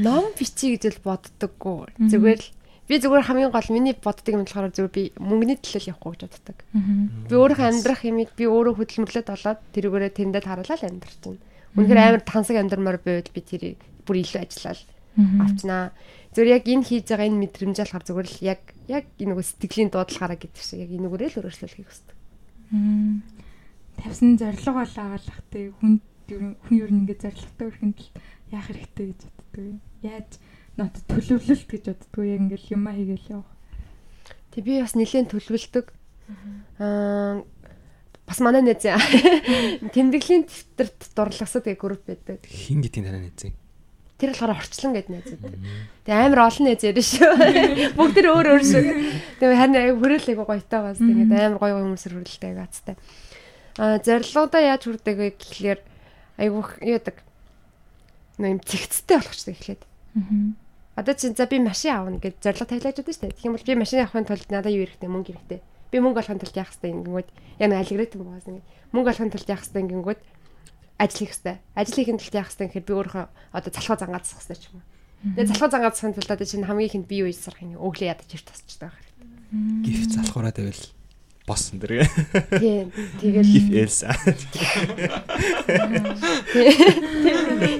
[0.00, 1.94] Ном бичээ гэж л боддоггүй.
[2.10, 2.50] Зүгээр л
[2.88, 6.58] би зүгээр хамгийн гол миний боддог юм болохоор зүгээр би мөнгөний төлөөл явахгүй гэж боддог.
[7.28, 11.40] Би өөрийнхөө амьдрах юмыг би өөрөө хөдөлмөрлөд болоод тэрүүгээрээ тэрэндээ харуулаад амьдрч байна.
[11.74, 14.80] Үнэхээр амар тансаг амьдрмаар байвал би тэрийг бүр илүү ажиллаад
[15.16, 15.96] авчнаа.
[16.34, 18.60] Зүгээр яг энэ хийж байгаа энэ мэдрэмж болохоор зүгээр л яг
[18.90, 22.16] яг энэ нөгөө сэтгэлийн дуудлагаараа гэдэг шиг яг энэгээрээ л өөрчлөлөхийг хүсдэг.
[24.02, 27.98] Тавьсан зориг бол агаалах те хүн хүн ер нь ингээд зоригтой өрхөнд
[28.50, 29.78] яах хэрэгтэй гэж боддог юм.
[30.02, 30.30] Яаж
[30.74, 33.52] нот төлөвлөлт гэж боддгоо яг ингээл юмаа хийгээл явах.
[34.50, 35.86] Тэг би бас нэлээд төлөвлөдөг.
[36.82, 37.42] Аа
[38.26, 38.82] бас манай найз
[39.94, 42.42] тэмдэглэлийн дэвтэрт дурлагсад гэх групп байдаг.
[42.42, 43.54] Хин гэдгийг танаа найз.
[44.18, 45.60] Тэр болохоор орчлон гэдэг найз байдаг.
[46.02, 47.94] Тэг амар олон найз ярина шүү.
[47.94, 48.82] Бүгд тэр өөр өөр шүү.
[49.38, 52.96] Тэг харин аяг хүрээлэг гоётой бас тэгээд амар гоё гоё хүмүүсээр хүрэлтэй гацтай.
[53.78, 55.80] Аа зорилгоудаа яаж хүрдэг вэ гэхлээр
[56.40, 57.22] айгуух яадаг.
[58.40, 59.82] Нэг юм цэгцтэй болгочтой эхлээд.
[59.84, 60.63] Аа
[60.94, 63.34] Одоо чи за би машин аавна гэж зорилго тавилаад байдаг шүү дээ.
[63.34, 65.10] Тэгэх юм бол би машин авахын тулд надад юу хэрэгтэй?
[65.10, 65.60] Мөнгө хэрэгтэй.
[65.90, 67.28] Би мөнгө олохын тулд яах хэрэгтэй ингэнгүүт
[67.58, 68.62] яг нэг алгоритм байгаас нэг
[68.94, 70.20] мөнгө олохын тулд яах хэрэгтэй ингэнгүүт
[71.02, 71.56] ажил хийх хэрэгтэй.
[71.74, 74.86] Ажил хийхин тулд яах хэрэгтэй гэхээр би өөрөө одоо залхуу зангаацсах хэрэгтэй ч юм уу.
[75.34, 78.30] Тэгээ залхуу зангаацсахын тулд одоо чинь хамгийн ихэнд би юу хийж сарах юм өглөө ядаж
[78.30, 79.26] ирт тасчдаг байх хэрэгтэй.
[79.82, 80.82] Гиф залхуураа тавил
[81.46, 82.06] боссон дэр.
[82.60, 82.92] Тийм.
[83.18, 84.14] Тэгэл гиф элса.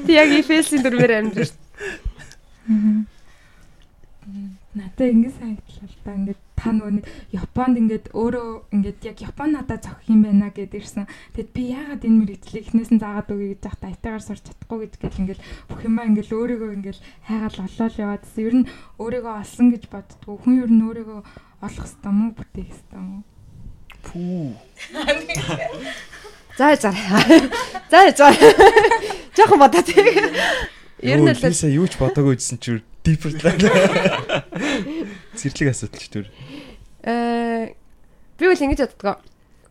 [0.02, 1.52] Тэг яг гиф элсийн дүрмээр амьдрэх
[4.74, 6.12] Надаа ингэ санагдлаа л да.
[6.16, 7.04] Ингээд та нөгөө
[7.36, 11.04] Японд ингээд өөрөө ингээд яг Япон надад зохих юм байна гэд ирсэн.
[11.36, 14.92] Тэгэд би яагаад энэ мэрэгчлийг эхнээс нь заагаад өгье гэж захта айтаагаар сурч чадахгүй гэж
[14.96, 16.98] гэл ингээд бүх юмаа ингээд өөрийгөө ингээд
[17.28, 18.44] хайгаал олоол яваад гэсэн.
[18.48, 20.34] Ер нь өөрийгөө олсон гэж боддгоо.
[20.40, 21.20] Хүн ер нь өөрийгөө
[21.68, 23.20] олох хэвээр мүү бүтээх хэвээр мүү.
[24.08, 24.56] Пүү.
[26.56, 26.90] За за.
[27.92, 28.26] За за.
[29.36, 30.32] Жохон бодоо тийм.
[31.04, 33.36] Ер нь л бисаа юу ч бодоогүй гэсэн чи deeper
[35.38, 36.26] зэрлэг асуудал ч түр.
[37.04, 37.76] Э
[38.40, 39.20] би бол ингэж боддгоо.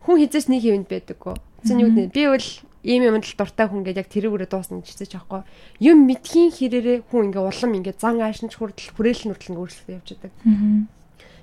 [0.06, 1.34] Хүн хизээс нэг хэвэнд байдаггүй.
[1.66, 2.48] Зин юу гэдэг би бол
[2.84, 5.42] ийм юмд л дуртай хүн гэдэг яг тэрүүгээрээ дуусна байгаа байхгүй.
[5.82, 10.30] Юм мэдхийн хэрээрээ хүн ингээ улам ингээ зан аашинч хүртэл хүрээлэн хүртэл өөрчлөлт явж байгаа.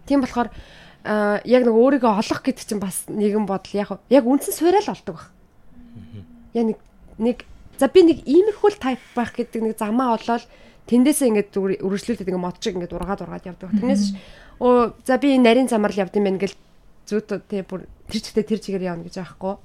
[0.06, 0.50] Тийм болохоор
[1.02, 5.18] а яг нэг өөрийгөө олох гэдэг чинь бас нэгэн бодол яг яг үндсэн суурал олдог
[5.18, 5.34] баг.
[6.54, 6.78] Яг нэг
[7.18, 7.38] нэг
[7.82, 10.46] За би нэг иймэрхүүл тайп байх гэдэг нэг замаа олоод
[10.86, 13.74] тэндээсээ ингээд үргэлжлүүлээд ингээд мод шиг ингээд ургаад ургаад явдаг.
[13.74, 14.14] Тэрнээс
[14.62, 16.54] оо за би нарийн замаар л явд юм байна гэл
[17.10, 19.58] зүйт тий бүр тэр чигтээ тэр чигээр явна гэж аахгүй.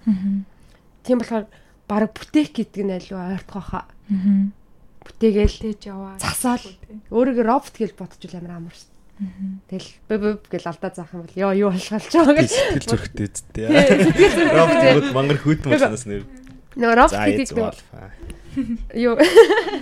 [1.05, 1.45] Тийм болохоор
[1.85, 3.85] баг бүтээх гэдэг нь айлуу ойртох хаа.
[5.05, 6.17] Бүтээгээл тээж яваа.
[6.17, 6.65] Засаал
[7.13, 8.97] өөрийгөө робот гэж бодчих амар амар шүү.
[9.69, 13.27] Тэгэл бэб бэб гэл алдаа заах юм бол ёо юу алхалж байгаа гэж сэтгэл зүрхтэй
[13.29, 13.69] үсттэй.
[14.57, 16.25] Робот мангар хөтөн болсноос нэр
[16.77, 17.77] Нөгөө робот гэдэг нэг
[19.09, 19.17] юу?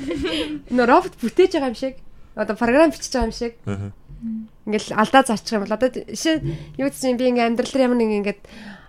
[0.75, 1.99] Нөө робот бүтээж байгаа юм шиг.
[2.35, 3.55] Одоо програм бичиж байгаа юм шиг.
[4.65, 6.43] Ингээл алдаа зарчих юм бол одоо жишээ
[6.79, 8.41] юу гэсэн би ингээм амьдрал ямар нэг ингээд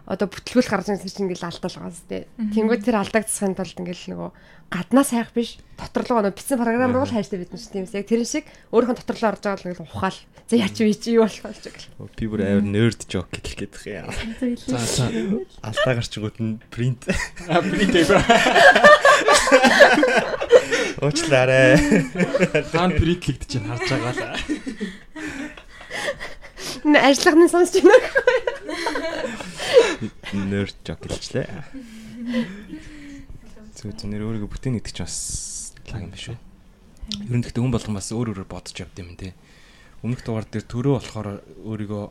[0.05, 2.25] одоо бүтлгүүл гарч ирсэн чинь ингээл байгаа зү.
[2.53, 4.29] Тэнгүүд тэр алдагдсахын тулд ингээл нөгөө
[4.69, 8.05] гаднаас хайх биш доторлогоо нөгөө бичсэн програм руу л хайжтай бид нар чинь тийм яг
[8.09, 10.19] тэрэн шиг өөрийнхөө доторлоо орж байгаа л ингээл ухаал.
[10.45, 11.89] За яач вэ чи юу болох вэ гэж.
[12.17, 14.13] Би бүр амар нерд жок гэдэг гээд их яа.
[14.69, 15.09] За за.
[15.65, 17.01] Алдаа гарч игүүд нь принт
[17.49, 18.21] А би тэр
[21.01, 21.77] уучлаарай.
[22.73, 24.45] хаан притлэгдэж чинь харж байгаа л.
[26.85, 28.53] Нэ ажиллахны сонсч байна.
[30.33, 31.47] Нерд жок гэлчлээ.
[33.75, 36.37] Зүг зүг нэр өөрийгөө бүтээн гэдэг чинь бас лаг юм биш үү?
[37.29, 39.37] Ер нь гэхдээ хүн болгон бас өөр өөрөөр бодож явд юм те.
[40.03, 41.27] Өмнөх дугаар дээр төрөө болохоор
[41.63, 42.03] өөрийгөө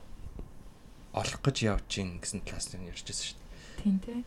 [1.14, 3.82] олох гэж явж гин гэсэн талаас нь ярьжсэн шүү дээ.
[3.82, 4.24] Тийм тий.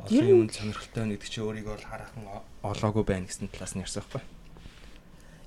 [0.00, 2.24] Олон юмд сонирхолтой нэг чи өөрийгөө л хараахан
[2.62, 4.22] олоогүй байна гэсэн талаас нь ярьсан байхгүй.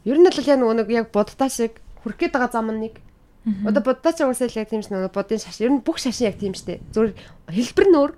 [0.06, 3.02] Ер нь бол яг нөгөө нэг яг буддаа шиг хүрх гээд байгаа зам нэг.
[3.48, 5.64] Одоо буддаа ч уусаа л яг тийм ш нөгөө буддын шаш.
[5.64, 6.84] Ер нь бүх шашин яг тийм штэ.
[6.92, 7.16] Зүгээр
[7.48, 8.12] хэлбэр нь өөр.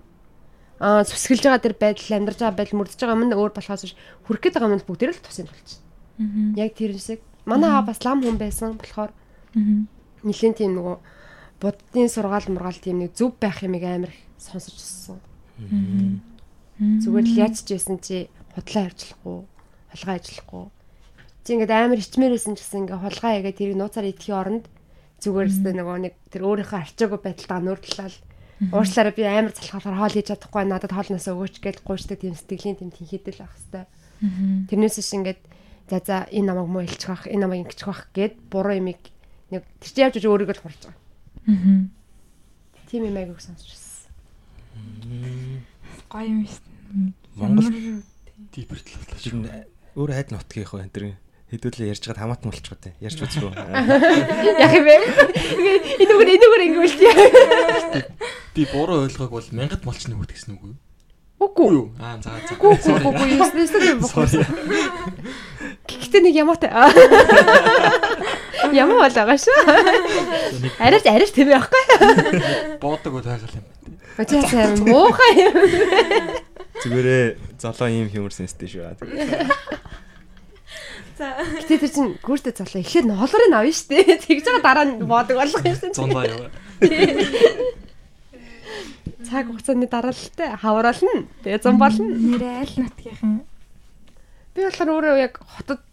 [0.82, 3.94] Аа сүсгэлж байгаа тэр байдал амьдарч байгаа байдал мөрдөж байгаа юм нь өөр болохоос биш
[4.26, 5.82] хүрх гээд байгаа юм нь бүгдээр л тусын болчих.
[6.58, 7.22] Яг тэр шиг.
[7.46, 9.14] Манай аа бас лам хүн байсан болохоор
[10.26, 10.98] нэлийн тийм нөгөө
[11.62, 15.20] буддын сургаал мургаал тийм нэг зөв байх юмыг амар сонсож өссөн.
[16.80, 19.38] Зүгээр л яаж ч байсан чи худлаа явуулахгүй,
[19.94, 20.66] холгоо ажиллахгүй.
[21.44, 24.66] Чи ингээд амар ичмээрсэн ч гэсэн ингээд холгоо ягаад тэрийг нууцаар идэхийн оронд
[25.24, 28.18] зүгээр өстэй нөгөө нэг тэр өөрийнхөө арчаагүй байдалтаа нуурлалал
[28.76, 32.92] уушлаараа би амар залхахаар хоол хийж чадахгүй надад хоолноосоо өгөөч гэж гуйждаг тийм сэтгэлийн тийм
[32.92, 33.88] тэнхидэл байх хэвээр.
[34.68, 35.42] Тэрнээс ш ингээд
[35.88, 39.00] за за энэ намайг муу илчих бах, энэ намайг ингэчих бах гэд буруу юмыг
[39.48, 41.88] нэг тэр чи явж өөрийгөө л хурж байгаа.
[42.92, 44.12] Тийм юм айгууг сонсч байсан.
[46.12, 46.68] Гоё юм шүү.
[47.40, 47.72] Монгол
[48.52, 49.24] Дипэрт л болоо.
[49.24, 49.48] ер нь
[49.96, 51.06] өөр хайд нутгийн их байна тэр
[51.50, 52.94] хэдүүлээ ярьж гад хамаатан болчих гоо те.
[53.02, 53.50] Ярьж үзгүй.
[54.62, 54.96] Яг юм бэ?
[55.98, 57.14] Энэ үгээр энэ үгээр ингэ үлдээ.
[58.56, 60.76] Би буруу ойлгоог бол мянгад болчихно үг гэсэн үг үү?
[61.40, 61.88] Үгүй юу?
[61.98, 62.54] Аа за за.
[62.54, 63.48] Үгүй үгүй үгүй юу?
[63.48, 64.46] Эсвэл Sorry.
[65.90, 66.70] Гэхдээ нэг ямаатай.
[68.70, 69.58] Ямаа болоога шүү.
[70.78, 72.78] Арайч арайч тийм байхгүй.
[72.84, 73.66] Боодог бол байгаль юм.
[74.20, 75.56] Очоо сайн муухай юм.
[76.84, 79.00] Зүгээрээ золоо ийм хэмэр сенстэй шүү.
[81.20, 84.20] Гэтэ тэр чинь гүртэ залуу ихээр нь холорыг авна шүү дээ.
[84.24, 85.92] Тэгж байгаа дараа нь боодог болох юм шүү.
[85.92, 86.48] Зондоо яваа.
[89.28, 91.28] Цаг хугацааны дараалалтай хавраална.
[91.44, 92.08] Тэгээ зам болно.
[92.08, 93.44] Нэрээ аль нутгийнхан
[94.56, 95.84] Би болохоор өөрөө яг хотод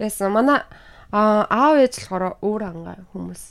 [0.00, 0.32] яасан.
[0.32, 0.64] Манай
[1.12, 3.42] аа аав ээж болохоор өөр ангаа хүмүүс.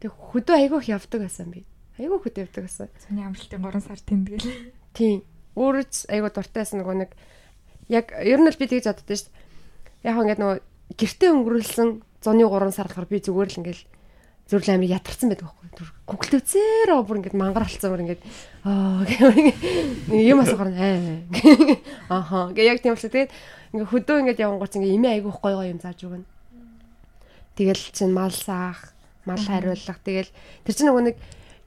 [0.00, 1.64] Тэг хөдөө айгүйх явдаг байсан би.
[1.96, 2.88] Айгүй хөдөө явдаг байсан.
[3.00, 4.72] цааны амралтын 3 сар тэмдэглэл.
[4.92, 5.24] Тийм.
[5.56, 7.10] Өөрөө айгүй дуртайсан нөгөө нэг
[7.92, 10.08] яг ер нь л би тэгж боддоо шүү дээ.
[10.08, 10.58] Яг ингээд нөгөө
[10.96, 11.88] гэртээ өнгөрүүлсэн
[12.24, 13.80] зуны 3 сар болохоор би зүгээр л ингээд
[14.48, 15.68] зүрл амир ятарсан байдаг байхгүй.
[16.08, 18.22] Google үзээрөө бүр ингээд мангар алцсан бүр ингээд
[18.66, 19.20] аа гэх
[20.12, 21.22] юм асуухаар аа.
[22.08, 22.52] Аха.
[22.52, 23.12] Гэ яг тийм болчих.
[23.12, 23.32] Тэгээд
[23.72, 26.28] ингээд хөдөө ингээд явангууч ингээд имээ айгүйх гой гой юм зааж өгнө.
[27.56, 28.92] Тэгэл чин мал саах,
[29.24, 30.00] мал хариулах.
[30.04, 30.30] Тэгэл
[30.64, 31.16] тэр чинь нөгөө нэг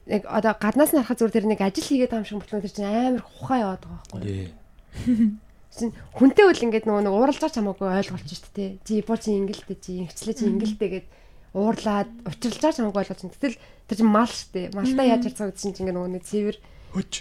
[0.06, 2.74] яг одоо гаднаас нь харахад зүгээр тэр нэг ажил хийгээд байгаа юм шиг болчихно тэр
[2.74, 4.50] чинь амар ухаан яваад байгаа байхгүй.
[5.76, 8.70] Чин хүнтэй үл ингээд нөгөө нэг ууралж байгаа ч хамаагүй ойлголж шүү дээ.
[8.82, 11.06] Чи боо чи ингэлтэй чи ингэчлээ чи ингэлтэй гэд
[11.52, 13.34] уурлаад учирлж байгаа ч хамаагүй ойлгож байна.
[13.36, 14.66] Гэтэл тэр чинь мал шүү дээ.
[14.72, 16.56] Малтай яаж харцгаа гэсэн чинь ингээд нөгөө нэг цэвэр
[16.96, 17.12] Хөч.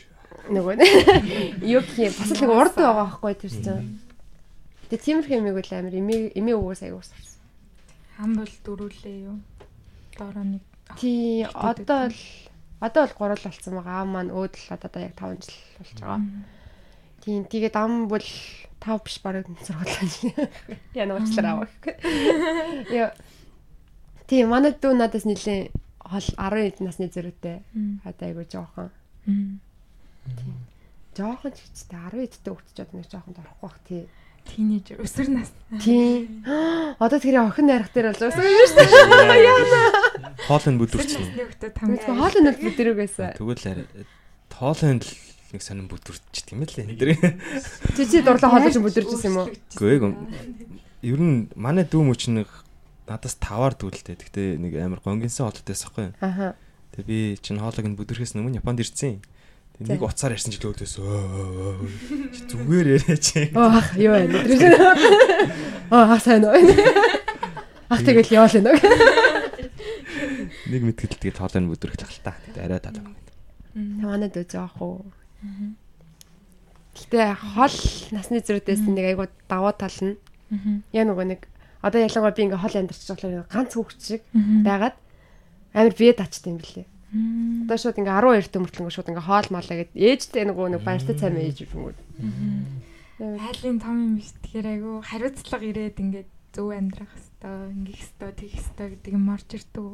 [0.56, 0.74] нөгөө
[1.76, 4.00] юу гэх юм бас л нэг урд байгаа байхгүй тэр чинь.
[4.88, 7.42] Тэгээ тиймэрхүү юмыг үл амар эмээ эмээ өвөөс аяг уусарсан.
[8.16, 9.38] Хам бол дөрүүлээ юу?
[10.16, 10.64] Доороо нэг
[11.00, 12.20] Тий одоо л
[12.80, 14.06] одоо бол гурал болсон байгаа.
[14.06, 16.22] Аав маань өөдөл одоо яг 5 жил болж байгаа.
[17.26, 19.66] Тийм тэгээд ам бол 5 биш бараг 6
[20.22, 20.38] жил.
[20.94, 21.70] Яна уучлаарай аав.
[22.94, 23.12] Яа.
[24.30, 25.74] Тийм манай дүү надаас нилээ
[26.06, 27.66] хол 10 хэд насны зөрүүтэй.
[28.06, 28.94] Одоо айгу жоохон.
[31.18, 34.06] Жоохон ч гэжтэй 10 хэдтэй өгчөж одоо нэг жоохон орохгүй бах тий.
[34.46, 35.50] тийнейжер өсвөр нас.
[35.82, 36.46] Тийм.
[37.02, 40.46] Одоо тэр охин найрах дээр болж байгаа юм шүү дээ.
[40.46, 41.26] Хоолны бүдүрчнэ.
[41.34, 42.14] Нөхдөд Тэгвэл тамтай.
[42.14, 43.34] хоол нь бол дэрэг байсан.
[43.34, 43.86] Тэгвэл арай
[44.54, 45.10] хоолны л
[45.56, 47.40] нэг сонирн бүдүрч тийм ээ л энэ.
[47.96, 49.50] Чи чи дурлаа хоолж бүдэрчсэн юм уу?
[49.72, 50.14] Гэхдээ
[51.06, 52.50] ер нь манай дүү мөч нэг
[53.08, 54.18] надаас таваар дүүлтэй.
[54.18, 56.18] Гэхдээ нэг амар гонгинсэн хоолтойс байхгүй.
[56.20, 56.58] Аха.
[56.98, 59.22] Тэгээ би чинь хоолойг нь бүдэрхээс өмнө Японд ирсэн.
[59.78, 60.96] Тэгээ нэг уцаар ярьсан ч лөөдөөс
[62.50, 63.54] зүгээр яриач.
[63.54, 64.32] Ах юу вэ?
[65.92, 66.56] Аа сайн уу.
[67.92, 68.74] Ах тэгэл яваал энэ.
[70.74, 72.34] Нэг мэтгэл тэгээ хоолойг нь бүдэрх тахал та.
[72.56, 73.14] Тэгээ арай талаа.
[73.76, 75.06] Манай дөө жоох уу.
[76.96, 77.78] Гэтэ хол
[78.16, 80.16] насны зэрэгдээс нэг айгуу даваа тал нь
[80.96, 81.42] яа нөгөө нэг
[81.84, 84.96] одоо ялангуяа би ингээ хол амьдарч байгаа ганц хүүхд шиг байгаад
[85.76, 86.88] амар бие тачт юм блэ.
[87.68, 91.16] Одоо шууд ингээ 12 дэх мөртлөнгөө шууд ингээ хоол малаа гэд ээжтэй нөгөө нэг баяртай
[91.20, 91.94] цай мэж юм уу.
[93.20, 98.64] Айлын том юм биш тэгэхээр айгу хариуцлага ирээд ингээд зөв амьдрах хэвээр ингэх хэвээр тэгэх
[98.64, 99.86] хэвээр гэдэг юм орж ирдэг.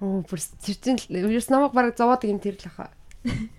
[0.00, 2.92] Оо бүр зэрчин ерөөс намайг бараг зовоод юм тэр л хаа.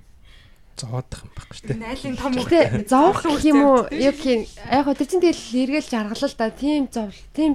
[0.79, 1.91] зоодох юм байхгүй шүү дээ.
[1.91, 3.79] Айлын том Гэтэ зовох гэх юм уу?
[3.91, 7.51] Яг тийм яг хөө тэр чинь тэгэл эргэлж аргалал та тийм зовл тийм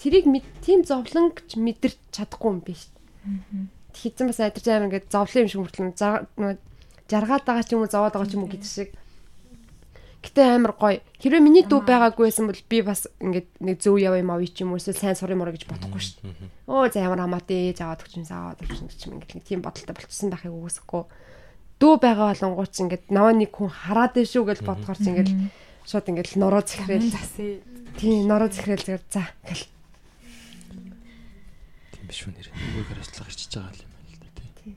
[0.00, 0.24] тэрийг
[0.64, 2.88] тийм зовлон гэж мэдэрч чадахгүй юм биш.
[3.92, 6.56] Хизэн бас айдарч амар ингээд зовлон юм шиг мөртлөө
[7.10, 8.90] жаргаад байгаа ч юм уу зовоод байгаа ч юм уу гэдэг шиг.
[10.24, 11.04] Гэтэ амар гоё.
[11.20, 14.64] Хэрвээ миний дүү байгаагүй байсан бол би бас ингээд нэг зөв яв юм авъя ч
[14.64, 16.48] юм уу эсвэл сайн юм уу гэж бодохгүй шүү дээ.
[16.64, 19.60] Оо за ямар хамаатай ээж аваад өгч юм саад өгч юм ч юм ингээд тийм
[19.60, 21.04] бодолтой болчихсон байхыг үгүйсэхгүй
[21.80, 25.30] дүү байгаа болонгууч ингээд наваа нэг хүн хараад дэв шүү гэж бодохоор чи ингээд
[25.84, 27.52] шууд ингээд нороо зэхрээл засээ.
[27.98, 29.66] Тийм нороо зэхрээл зэрэг за гэл.
[31.92, 32.48] Тийм биш үү нэр.
[32.48, 34.74] Нөгөө хариуцлага ирчихэж байгаа юм байна л да тий.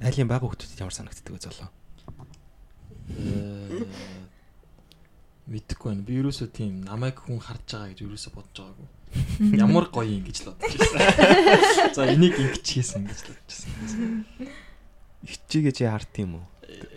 [0.00, 1.68] Айлын бага хүмүүсд ямар санагддаг вэ золоо?
[3.16, 3.84] Э,
[5.46, 6.02] Мэдхгүй байна.
[6.02, 8.88] Би ерөөсөө тийм намайг хүн харж байгаа гэж ерөөсөө бодож байгаагүй.
[9.62, 11.94] Ямар гоё юм гэж л бодож байсан.
[11.94, 14.65] За энийг ингэж хийсэн гэж л бодож байсан.
[15.24, 16.46] Ичигээ чи хард юм уу?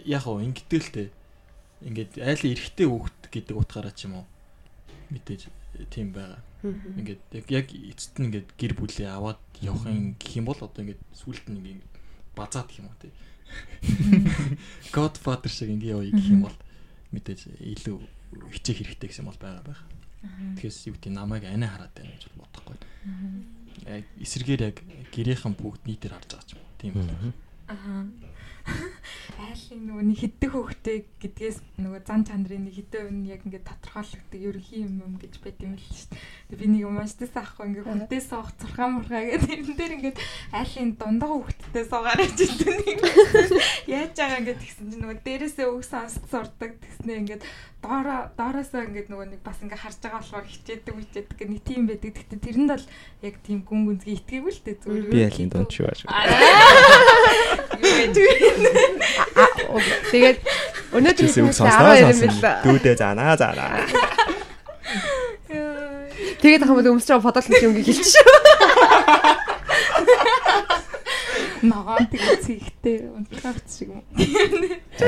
[0.04, 1.12] Яг уу те.
[1.80, 4.26] Ингээд айлын эрэхтэй хүүхд гэдэг утгаараа ч юм уу.
[5.14, 5.48] Мэдээж
[5.88, 6.44] тийм байгаа.
[6.64, 11.00] Ингээд яг яг эцэст нь ингээд гэр бүлээ аваад явахын гэх юм бол одоо ингээд
[11.16, 11.88] сүулт нь ингээд
[12.36, 13.16] базаад гэх юм уу те.
[14.94, 16.58] Godfather шиг ингээ явъя гэх юм бол
[17.16, 17.98] мэдээж илүү
[18.60, 19.82] хичээх хэрэгтэй гэсэн юм бол байгаа байх.
[20.60, 22.78] Тэгээс юу гэдэг намайг анаа хараад байна гэж бодохгүй.
[23.88, 24.78] Яг эсэргээр яг
[25.16, 26.76] гэрийнхэн бүгд нийтээр харж байгаа ч юм уу.
[26.76, 27.32] Тийм байна.
[27.70, 28.10] Аа.
[29.40, 34.42] Айлын нөгөө нэг хиддэг хөвгтэй гэдгээс нөгөө зан чанарын нэг хідэн үн яг ингээд тодорхойлогддог
[34.42, 36.22] ерөнхий юм юм гэж байт юм л шүү дээ.
[36.50, 40.18] Тэгээ би нэг уншдаас аахгүй ингээд хүнтэй суух зурхаа мурхаа гэдэг энэ дээр ингээд
[40.54, 42.78] айлын дундаа хөвгттэй суугаар хэлсэн.
[43.96, 47.44] Яаж байгаа ингээд тэгсэн чинь нөгөө дээрээсээ үг сонсд сурдаг тэгснээ ингээд
[47.80, 51.88] доороо доороосоо ингээд нөгөө нэг бас ингээ харж байгаа болохоор хичээдэг хичээдэг гэх нэг тийм
[51.88, 52.12] байдаг.
[52.12, 52.86] Гэхдээ тэрэнд бол
[53.24, 55.08] яг тийм гүн гүнзгий итгэв л дээ зүгээр.
[55.16, 56.04] Би айлын дунд шүү ааш.
[60.12, 60.38] Тэгээд
[60.92, 62.44] өнөөдөр Тэсээ үг хүмүүсээ сонсноо 12 юм сонсон.
[62.44, 62.64] байна.
[62.68, 63.72] Дүүдээ заанаа заанаа.
[66.44, 68.28] Тэгээд ахмад өмсч байгаа фотолог юм хэлчих шүү.
[71.64, 74.04] Ногоо тэгээ цэгтэй унтлагч шиг юм.
[75.00, 75.08] Таа.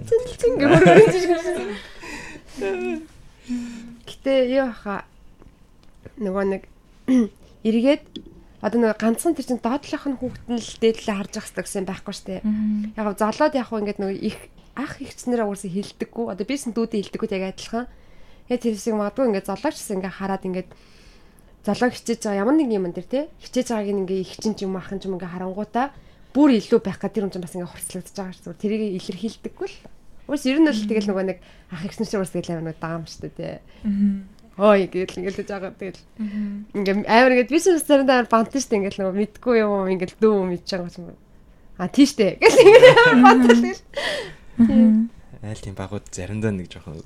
[0.00, 1.99] Ингээ хөргөж шүү.
[2.58, 5.06] Гэтэ юу хаа
[6.18, 6.62] нөгөө нэг
[7.68, 8.04] эргээд
[8.60, 11.86] одоо нөгөө ганцхан тэр чин доотлох нь хүүхэд нь л дээдлээ харж ах хэрэгтэй гэсэн
[11.88, 12.34] байхгүй штэ.
[12.96, 14.38] Яг гоо золоод яг ингээд нөгөө их
[14.76, 16.24] ах ихчнэрээ уурсаа хилдэггүй.
[16.28, 17.86] Одоо бисэн дүүдээ хилдэггүй яг адилхан.
[18.52, 20.68] Яг тэрсийг магадгүй ингээд золоогчс ингээд хараад ингээд
[21.64, 24.76] золоог хичээж байгаа ямар нэг юм энэ тий хичээж байгааг ингээ их чин ч юм
[24.76, 25.92] ахын ч юм ингээ харангуудаа
[26.32, 28.60] бүр илүү байх гэдэг юм чинь бас ингээ хорцлогдож байгаа шүү.
[28.60, 29.76] Тэрийг илэрхийлдэггүй л.
[30.30, 31.38] Уус ер нь бол тэгэл нөгөө нэг
[31.74, 33.58] ах ихсэн шиг бас тэгэл амар даам шүү дээ.
[34.62, 35.98] Ой гэл ингээл л жагаа тэгэл
[36.78, 40.34] ингээ амар ингээд биш бас заримдаа бантан шүү дээ ингээл нөгөө мэдгүй юм ингээл дүү
[40.54, 41.18] мэдж байгаа юм.
[41.82, 42.38] А тийш дээ.
[42.38, 43.82] Гэл ингээл амар бантан тэгэл.
[45.42, 47.02] Айл тийм багууд заримдаа нэг жоохон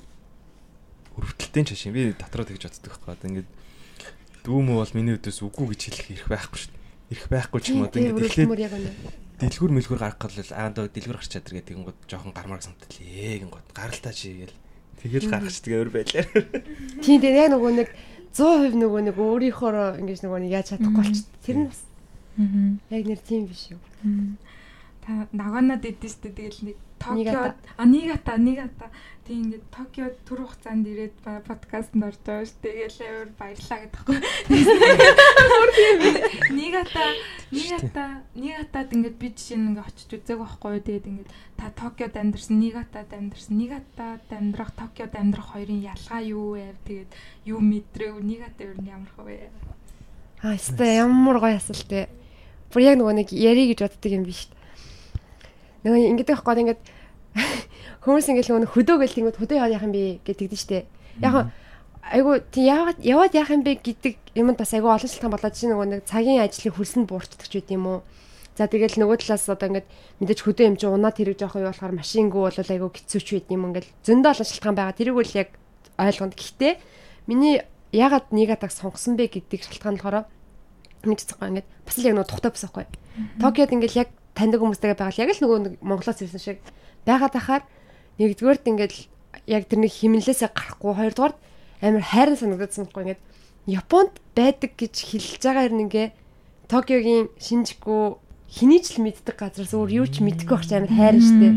[1.16, 3.14] өрөвдөлтийн чашин би дотроо тэгж боддог байхгүй.
[3.14, 3.50] Одоо ингээд
[4.44, 6.82] дүүмөө бол миний өдөөс үгүй гэж хэлэх ирэх байхгүй шүү дээ.
[7.14, 7.94] Ирэх байхгүй ч юм уу.
[7.94, 12.30] Ингээд эхлээд дэлгүүр мэлгүүр гарах гол аа доо дэлгүүр гарч чадар гэдэг юм гот жоохон
[12.30, 14.54] гармаар санагдал ээ гин гот гаралтаа чигээл
[15.02, 16.24] тэгэл гаргач тэгээ өөр байлаа.
[17.02, 17.88] Тийм тийм яг нөгөө нэг
[18.34, 21.80] 100% нөгөө нэг өөрийнхөө ингэж нөгөө нэг яаж чадахгүй болч тэр нь бас
[22.90, 23.82] яг нэр тийм биш юу.
[25.02, 26.76] Та нагонод идэв штэ тэгэл нэг
[27.12, 27.54] Нигата.
[27.54, 28.86] Токио а нигата нигата
[29.24, 31.16] тийм ингээд Токио түр хугацаанд ирээд
[31.48, 32.52] подкастт орж байгаа ш.
[32.60, 34.18] Тэгэл өөр баярлаа гэдэгхгүй.
[36.52, 37.04] Нигата
[37.48, 38.04] нигата
[38.36, 40.80] нигатад ингээд би жишээ нь ингээд очиж үзег байхгүй.
[40.84, 46.76] Тэгээд ингээд та Токиод амьдарсан нигатад амьдарсан нигатад амьдрах Токиод амьдрах хоёрын ялгаа юу вэ?
[46.84, 47.10] Тэгээд
[47.48, 49.48] юу мэдрэв нигата ер нь ямар хөө вэ?
[50.44, 52.12] Аа өстой ямар гоё асуулт вэ.
[52.68, 54.52] Бүр яг нөгөө нэг яри гэж боддөг юм биш.
[55.84, 56.80] Нөгөө ингэдэг байхгүй ингээд
[58.04, 60.84] хүмүүс ингээд нөгөө хөдөө гэл тэнгууд хөдөө яах юм бэ гэдэг штэ.
[61.20, 61.52] Яг
[62.04, 65.68] айгу тий яваад яваад яах юм бэ гэдэг юмд бас айгу олон шалтгаан болоод чи
[65.68, 67.98] нөгөө нэг цагийн ажлыг хөлсөнд буурчдаг ч үт юм уу.
[68.54, 69.88] За тэгэл нөгөө талаас одоо ингээд
[70.20, 73.48] мэдээж хөдөө юм чи унаад хэрэг жоох юу болохоор машингүү бол айгу хэцүү ч үт
[73.50, 74.98] юм ингээд зөндөө олон шалтгаан байгаа.
[75.00, 75.50] Тэрийг үл яг
[75.98, 76.38] ойлгонд.
[76.38, 76.72] Гэхдээ
[77.26, 80.28] миний ягаад нэгатаг сонгосон бэ гэдэг шалтгаан болохоор
[81.08, 82.86] мэдчихгүй ингээд бас л яг нөгөө тухтай бас байхгүй.
[83.42, 86.58] Токиод ингээд яг таньдаг хүмүүстэйгээ байгаад яг л нөгөө нэг Монголоос ирсэн шиг
[87.06, 87.62] байгаад ахаар
[88.18, 88.94] нэгдүгээрт ингээд
[89.46, 91.34] яг тэрний химнэлээсээ гарахгүй хоёрдугаар
[91.82, 93.22] амар хайрын санагдсан байхгүй ингээд
[93.64, 96.12] Японд байдаг гэж хэлж байгаа юм ингээ
[96.68, 98.18] Токиогийн Шинжку
[98.50, 101.48] хэний ч л мэддэг газраас өөр юу ч мэдгүй байх ч амар хайрын штэ.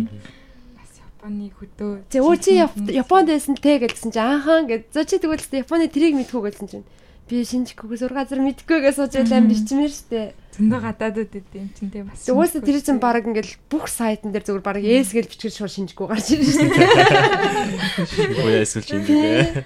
[0.75, 2.07] Бас Японы хөдөө.
[2.11, 5.61] Тэ өө чи Яп- Японд байсан те гэдгсэн чи аахан гэд зөө чи тэгвэл тэ
[5.67, 6.87] Японы трийг мэдгүй гэдсэн чинь
[7.27, 10.31] би Шинжкугээс өр газар мэдгүй гэж сууж байл амар ичмэр штэ.
[10.57, 12.25] Зөндөө гадаадууд идэв юм чинь те бас.
[12.25, 16.09] Угаасаа тэр чинь баг ингээл бүх сайтн дээр зүгээр баг эс гэж бичгэр шууд Шинжку
[16.09, 16.65] гарч ирж штэ.
[18.41, 19.61] Бояа эсвэл чинь дээ.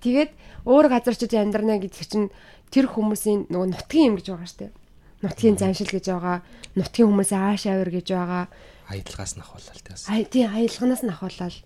[0.00, 0.32] Тэгээд
[0.64, 2.32] өөр газар ч амьдрна гэдэг чинь
[2.72, 4.72] тэр хүмүүсийн нөгөө нутгийн юм гэж байгаа штэ.
[5.20, 6.40] Нутгийн заншил гэж байгаа.
[6.72, 8.48] Нутгийн хүмүүсээ ааш авир гэж байгаа.
[8.88, 10.08] Аялгаас нь ахуулаад тий бас.
[10.08, 11.56] Ай тий аялганаас нь ахуулаад.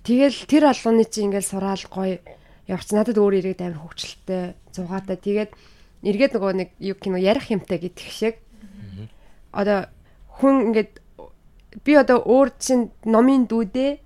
[0.00, 2.24] Тэгэл тэр алганы чи ингээл сураал гоё
[2.68, 5.16] явц надад өөр ирээд амар хөвчлөлтэй зугаатай.
[5.20, 5.52] Тэгээд
[6.04, 8.36] эргээд нөгөө нэг юу кино ярих юмтай гэдэг шиг.
[9.50, 9.88] Одоо
[10.40, 11.00] хүн ингээд
[11.82, 13.98] би одоо өөр чин номын дүүдээ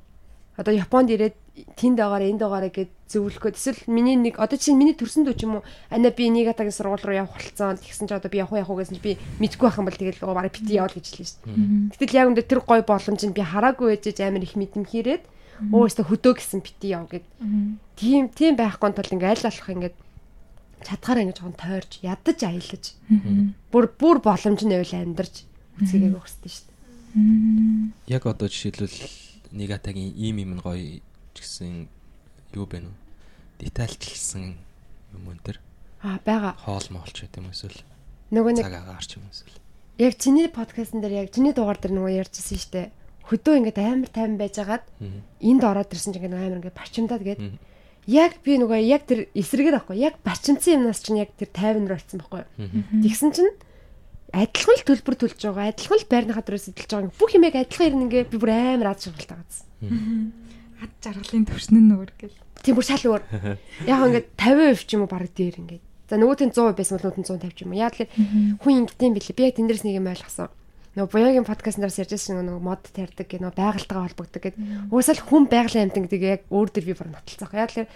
[0.57, 1.37] одоо Японд ирээд
[1.75, 5.43] тэнд байгаараа энд байгаараа гэд зөвлөхөд эсвэл миний нэг одоо чинь миний төрсөн дүү ч
[5.49, 8.63] юм уу ана би нэг атагийн сургууль руу явах болцсон тэгсэн чи одоо би явах
[8.63, 11.41] явах гэсэн чи би мэдгүй байх юм бол тэгэл оо бараг бити явал гэж хэлсэн
[11.43, 11.99] шүү дээ.
[11.99, 15.25] Гэтэл яг үндэ тэр гой боломжинд би хараагүй ээжэж амар их мэдэмхийрээд
[15.73, 17.27] өө өстө хөдөө гэсэн бити яв гэд.
[17.99, 19.93] Тийм тийм байхгүй тул ингээ аль болох ингээ
[20.85, 22.85] чадхаараа ингээ жоохон тойрч ядаж аялаж
[23.73, 25.35] бүр бүр боломж нь байвал амьдарч
[25.83, 28.15] үцгийг өгсдөө шүү дээ.
[28.15, 28.99] Яг одоо жишээлбэл
[29.53, 31.01] Нигатагийн ийм юм гоё
[31.33, 31.89] ч гэсэн
[32.53, 32.95] юу бэ нүү?
[33.65, 34.55] Детальчилсан
[35.17, 35.57] юм энэ төр
[36.05, 36.55] Аа байгаа.
[36.63, 37.81] хоол моолч байт юм эсвэл
[38.31, 39.57] Нөгөө нэг цаг агаарч юм эсвэл.
[39.99, 42.89] яг чиний подкастн дээр яг чиний дугаар дээр нөгөө ярьжсэн шүү дээ.
[43.29, 44.85] Хөдөө ингээд амар тайван байжгаад
[45.41, 47.41] энд ороод ирсэн чинь ингээд амар ингээд барчимдаад гээд.
[48.09, 52.01] Яг би нөгөө яг тэр эсрэгээр байхгүй яг барчимцсан юмнаас чинь яг тэр тайван руу
[52.01, 52.45] очсон байхгүй.
[53.05, 53.53] Тэгсэн чинь
[54.33, 57.13] адилхан л төлбөр төлж байгаа, адилхан л байрныхаа дөрөөс эдэлж байгаа.
[57.21, 59.69] Бүх юм яг адилхан ирнэ ингээ би бүр амар ад шаргалтай газсан.
[60.81, 62.37] ад жаргалын төвшин нь өөр гэл.
[62.65, 63.23] Тийм бүр шал өөр.
[63.85, 65.85] Яг ингээд 50% ч юм уу баг дээр ингээд.
[66.09, 67.83] За нөгөөтэн 100% байсан бол нөгөөтэн 150 ч юм уу.
[67.83, 68.09] Яг л
[68.65, 69.37] хүн ингэдэм билээ.
[69.37, 70.49] Би яг тэн дээрс нэг юм ойлгосон.
[70.99, 74.91] Нөгөө буяагийн подкастн дээр ярьж байсан нөгөө мод тарьдаг гэх нөгөө байгальтайгаа холбогддог гэдэг.
[74.91, 77.55] Уусаал хүн байгалийн амьтан гэдэг яг өөр дөр би бүр нотолцоох.
[77.55, 77.87] Яг л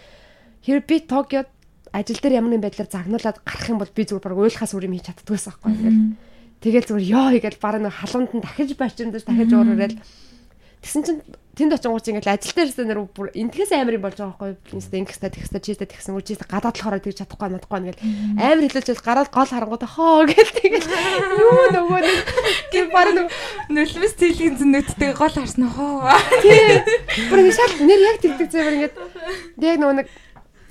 [0.63, 1.51] хэр би Токиод
[1.91, 4.95] ажил дээр ямар нэгэн байдлаар загнуулаад гарах юм бол би зүгээр баг уйлахаас өөр юм
[4.95, 5.99] хийж чаддгүйсэн байхгүй ингээд.
[6.63, 9.99] Тэгэл зүгээр ёо хийгээл бараг нэг халуунд нь дахиж барчимдаж дахиж уурал.
[10.79, 11.21] Тэгсэн чинь
[11.53, 14.73] тэнд очингууд ингээл ажил дээрээс нэр бүр энтгэхээс амар юм болж байгаа байхгүй?
[14.73, 18.05] Инста ингэхтэй тэгхтэй чийтэй тэгсэн үчээс гадаад болохоор тэгж чадахгүй надахгүй ингээл
[18.41, 22.19] амар хэлүүлж гараад гол харангуудаа хоо гэл тэгэл юу нөгөө нэг
[22.73, 23.29] тийм бараг нэг
[23.69, 26.09] Нулимс тэлгийн зөнөдтэй гол харсан хоо.
[27.29, 28.97] бүр ингэ шал нэр яг тэгдэг зэвэр ингээд
[29.61, 30.09] яг нөгөө нэг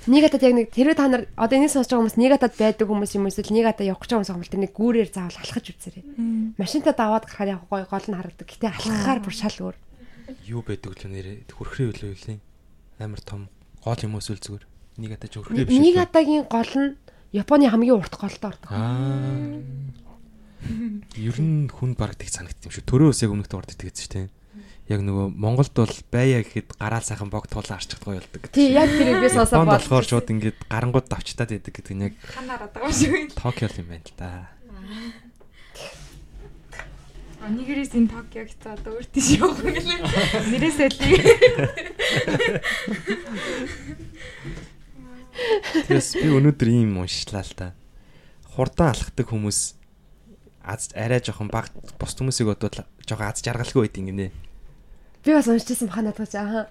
[0.02, 3.30] Негатад яг нэг тэр та нар одоо энийг сонсож байгаа хүмүүс негатад байдаг хүмүүс юм
[3.30, 6.58] эсвэл негатад явах гэж байгаа хүмүүс тэр нэг гүүрээр заавал алхаж үзээрэй.
[6.58, 8.50] Машинтаа даваад гарахаар яг гоё гол нь харагдаг.
[8.50, 9.76] Гэтэ алхахаар бүр шал өөр.
[10.46, 12.38] Юу байдаг л нэрээ хөрхрээ үлээ үлээ.
[13.00, 13.48] Амар том
[13.82, 14.64] гол юм эсвэл зүгээр.
[14.98, 15.78] Нигатаж хөрхрээ биш.
[15.78, 16.96] Негатагийн гол нь
[17.32, 18.68] Японы хамгийн урт голтой ордог.
[18.68, 19.56] Аа.
[21.16, 22.84] Ер нь хүн баг тэг санагд юм шүү.
[22.84, 24.28] Төрөө усыг өмнөхд ордог гэсэн чинь тийм.
[24.90, 28.52] Яг нөгөө Монголд бол байя гэхэд гараал сайхан бог туулаа арчих гоё болдог.
[28.52, 32.14] Тий, яг тэрийг би сонсоод Японд болохоор шууд ингээд гарангууд давчтаад байдаг гэдэг нь яг
[32.20, 33.32] Ханаар байгаа шүү.
[33.32, 34.52] Токио юм байна л да.
[37.42, 39.98] Онигэрээс энэ Токио гэж одоо өөр тийш явах юм гэлээ.
[40.54, 40.98] Нэрээсээ л
[45.90, 47.74] Тэгээс би өнөөдөр ийм уншлаа л да.
[48.54, 49.74] Хурдан алхдаг хүмүүс
[50.62, 54.30] аз арай жоохон баг бус хүмүүсийг бодвол жоохон аз жаргалгүй байт ингэнэ.
[55.26, 56.70] би бас уншижсэн баха надад аа.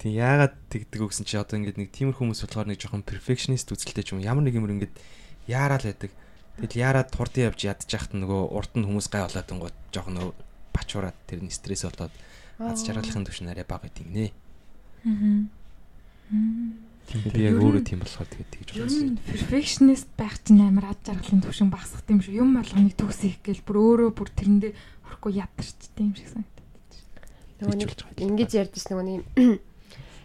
[0.00, 3.68] Тэг яагаад тэгдэг вэ гэсэн чи одоо ингээд нэг тиймэр хүмүүс болохоор нэг жоохон перфекшнист
[3.68, 4.94] үзэлтэй ч юм ямар нэг юм ингээд
[5.50, 6.14] яарал байдаг.
[6.58, 10.32] Тэгэл яарад хурдан явж ядчих хахт нөгөө урд нь хүмүүс гай болоод ингууд жоохон нөгөө
[10.74, 12.10] бачуураад тэр нь стресс болоод
[12.58, 14.26] аз жаргалын түвшин арай бага гэдэг нэ.
[17.08, 21.70] Би яг өөрөө тийм болохоор тэгээд тэгж нь perfectionist байх чинь амар ад жаргалын төвшин
[21.70, 22.34] багсах юм шиг.
[22.34, 24.72] Юм болгоныг төгсөх гээл бүр өөрөө бүр тэрэндээ
[25.06, 26.66] хөрөхгүй ядарчтай юм шиг санагдаад.
[27.62, 29.22] Нөгөө нэг ингэж ярьдэж нөгөө нэг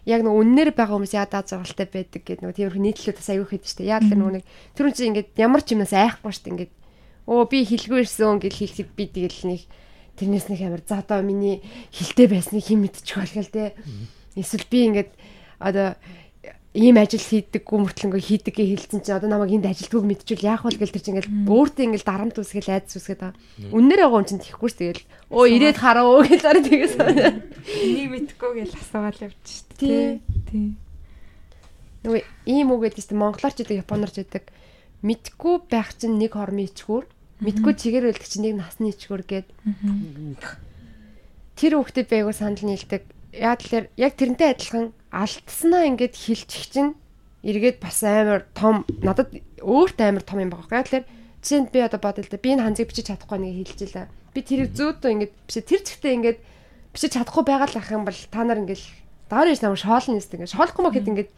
[0.04, 3.66] яг нөгөө үннээр байгаа хүмүүс ядаа заргалтай байдаг гэдэг нөгөө тиймэрхүү нийтлүүд бас аягүй хэд
[3.68, 3.88] штэ.
[3.88, 6.74] Л нөгөө нэг тэр үн чинь ингээд ямар ч юмнаас айхгүй штэ ингээд
[7.24, 9.62] өө би хэлгүй ирсэн гэж хэлэхэд би тэгэл нэг
[10.20, 11.64] тэрнээс нэг амар за одоо миний
[11.96, 13.74] хилтэй байсныг хэн мэдчих бол гэл те.
[14.36, 15.12] Эсвэл би ингээд
[15.64, 15.96] одоо
[16.74, 20.82] ийм ажил хийдэггүй мөртлөнгөө хийдэг гэ хэлсэн чинь одоо намайг энд ажилтгүйг мэдчихвэл яах вэ
[20.82, 23.38] гэл тэр чинь ингээл өөртөө ингээл дарамт үсгээл айдас үсгээд байгаа.
[23.70, 26.96] Үннээр байгаа юм чинь тэхгүй ш тэгэл өө ирээд хараа гэж арай тэгээс.
[26.98, 29.78] Энийг мэдхгүй гээл асуугаал явж штэ.
[29.78, 30.06] Тий.
[30.50, 30.68] Тий.
[32.10, 34.44] Нөгөө ийм үг гэдэг чинь монголоор ч гэдэг японоор ч гэдэг.
[35.06, 37.06] Мэдгүй байх чинь нэг хормын ичгүүр
[37.44, 39.48] мэдгүй чигээр үлдэх чинь нэг насны ичгүүр гээд
[41.60, 46.94] тэр хүүхдэд би айгу санал нийлдэг яа тэлэр яг тэрнтэй адилхан алдснаа ингээд хилчих чинь
[47.42, 50.78] эргээд бас амар том надад өөрт амар том юм байгаа байхгүй.
[50.80, 51.06] Яг тэлэр
[51.42, 52.38] чинь би одоо бодъё л да.
[52.38, 54.08] Би энэ ханзыг бичиж чадахгүй нэг хэлж илаа.
[54.32, 56.40] Би тэрийг зөөдөө ингээд биш тэр зэгтээ ингээд
[56.94, 58.82] бичиж чадахгүй байгаа л ах юм бол та нар ингээд
[59.28, 61.32] доор иш намайг шоолно нэстэ ингээд шоолохгүй маа гэд ингээд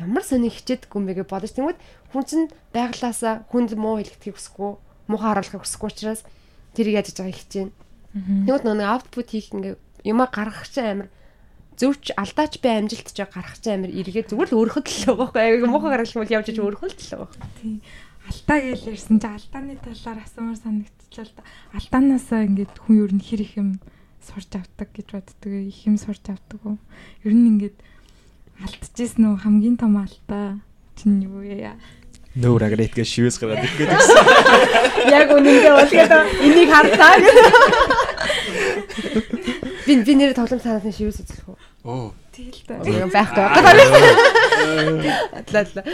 [0.00, 1.78] ямар сони хичээдэггүй юм бэ гэж бодож тэнгүүд
[2.14, 4.70] хүн чинь байглаасаа хүнд муу хэлэхийг хүсэхгүй
[5.12, 6.24] муухай харуулахыг хүсэхгүй учраас
[6.72, 7.72] тэрийг яаж хийж байгааг хичээнэ.
[8.48, 9.74] Тэгвэл нөгөө аутпут хийх ингээ
[10.08, 11.08] юма гаргах чинь амар
[11.80, 15.68] зөвч алдаач би амжилт ч гаргах чинь амар эргээд зүгээр л өөрөхөд л байгаа байхгүй
[15.72, 17.48] муухай гаргах юм бол явж иж өөрөхөд л байгаа.
[17.56, 17.80] Тийм
[18.30, 21.42] алдаа гэж ярьсан чи алдааны талаар асуумар санагдчихлаа да.
[21.74, 23.80] Алдаанаасаа ингээд хүн ер нь хэр их юм
[24.22, 25.52] сурч авдаг гэж боддөг.
[25.66, 26.78] Их юм сурч авдаг уу?
[27.26, 27.76] Ер нь ингээд
[28.62, 30.60] алдчихсэн үү хамгийн том алдаа
[30.94, 31.74] чинь юу яа?
[32.38, 33.98] Нөр агрет гэж шивээс гараад ирэх гэдэг.
[35.10, 37.18] Яг үнэндээ бол гэдэг энийг хартаа.
[39.86, 41.69] Би би нэр тоглоом санаасны шивээс үзэх үү?
[41.84, 42.12] Оо.
[42.32, 43.46] Тэгэл байх гэдэг.
[45.32, 45.84] Атлаа.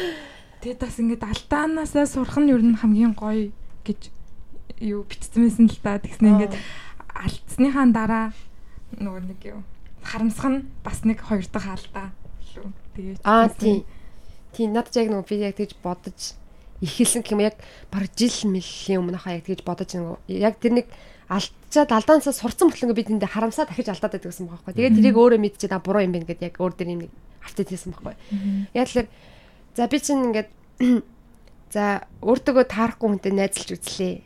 [0.60, 3.54] Тэгээд бас ингээд алдаанасаа сурах нь ер нь хамгийн гоё
[3.86, 4.10] гэж
[4.82, 6.02] юу битсэн байсан л та.
[6.02, 6.54] Тэгснэ ингээд
[7.14, 8.26] алдсныхаа дараа
[8.98, 9.62] нөгөө нэг юу
[10.02, 12.10] харамсах нь бас нэг хоёр дахь алдаа
[12.50, 12.66] шүү.
[12.98, 13.86] Тэгээд Аа тийм.
[14.50, 16.34] Тийм надад яг нөгөө би яг тэгж бодож
[16.82, 17.56] ихэлсэн гэх юм яг
[17.92, 20.86] баг жил мөлийн өмнө хаа яг тэгж бодож нөгөө яг тэр нэг
[21.26, 24.78] алдчаад алдаанасаа сурцсан мөртлөнгөө би тэндээ харамсаа дахиж алдаад байдаг гэсэн байгаа байхгүй.
[24.78, 27.02] Тэгээд тэрийг өөрөө мэдчихээд а буруу юм байна гэдээ яг өөр дээр юм
[27.42, 28.14] автад хийсэн байхгүй.
[28.78, 29.10] Яг л
[29.74, 30.50] за би чинь ингээд
[31.74, 34.22] за өөртөө таарахгүй хүнтэй найзалж үзлээ.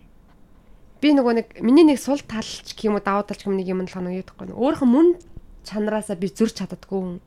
[1.00, 3.80] Би нөгөө нэг миний нэг сул талч гэх юм уу давуу талч юм нэг юм
[3.80, 4.52] л хоног гэхгүй.
[4.52, 5.16] Өөрийнхөө мөн
[5.64, 7.20] чанараасаа би зөрч чаддаггүй.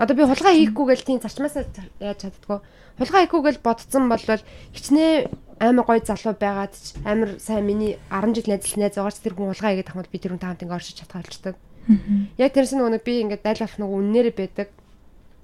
[0.00, 1.68] Одоо би хулгай хийхгүй гэл тийм зарчмаасаа
[2.00, 2.58] яаж чаддаггүй.
[2.96, 4.24] Хулгай хийхгүй гэл бодсон бол
[4.72, 5.28] хичнээн
[5.60, 9.52] амар гоё залуу байгаад ч амар сайн миний 10 жил найзлал найз байгаач тэр хүн
[9.52, 11.54] хулгай хийгээд тахмал би тэр хүн таамт ингээ оршиж чадхаа болчдаг.
[12.40, 14.68] Яг тэрс нөгөө нэг би ингээ дайл болох нөгөө үннээрээ байдаг.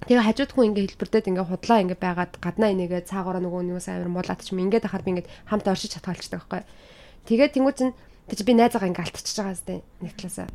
[0.09, 4.09] Тэгээ хажууд хүн ингээ хэлбэрдээд ингээ худлаа ингээ байгаад гаднаа инээгээ цаагаараа нөгөө нөөс амар
[4.09, 6.61] муулаад ч юм ингээ дахаар би ингээ хамт оршиж чадхаа болчдаг байхгүй.
[7.27, 7.91] Тэгээ тэнгуү чин
[8.25, 10.47] тэг би найзаагаа ингээ алтчихж байгаа зү нэг талаасаа.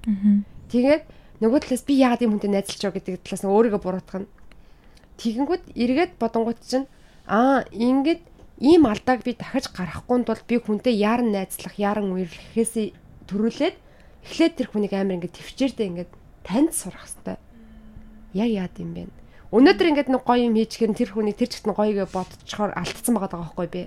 [0.72, 1.02] Тэгээд
[1.42, 4.30] нөгөө талаас би яагаад юм хүнтэй найзалж байгаа гэдэг талаас нь өөрийгөө буруутгах нь.
[5.18, 6.86] Тэгэнгүүт эргээд бодонгууд чинь
[7.26, 8.22] аа ингээд
[8.62, 12.94] ийм алдааг би дахиж гаргахгүй тул би хүнтэй яаран найзлах, яаран үерлэхээс
[13.26, 13.76] төрүүлээд
[14.24, 16.12] эхлээд тэр хүнийг амар ингээд төвчээрдээ ингээд
[16.46, 17.40] танд сурах хэвээр.
[18.34, 19.02] Яг яад юм бэ?
[19.54, 23.40] Өнөөдөр ингээд нэг гоё юм хийчихэр тэр хүнийг тэр чигт нь гоёгээ бодцохоор алдсан байгаа
[23.42, 23.82] байхгүй би.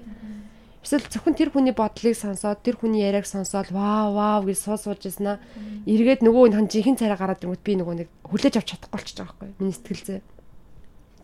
[0.88, 5.04] Эсвэл зөвхөн тэр хүний бодлыг сонсоод тэр хүний яриаг сонсоод вау вау гэж суу сууж
[5.04, 5.44] яснаа.
[5.84, 9.36] Эргээд нөгөө хэн жинхэнэ царай гараад ирэнгүүт би нөгөө нэг хүлээж авч чадахгүй болчихж байгаа
[9.36, 9.60] байхгүй.
[9.60, 10.20] Миний сэтгэлзээ.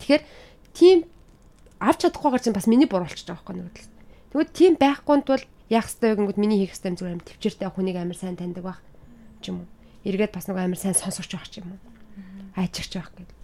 [0.04, 0.24] Тэгэхээр
[0.76, 0.98] тийм
[1.80, 3.72] авч чадахгүйгээр чинь бас миний буруу болчихж байгаа байхгүй нөгөө.
[4.36, 7.70] Тэгвэл тийм байхгүй тул яах ёстой вэ гингүүд миний хийх ёстой юм зүгээр амар төвчөртэй
[7.72, 8.84] хүнийг амар сайн таньдаг байх
[9.40, 9.72] ч юм уу.
[10.04, 11.80] Эргээд бас нөгөө амар сайн сонсогч байх ч юм уу.
[12.60, 13.40] Айчигч байх гэдэг.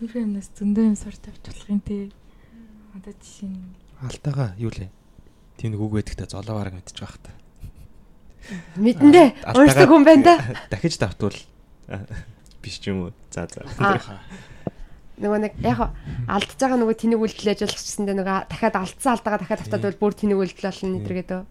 [0.00, 2.08] Тиймэрхүү юмнаас зөндөө юм сурч авч болох юм те.
[2.96, 4.90] Одоо жишээ нь Алтаага юу лээ?
[5.56, 7.30] Тийм нэг үг байдагта золоовараг мэдчих байх та.
[8.76, 10.34] Мэдэндээ уурсаг хүн байна да.
[10.72, 11.38] Дахиж давтвал
[12.62, 13.12] биш ч юм уу.
[13.30, 13.62] За за.
[15.22, 15.94] Нөгөө нэг яг
[16.26, 20.38] алдж байгаа нөгөө тэнийг үйлдэл ажиллагчсэндээ нөгөө дахиад алдсан алдаагаа дахиад автаад бол бүр тэнийг
[20.40, 21.42] үйлдэл болно нэдрэгээд өө.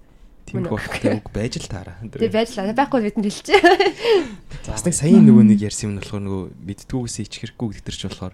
[0.52, 1.96] Тийм үг байж л таараа.
[2.04, 4.68] Тэг байж л байхгүй бидэнд хэлчихэ.
[4.68, 8.34] Бас нэг саяын нөгөө нэг ярьсан юм болохоор нөгөө мэддгүүгээс ич хэрэггүй гэдэг ч болохоор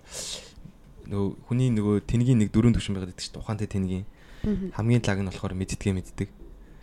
[1.08, 3.44] нөгөө хүний нөгөө тэнгийн нэг дөрөв төвшин байгаад байдаг шүү дээ.
[3.44, 4.06] Ухаантай тэнгийн.
[4.76, 6.30] Хамгийн лаг нь болохоор мэддгээ мэддэг.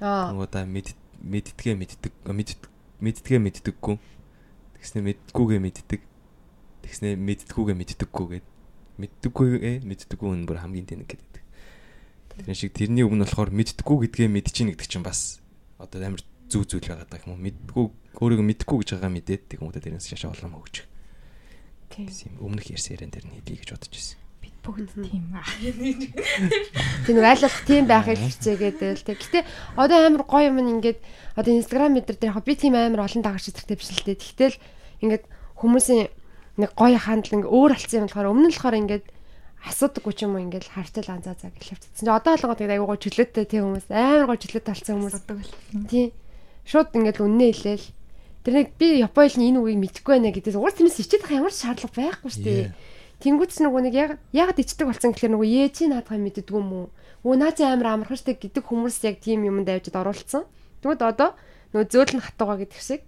[0.00, 2.74] Нөгөө да мэддгээ мэддэг
[3.04, 3.96] мэддгээ мэддэггүй.
[4.80, 6.00] Тэгснэ мэддгүүгээ мэддэг.
[6.84, 8.46] Тэгснэ мэддгүүгээ мэддэггүй гэд.
[9.00, 9.48] Мэддэггүй
[9.84, 11.42] мэддэггүй нь бүр хамгийн тэнэг гэдэг.
[12.34, 15.42] Тэр шиг тэрний нь болохоор мэддэггүй гэдгээ мэдчихин гэдэг чинь бас
[15.78, 17.42] одоо амар зүү зүйл байгаа даа юм уу?
[17.44, 17.84] Мэддэггүй
[18.18, 20.86] өөрийгөө мэддэггүй гэж байгаа мэдээд тэг юм уу тэрнээс шашаа олон өгч.
[21.94, 24.18] Тийм өмнөх ярьсан яриан дээр нь хэлье гэж бодож байсан.
[24.42, 25.46] Бид бүгд тийм аа.
[27.06, 29.22] Тийм айлах тийм байхыг хичээгээд л тэг.
[29.22, 29.46] Гэтэ
[29.78, 30.98] одоо амар гоё юм ингээд
[31.38, 34.18] одоо инстаграм мэдэр дээр яг би тийм амар олон дагагч зэрэгтэй биш л дээ.
[34.18, 34.58] Тэгтэл
[35.06, 36.10] ингээд хүмүүсийн
[36.58, 39.04] нэг гоё хандлан ингээ өөр алцсан юм болохоор өмнө нь болохоор ингээд
[39.64, 42.10] асуудаггүй ч юм уу ингээд хартал анзаа заа гэж хэвчсэн.
[42.10, 45.14] Одоо болгоод тэгээд айгуу чөлөөтэй тийм хүмүүс амар гоё чөлөөтэй талцсан хүмүүс.
[45.88, 46.10] Тийм.
[46.68, 47.86] Шууд ингээд үннээ хэлээл
[48.44, 51.96] Тэр нэг би Японы энэ үгийг мэдэхгүй байна гэдээс уус тиймээс ичээд байгаа ямар шаардлага
[51.96, 52.64] байхгүй шүү дээ.
[53.24, 56.86] Тэнгүүтс нөгөө нэг яг ягаад ичдэг болсон гэхээр нөгөө ээ чи наадхаа мэддэггүй юм уу?
[57.24, 60.44] Өө наа чи амар амархан штэ гэдэг хүмүүс яг тийм юмд авчид оруулсан.
[60.84, 61.32] Тэгвэл одоо
[61.72, 63.02] нөгөө зөөл нь хатуугаа гэдэг шиг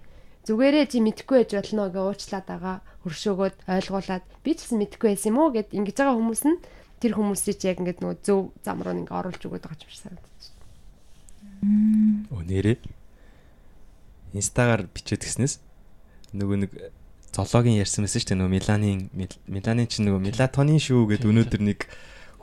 [0.48, 5.30] зүгээрээ чи мэдэхгүй байж болно гэж уучлаад байгаа хөршөөгөөд ойлгуулад би ч гэсэн мэдэхгүй байсан
[5.36, 6.56] юм уу гэд ингэж байгаа хүмүүс нь
[7.04, 12.24] тэр хүмүүсийг яг ингээд нөгөө зөв зам руу ингээ оруулж өгöd байгаа юм санагдаж байна.
[12.32, 12.72] Өнөөрэ
[14.36, 15.60] инстагаар бичээд гиснээс
[16.36, 16.70] нөгөө нэг
[17.32, 19.00] зоологийн ярьсан байсан шүү дээ нөгөө Миланийн
[19.48, 21.80] Миланийн чинь нөгөө мелатонин шүү гэд өнөөдөр нэг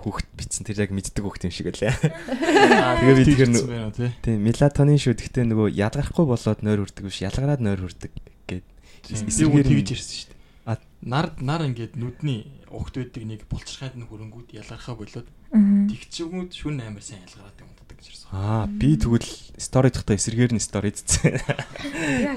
[0.03, 1.95] хүүхд битсэн тэр яг мэддэг хүүхд юм шиг лээ.
[2.99, 7.61] Тэгээ би тэгэхээр нөгөө тийм мелатонин шүү гэхдээ нөгөө ялгархгүй болоод нойр хүрдэг биш ялгараад
[7.64, 8.11] нойр хүрдэг
[8.52, 8.65] гэд
[9.07, 10.41] эсрэгээр тэгж ярьсан шүү дээ.
[10.68, 16.84] А нар нар ингээд нүдний угт байдаг нэг булчирхайд нь хөрөнгүүд ялгархаа болоод тэгчгүүд шүн
[16.84, 17.72] амар сайн ялгараад юм
[18.09, 18.27] ирсэн.
[18.34, 21.39] Аа би тэгвэл стори дахта эсэргээр нь стори дцсэн.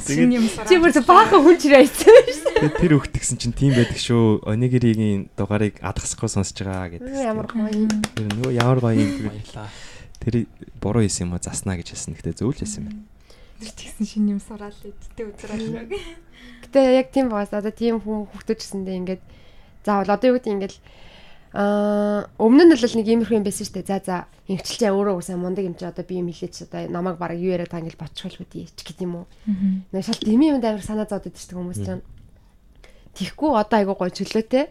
[0.06, 0.46] Тэгээд юм.
[0.68, 2.52] Чи бүр баахан хүн чирээ ийсэн шүү.
[2.56, 4.46] Тэгээд тэр хөхт гисэн чинь тийм байдаг шүү.
[4.46, 7.10] Онигиригийн дугаарыг адгасахгүй сонсож байгаа гэдэг.
[7.10, 7.88] Ямар гоё.
[8.14, 9.68] Тэр нөгөө ямар гоё юм баярлаа.
[10.22, 10.34] Тэр
[10.78, 12.14] буруу хийсэн юм а заснаа гэж хэлсэн.
[12.14, 13.02] Гэтэ зөвлөж хэлсэн юм байна.
[13.56, 15.88] Тэр тэгсэн шинэ юм сураал эдтэй үзрэл.
[16.68, 19.22] Гэтэ яг тийм байгаас одоо тийм хүн хөхтөж гэсэндээ ингээд
[19.86, 20.74] заавал одоо юу гэдэг ингээд
[21.56, 23.88] Аа өмнө нь бол нэг иймэрхүү юм байсан шүү дээ.
[23.88, 27.40] За за эмчилчээ өөрөө үсэн мундаг юм чи одоо би юм хэлээч одоо намайг бараг
[27.40, 29.26] юу яриад ингээл боцгол үгүй ч гэдэг юм уу.
[29.88, 32.04] Нэг шал дими юм амар санаа зовд идэж байгаа хүмүүс чинь.
[33.16, 34.68] Тихгүй одоо айгуу гой чөлөөтэй.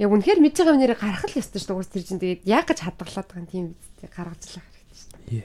[0.00, 1.92] Яг үнэхээр мэдж байгаа нэрээ гарах л ёстой шүү дээ.
[1.92, 5.12] Тэр чинь тэгээд яг гэж хадгалаад байгаа юм тийм үстэй гаргаж л байгаа хэрэгтэй шүү
[5.28, 5.44] дээ.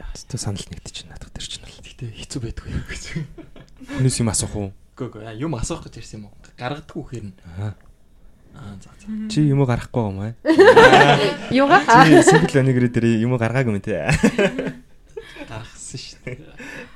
[0.00, 0.08] Яа,
[0.40, 1.76] санал нэгдэж байна надад тэр чинь бол.
[1.84, 3.04] Гэтэ хэцүү байдгүй гэж.
[4.00, 4.72] Хүнээс юм асуух уу?
[4.96, 6.41] Үгүй ээ юм асуух гэж ирсэн юм уу?
[6.58, 7.36] Гаргадаггүй хэр нь.
[7.58, 7.72] Аа.
[8.52, 9.08] Аа за за.
[9.32, 10.32] Чи юм уу гарахгүй юм аа?
[11.50, 12.04] Юугаа?
[12.04, 14.12] Чи симпл онигрэ дээр юм уу гаргаагүй юм те.
[15.50, 16.38] Гаргасан шүү дээ.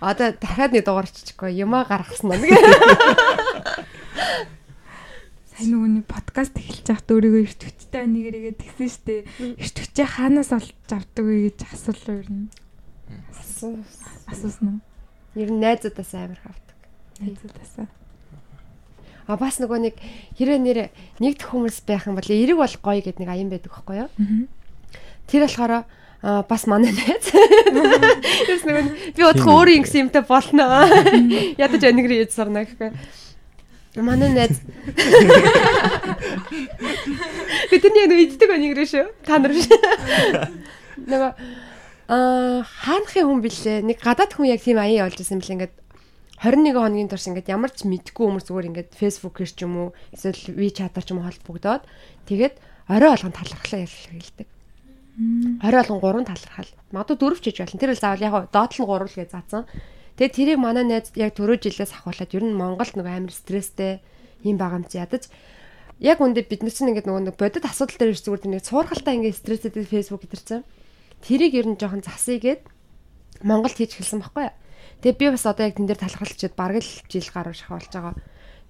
[0.00, 2.44] Одоо дахиад нэг дугаар чичгүй юмаа гаргасан нь.
[5.56, 9.24] Сайн нөгөө нэг подкаст эхэлж байхад өөрийгөө эрт хүчтэй нэгэрээгээ тэгсэн штэ.
[9.56, 12.52] Эрт хүчээ хаанаас олж авдаг вэ гэж асуулаа ер нь.
[14.28, 14.84] Асуусан уу?
[15.32, 16.76] Ер нь найзуудаас амар хавдаг.
[17.24, 17.88] Найзуудаасаа.
[19.26, 19.94] А бас нөгөө нэг
[20.38, 20.78] хэрвээ нэр
[21.18, 24.10] нэгдэх хүмүүс байх юм бол эрэг бол гоё гэдэг нэг аян байдаг байхгүй юу?
[25.26, 25.72] Тэр болохоор
[26.22, 27.30] а бас манай найз.
[28.46, 30.86] Тэрс нэг би бодох өөрийн ингэсэн юмтай болно.
[31.58, 32.94] Ядаж өнигрий яд сарна гэхгүй.
[34.02, 34.62] Манай найз.
[37.70, 39.10] Бидний нэг иддэг өнигрий шүү.
[39.26, 39.66] Та нар биш.
[41.02, 41.32] Нөгөө
[42.10, 43.82] аа хаанхын хүн блэ?
[43.82, 45.74] Нэг гадаад хүн яг тийм аян явуулж ирсэн бэл ингээд
[46.42, 50.52] 21 хоногийн турш ингээд ямар ч мэдгүй хүмүүс зүгээр ингээд фэйсбүүкээр ч юм уу эсвэл
[50.52, 51.82] WeChat-аар ч юм уу холбогдоод
[52.28, 52.54] тэгээд
[52.92, 54.48] орой болгон талархлаа хэлдэг.
[55.64, 56.70] Орой болгон 3 талархал.
[56.92, 57.80] Магадгүй дөрөв ч гэж болно.
[57.80, 59.64] Тэр л заавал яг доотлол 3 л гэж заасан.
[60.20, 64.04] Тэгээд тэрийг манай найз яг түрүү жилээс ахуулаад ер нь Монголд нэг амар стресстэй
[64.44, 65.32] юм байгаа юм чи ядаж
[66.00, 69.40] яг үндэ бид нар чинь ингээд нөгөө нэг бодит асуудал дээр зүгээр нэг суурхалтай ингээд
[69.40, 70.60] стресстэй фэйсбүүк гэтэрсэн.
[71.24, 72.68] Тэрийг ер нь жоохон засыгээд
[73.40, 74.56] Монголд хийж эхэлсэн байхгүй юу?
[75.04, 78.14] Тэгээ би бас одоо яг тэн дээр талхалчиад бараг л жил гаруй шахуулж байгаа.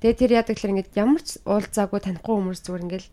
[0.02, 3.06] Тэгээ тэр яадаг гэхээр ингээд ямар ч уулзаагүй танихгүй хүмүүс зүгээр ингээд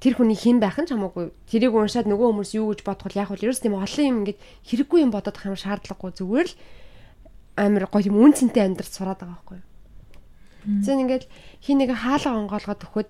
[0.00, 1.30] тэр хүний хэн байх нь ч хамаагүй.
[1.46, 3.20] Тэрийг уншаад нөгөө хүмүүс юу гэж бодох вэ?
[3.20, 6.56] Яг бол ерөөс тийм олон юм ингээд хэрэггүй юм бодоод юм шаардлагагүй зүгээр л
[7.60, 9.66] амар гоё юм үн цэнтэй амьдрал сураад байгаа байхгүй юу?
[10.84, 11.24] Зэн ингээд
[11.60, 13.08] хин нэг хаалга онгоолгоод өгөхөд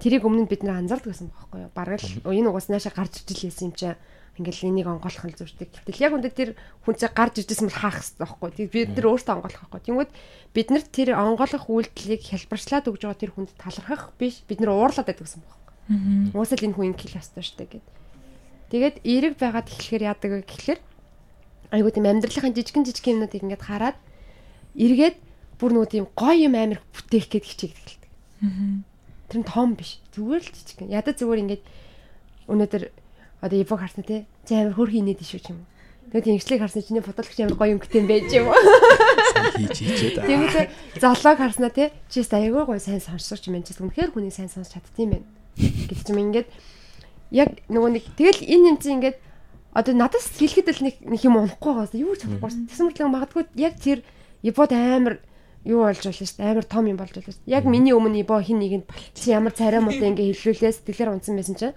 [0.00, 1.72] тэрийг өмнө бид нэр анзаардаг гэсэн байхгүй юу?
[1.76, 4.00] Бараг л энэ угаас наашаа гарч ижил байсан юм чинь
[4.40, 5.68] ингээл энийг онгойлох нь зурдаг.
[5.68, 6.50] Гэтэл яг үндэ тэр
[6.88, 8.48] хүнцээ гарч иржсэн бол хаах хэрэгтэй байхгүй.
[8.56, 9.82] Тэг бид нар өөртөө онгойлох байхгүй.
[9.84, 10.10] Тэнгүүд
[10.56, 15.06] бид нар тэр онгойлох үйлдэлийг хялбарчлаад өгж байгаа тэр хүнд талархах биш бид нар уурлаад
[15.06, 16.32] байдаг гэсэн байхгүй.
[16.32, 17.86] Уусаал энэ хүн ингэх ёстой штэ гэд.
[18.72, 20.80] Тэгээд эерэг байгаад эхлэхээр яадаг вэ гэхэлэр
[21.74, 23.98] айгуу тийм амьдралынхаа жижигэн жижиг юмнуудыг ингээд хараад
[24.78, 25.16] эргээд
[25.58, 28.10] бүр нөгөө тийм гоё юм амир бүтээх гээд хичээдэг эхэлдэг.
[29.30, 29.98] Тэр нь том биш.
[30.14, 30.78] Зүгээр л жижиг.
[30.86, 31.62] Ядаа зүгээр ингээд
[32.50, 32.82] өнөөдөр
[33.40, 34.26] одоо ибог харсан тий.
[34.46, 35.68] Чи амар хөр хийнэд шүү ч юм уу.
[36.10, 38.58] Тэгээд ингэслийг харсан чиний фотолагч амар гоё өнгөтэй байж юм уу?
[39.56, 40.16] Хийж хийчээд.
[40.26, 41.88] Тэгээд золог харснаа тий.
[42.12, 45.28] Чи аягүй гоё сайн сонсож юм чи үнэхээр хүний сайн сонсч чаддсан юм байна.
[45.56, 46.48] Гэт юм ингээд
[47.30, 49.16] яг нөгөө нэг тэгэл энэ юм чи ингээд
[49.70, 52.66] одоо надаас хэлэхэд л нэг юм унахгүй байгаас юу ч чадахгүй шүү.
[52.66, 54.02] Тэгсэн мэтлэг магадгүй яг тэр
[54.42, 55.22] ибод амар
[55.62, 56.50] юу болж болно шүү дээ.
[56.50, 57.46] Амар том юм болж болно шүү.
[57.46, 61.54] Яг миний өмнө ибо хин нэгэнд чи ямар царай муутай ингээ хэллүүлээ сэтгэлээр унсан байсан
[61.54, 61.76] чинь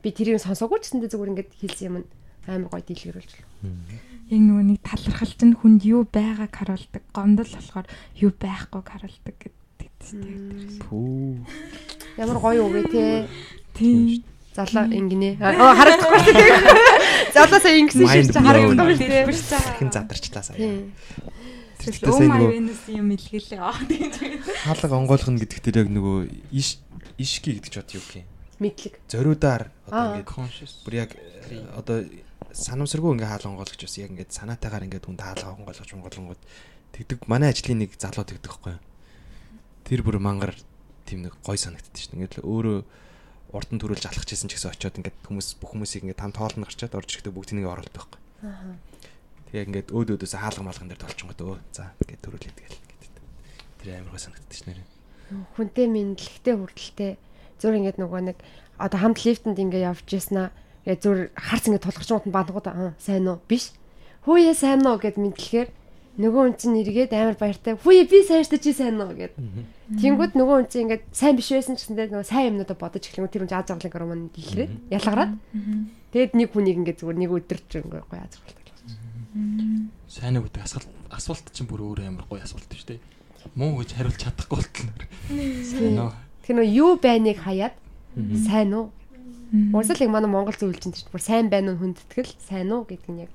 [0.00, 1.96] би тэрийг сонсоогүй ч гэсэндээ зүгээр ингээд хэлсэн юм
[2.48, 4.00] амар гоё дийлгэрүүлж байна.
[4.32, 7.86] Яг нөгөө нэг талархал чинь хүнд юу байгааг харуулдаг, гомдол болохоор
[8.16, 10.80] юу байхгүйг харуулдаг гэдэг тийм.
[10.88, 11.44] Пүү.
[12.16, 13.28] Ямар гоё үг те.
[13.76, 14.24] Тийм.
[14.56, 15.36] Залаа ингэнэ.
[15.38, 16.56] Аа харагдахгүй тийм.
[17.36, 19.28] Залаа сая ингэсэн шиг чи харагдахгүй тийм.
[19.28, 20.88] Хэн задарчлаа сая.
[21.80, 23.60] Тэгэл өө майонес юм илгэлээ.
[23.60, 24.40] Аа тийм.
[24.64, 26.16] Хаалга онгойлгоно гэдэг дээр яг нөгөө
[26.50, 26.80] иш
[27.20, 28.94] ишки гэдэг ч бод юу гэх юм мэдлэг.
[29.08, 31.10] Зориудаар одоо ингээд бүр яг
[31.74, 32.04] одоо
[32.52, 36.42] санамсаргүй ингээ хаалга онгойлгож бас яг ингээд санаатайгаар ингээд хүн хаалга онгойлгож онгойлгонгууд
[36.92, 38.78] тэгдэг манай ажлын нэг залуу тэгдэг юу.
[39.88, 40.54] Тэр бүр мангар
[41.08, 42.20] тийм нэг гой санагддаг шин.
[42.20, 42.78] Ингээд л өөрөө
[43.54, 46.66] урд нь төрүүлж алхаж исэн ч гэсэн очиод ингээд хүмүүс бүх хүмүүсийг ингээд там тоолно
[46.66, 48.20] гарчаад орж ирэхдээ бүгднийг оруулдаг байхгүй.
[48.46, 48.78] Аа.
[49.50, 51.58] Тэгээ ингээд өөд өөдөөс хаалга малган дээр толчонгод өө.
[51.74, 53.14] За ингээд төрүүлээд тэгэл ингээд.
[53.82, 54.86] Тэр амар гоо санагддаг ш нэрээ.
[55.58, 57.12] Хүнтэй мэдлэгтэй хүрдэлтэй
[57.60, 58.38] зур ингээд нөгөө нэг
[58.80, 60.50] одоо хамт лифтэнд ингээд явж яснаа.
[60.88, 63.38] Тэгээ зур харц ингээд тулгарч байгаа бандгууд аа сайн уу?
[63.44, 63.76] Биш.
[64.24, 65.68] Хүүе сайн уу гэд мэдлэхээр
[66.20, 67.76] нөгөө хүн чинь эргээд амар баяртай.
[67.76, 69.36] Хүүе би сайн штэ чи сайн уу гэд.
[70.00, 73.32] Тэнгүүд нөгөө хүн чинь ингээд сайн биш байсан ч гэсэндээ нөгөө сайн юмнуудаа бодож эхлэнгүү
[73.32, 75.32] тэр хүн аз жаргалын гормон дэлгэрээ ялгараад.
[76.12, 78.60] Тэгэд нэг хүнийг ингээд зүгээр нэг өдөр ч ингээд гоё аз жаргалтай
[80.10, 83.00] Сайн уу гэдэг асуулт асуулт чинь бүр өөр амар гоё асуулт шүү дээ.
[83.54, 84.90] Муу гэж хариулж чадахгүй болтол.
[85.62, 86.10] Сайн уу?
[86.50, 87.78] Тэр нөө юу байныг хаяад
[88.42, 88.90] сайн уу?
[89.70, 93.22] Уусал яг манай Монгол зөвлөлд чинь бүр сайн байна уу хүндэтгэл сайн уу гэдэг нь
[93.22, 93.30] яг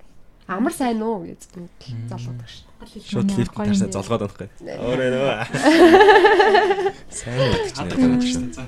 [0.52, 1.48] амар сайн уу гэж
[2.12, 2.68] залуудаг ш.
[3.08, 4.52] Шууд лифт тарсаа золгоод гэ.
[4.68, 5.32] Өөрөө нөө.
[7.16, 8.68] Сайн уу гэж шүү дээ.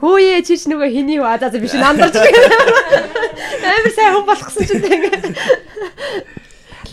[0.00, 2.16] Хөөе чи ч нөгөө хэний хөө за биш нандарч.
[3.76, 5.36] Амар сайн хүн болгосон ч гэдэг.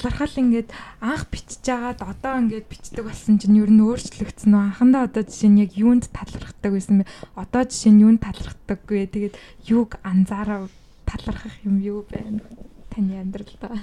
[0.04, 0.70] Талархал ингээд
[1.00, 5.48] анх бичиж агаад одоо ингээд бичдэг болсон чинь ер нь өөрчлөгдсөн нөө анхандаа одоо жишээ
[5.48, 7.12] нь яг юунд талархдаг байсан бэ?
[7.40, 9.08] Одоо жишээ нь юунд талархдаггүй.
[9.08, 9.36] Тэгээд
[9.72, 10.68] юуг анзаараа
[11.08, 12.44] талархах юм юу байна?
[12.92, 13.80] Таны амьдралдаа.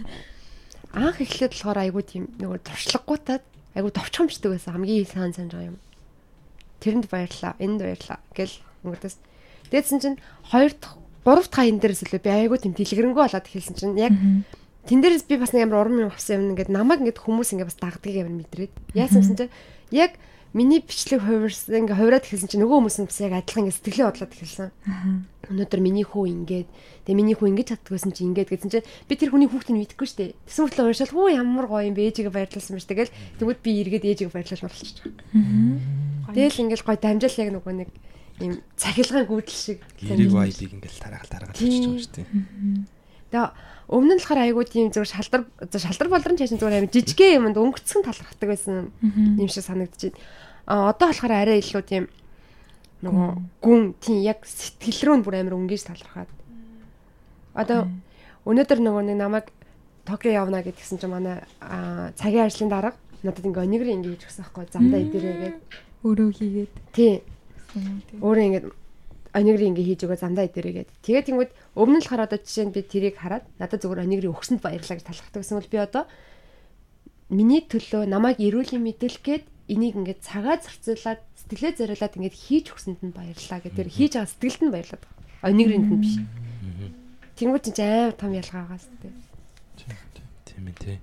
[0.92, 3.44] Анх эхлээд болохоор айгуу тийм нөгөө туршлагагуутаад
[3.80, 5.80] айгуу товчхомжтой байсан хамгийн сайн санаж байгаа юм.
[6.84, 7.56] Тэрэнд баярлаа.
[7.56, 9.16] Энд баярлаа гэл өнгөрдөөс.
[9.72, 10.20] Дээдсэн чинь
[10.52, 14.12] хоёр дахь гурав дахь хаян дээрээс үлээ би айгуу тийм дэлгэрэнгүй болоод хэлсэн чинь яг
[14.88, 17.68] тэн дээрээс би бас нэг амар урам юм авсан юм ингээд намайг ингээд хүмүүс ингээд
[17.68, 19.54] бас дагдгийг амар мэдрээд яасан гэсэн чинь
[19.92, 20.16] яг
[20.52, 24.06] миний бичлэг хувирсан ингээ хувираад эхэлсэн чинь нөгөө хүмүүс нь бас яг адилхан ингээ сэтгэлээ
[24.10, 24.70] бодлоод эхэлсэн.
[25.46, 26.68] Өнөөдөр миний хүү ингээд
[27.06, 30.34] тэгээ миний хүү ингэж чаддгүйсэн чинь ингээд гэсэн чинь би тэр хүний хүүхдийг мэдгүй штэ.
[30.50, 33.70] Тэсэн мэтлээ уушаал хүү ямар гоё юм бэ ээжигээ баярлуулсан ба штэ гэл тэгвэл би
[33.78, 36.34] эргээд ээжигээ баярлуулж байгаа.
[36.34, 37.90] Тэгэл ингээл гоё дамжаал яг нөгөө нэг
[38.42, 42.26] ийм цахилгаан гүйдэл шиг гэрэг вайбыг ингээл тараагаал тараагаал болчихж байгаа шүү дээ.
[43.30, 43.50] Тэгээ
[43.90, 48.02] өмнө нь болохоор айгуу тийм зөв шалдар шалдар болрон чашин зүгээр амар жижигхэн юмд өнгөцсөн
[48.06, 50.14] талархдаг байсан юм шиг санагдчих.
[50.66, 52.04] А одоо болохоор арай илүү тийм
[53.02, 53.28] нөгөө
[53.62, 56.30] гүн тийм яг сэтгэл рүү бүр амар өнгөж талархаад.
[57.54, 57.90] Одоо
[58.46, 59.46] өнөөдөр нөгөө нэг намайг
[60.06, 61.44] Токио явна гэдгсэн чинь манай
[62.16, 65.56] цагийн ажлын дарга надад ингээ өнигрээ ингээ хийж өгсөн байхгүй замдаа идэрээ гээд
[66.04, 66.72] өөрөө хийгээд.
[66.96, 67.14] Тий.
[68.24, 68.66] Өөрөө ингээд
[69.34, 70.90] онигри ингээ хийж өгөө замдаа идэрээгээд.
[71.06, 74.28] Тэгээд тэнгууд өмнө нь л хараад одоо жишээ нь би тэрийг хараад надад зүгээр онигри
[74.30, 76.04] өгсөнд баярлаа гэж талхахдаг гэсэн бол би одоо
[77.30, 83.00] миний төлөө намайг эрүүлийн мэдээлэх гээд энийг ингээд цагаа зарцуулаад сэтгэлээ зориулаад ингээд хийж өгсөнд
[83.06, 83.78] нь баярлаа гэдэг.
[83.78, 85.04] Тэр хийж байгаа сэтгэлд нь баярлаад.
[85.46, 86.14] Онигринд нь биш.
[87.38, 89.08] Тэнгууд чинь амар том ялгаа байгаа сте.
[90.50, 90.98] Тийм ээ тий.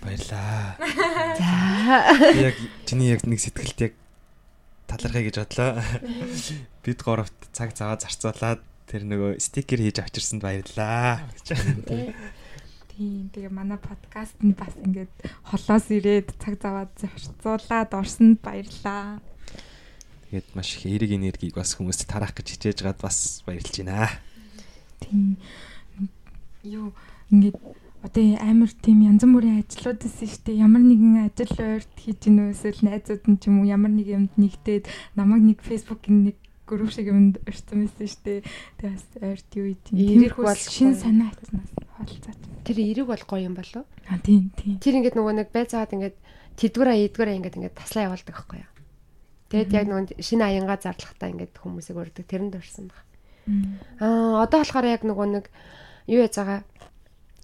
[0.00, 0.76] Баярлаа.
[1.36, 2.06] За.
[2.32, 2.56] Яг
[2.86, 3.92] чиний яг нэг сэтгэлд яг
[4.86, 5.70] талархъя гэж бодлоо.
[6.84, 11.58] Бид горовт цаг цаваа зарцуулаад тэр нөгөө стикер хийж авчирсанд баярлаа гэж.
[12.96, 13.28] Тийм.
[13.28, 15.12] Тэгээ манай подкаст нь бас ингээд
[15.44, 19.20] холоос ирээд цаг заваад зарцуулаад орсонд баярлаа.
[20.30, 24.08] Тэгээд маш их эерэг энергийг бас хүмүүст тараах гэж хичээж байгаад бас баярлж байна.
[25.04, 25.36] Тийм.
[26.64, 26.96] Юу
[27.28, 27.58] ингээд
[28.06, 30.54] одоо амар тийм янз бүрийн ажлууд эсэ штэ.
[30.54, 34.32] Ямар нэгэн ажил ойрт хийж гинөө эсвэл найзууд нь ч юм уу ямар нэг юмд
[34.38, 34.86] нэгтээд
[35.18, 36.36] намайг нэг фэйсбүүкийн нэг
[36.70, 38.46] групп шиг юмд өрцөн байсан штэ.
[38.78, 43.54] Тэгээс ойрт юу ийм Эерэг бол шин санаа атснаас хаалцаад Тэр эерэг бол гоё юм
[43.54, 43.86] болов.
[44.10, 44.78] а тийм тийм.
[44.82, 46.16] Тэр ингээд нөгөө нэг байцаагаад ингээд
[46.58, 48.72] тэдгүрээ эдгүрээ ингээд ингээд таслаа явуулдаг байхгүй юу.
[49.50, 53.06] Тэгэд яг нөгөө шинэ аянгаа зарлахтаа ингээд хүмүүсийг өрдөг тэрэнд орсон баг.
[54.02, 55.46] Аа одоо болохоор яг нөгөө нэг
[56.10, 56.66] юу яж байгаа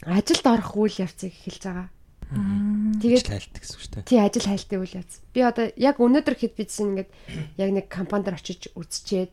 [0.06, 1.88] ажилд орох үйл явцыг эхэлж байгаа.
[2.32, 4.08] Тэгээд тайлт гэсэн үг шүү дээ.
[4.08, 5.12] Тий ажил хайлтын үйл явц.
[5.36, 7.10] Би одоо яг өнөөдөр хэд бидсэн ингээд
[7.60, 9.32] яг нэг компанид очиж үзчихэд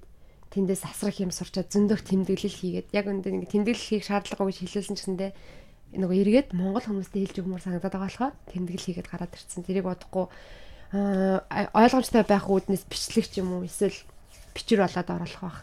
[0.52, 4.96] тэндээс асрах юм сурчаад зөндөх тэмдэглэл хийгээд яг өндөр ингээд тэмдэглэл хийх шаардлага гэж хэлүүлсэн
[4.98, 5.32] ч гэсэндээ
[5.96, 9.64] нөгөө эргээд монгол хүмүүстэй хэлж өгмөр санагдаад байгаа болохоор тэмдэглэл хийгээд гараад ирсэн.
[9.64, 10.26] Тэрийг бодохгүй
[10.92, 13.96] ойлгомжтой байх үүднээс бичлэг ч юм уу эсвэл
[14.58, 15.60] бичвэр болоод оруулах байх.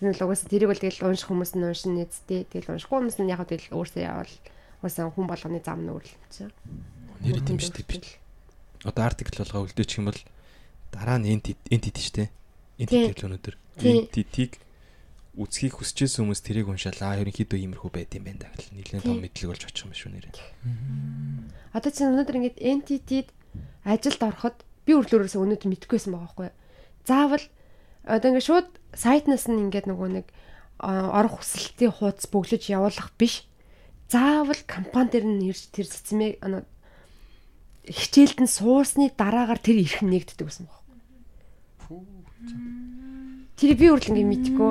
[0.00, 2.48] Энэ л угаасаа тэрийг бол тэгэл унших хүмүүс нь уншин нэзтэй.
[2.48, 4.34] Тэгэл уншихгүй хүмүүс нь яг тэгэл өөрсдөө явал
[4.80, 6.52] угаасаа хүн болгоны зам нь өөрлөлт чинь.
[7.20, 8.88] Нэр идэм шүү дээ.
[8.88, 10.20] Одоо артикл болгоо үлдээчих юм бол
[10.88, 12.28] дараа нь entity entity шүү дээ.
[12.80, 13.54] Entity л өнөдөр.
[13.76, 14.52] Entity-г
[15.36, 17.20] үсгийг хүсчээсэн хүмүүс тэрийг уншаалаа.
[17.20, 20.32] Ерөнхийдөө иймэрхүү байд юм байна гэл нэлээд том мэдлэг болж очих юм шүү нэрээ.
[21.76, 23.28] Одоо чинь өнөөдөр ингээд entity-д
[23.84, 24.56] ажилд ороход
[24.88, 26.50] би өрлөөрөөсөө өнөөдөр мэдчихгүйсэн байгаа байхгүй?
[27.06, 27.44] Заавал
[28.04, 30.26] одоо ингээд шууд сайтнаас нь ингээд нөгөө нэг
[30.80, 33.44] орох хүсэлтийн хуудас бөглөж явуулах биш.
[34.08, 36.40] Заавал компани дээр нь ирж тэр цэцмээ
[37.86, 40.80] хичээлд нь суусны дараагаар тэр ирэх нэгддэг гэсэн байна.
[43.60, 44.70] Тэр би үрл ингэ мэдгүй.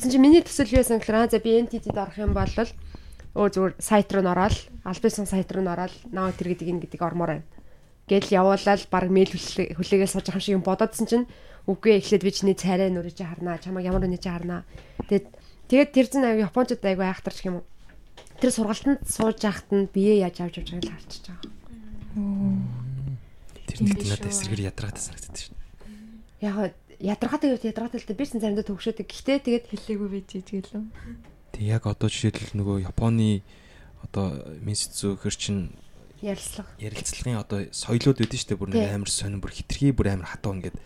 [0.00, 2.48] Тэгсэн чинь миний төсөл юу байсан гэхээр аа за би NTT-д орох юм бол
[3.36, 6.80] өө зүгээр сайт руу н ороод альбисон сайт руу н ороод наа тэр гэдэг ин
[6.80, 7.48] гэдэг ормоор байна.
[8.08, 11.26] Гэл явуулаад баг мэйл хүлээгээл сууж байгаа юм шиг бодоодсэн чинь
[11.70, 14.66] үгүй эхлээд би чиний царай нүрэж харнаа чамаг ямар үнэж харнаа.
[15.06, 15.26] Тэгээд
[15.70, 17.66] тэгээд тэр зэн аяг японочд аяг айхтарч юм уу.
[18.42, 21.50] Тэр сургалтанд сууж яхад нь бие яаж авч явж байгааг л харчихж байгаа.
[23.70, 25.54] Тэр нэг надад эсрэгээр ядраатай санагддаг шүү.
[26.42, 29.06] Яг ядаргаатай үед ядаргаатай л дээ би ч заримдаа төгшөөдөг.
[29.08, 30.82] Гэхдээ тэгээд хэлээгүй байж ижгэлөө.
[31.54, 33.40] Тэг яг одоо жишээлбэл нөгөө Японы
[34.04, 34.26] одоо
[34.60, 35.56] Минсцүү хэр чин
[36.20, 40.52] ярилцлага ярилцлагын одоо соёлууд үүдэн штэ бүр нэг амар сонир бүр хитрхи бүр амар хатуу
[40.56, 40.76] ингээд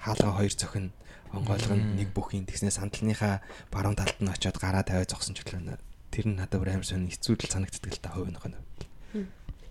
[0.00, 0.86] хаалгаа хоёр цохин
[1.30, 5.78] онгойлгон нэг бүхийн тэгснэ сандалныхаа баруун талд нь очиод гараа тавиад зогсон ч гэлээ
[6.10, 8.58] тэр нь надад амар сонир хэцүүдэл санагддаг л та хувь нөхөн.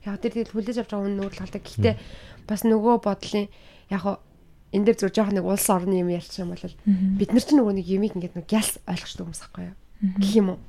[0.08, 1.64] Яг тэр тэгэл хүлээж авч байгаа хүн нүүр талдаг.
[1.68, 1.96] Гэхдээ
[2.48, 3.52] бас нөгөө бодлын
[3.92, 4.04] яг
[4.72, 6.64] энэ дээр зөв жоох нэг улс орны юм ярьчих юм бол
[7.20, 9.76] бид нар ч нөгөө нэг юмыг ингээд нэг гялс ойлгочтой хүмүүс ахгүй юу?
[10.16, 10.60] Гэх юм уу?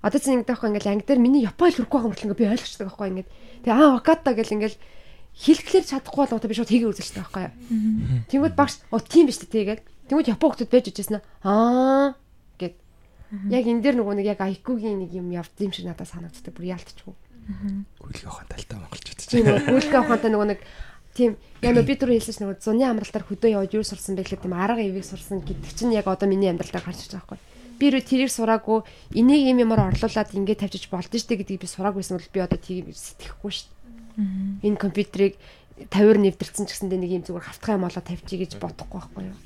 [0.00, 2.86] Одоо чинь ингээд байхгүй ингээд анги дээр миний япон хэл хүрэхгүй байгаа мөртлөө би ойлгочтой
[2.88, 3.28] байхгүй ингээд
[3.68, 4.76] тэгээ аа ваката гэл ингээд
[5.36, 7.52] хэлэхлээр чадахгүй бол одоо би шууд хийгээ үзэлтэй байхгүй юу
[8.26, 12.18] тэгвэл багш оо тийм биш тэгээд тэгвэл япон хүмүүс байж ижсэн аа
[12.58, 12.74] гэд
[13.52, 16.74] яг энэ дээр нөгөө нэг яг айкугийн нэг юм явд юм шиг надад санагддаг бүр
[16.74, 17.14] яалтчгүй
[17.98, 19.30] Хүлгээ ухаан талтай монголчууд ч.
[19.42, 20.60] Хүлгээ ухаантай нөгөө нэг
[21.16, 24.44] тийм яг нөө би түрүү хэлсэн нөгөө зуны амралтаар хөдөө явж юу сурсан бэ гэхэл
[24.46, 27.78] тийм арга ивийг сурсан гэдэг чинь яг одоо миний амьдралаар гарч ирж байгаа байхгүй.
[27.80, 28.78] Би юу тэрийг сураагүй
[29.18, 32.58] энийг юм ямар орлуулад ингэ тавьчих болд нь штэ гэдгийг би сураагүйсэн бол би одоо
[32.60, 33.72] тийм сэтгэхгүй штэ.
[34.16, 35.34] Энэ компьютерийг
[35.88, 39.38] 50-аар нэвтэрсэн ч гэсэндээ нэг юм зүгээр хавтгай юм олоо тавьчих гэж бодохгүй байхгүй юу.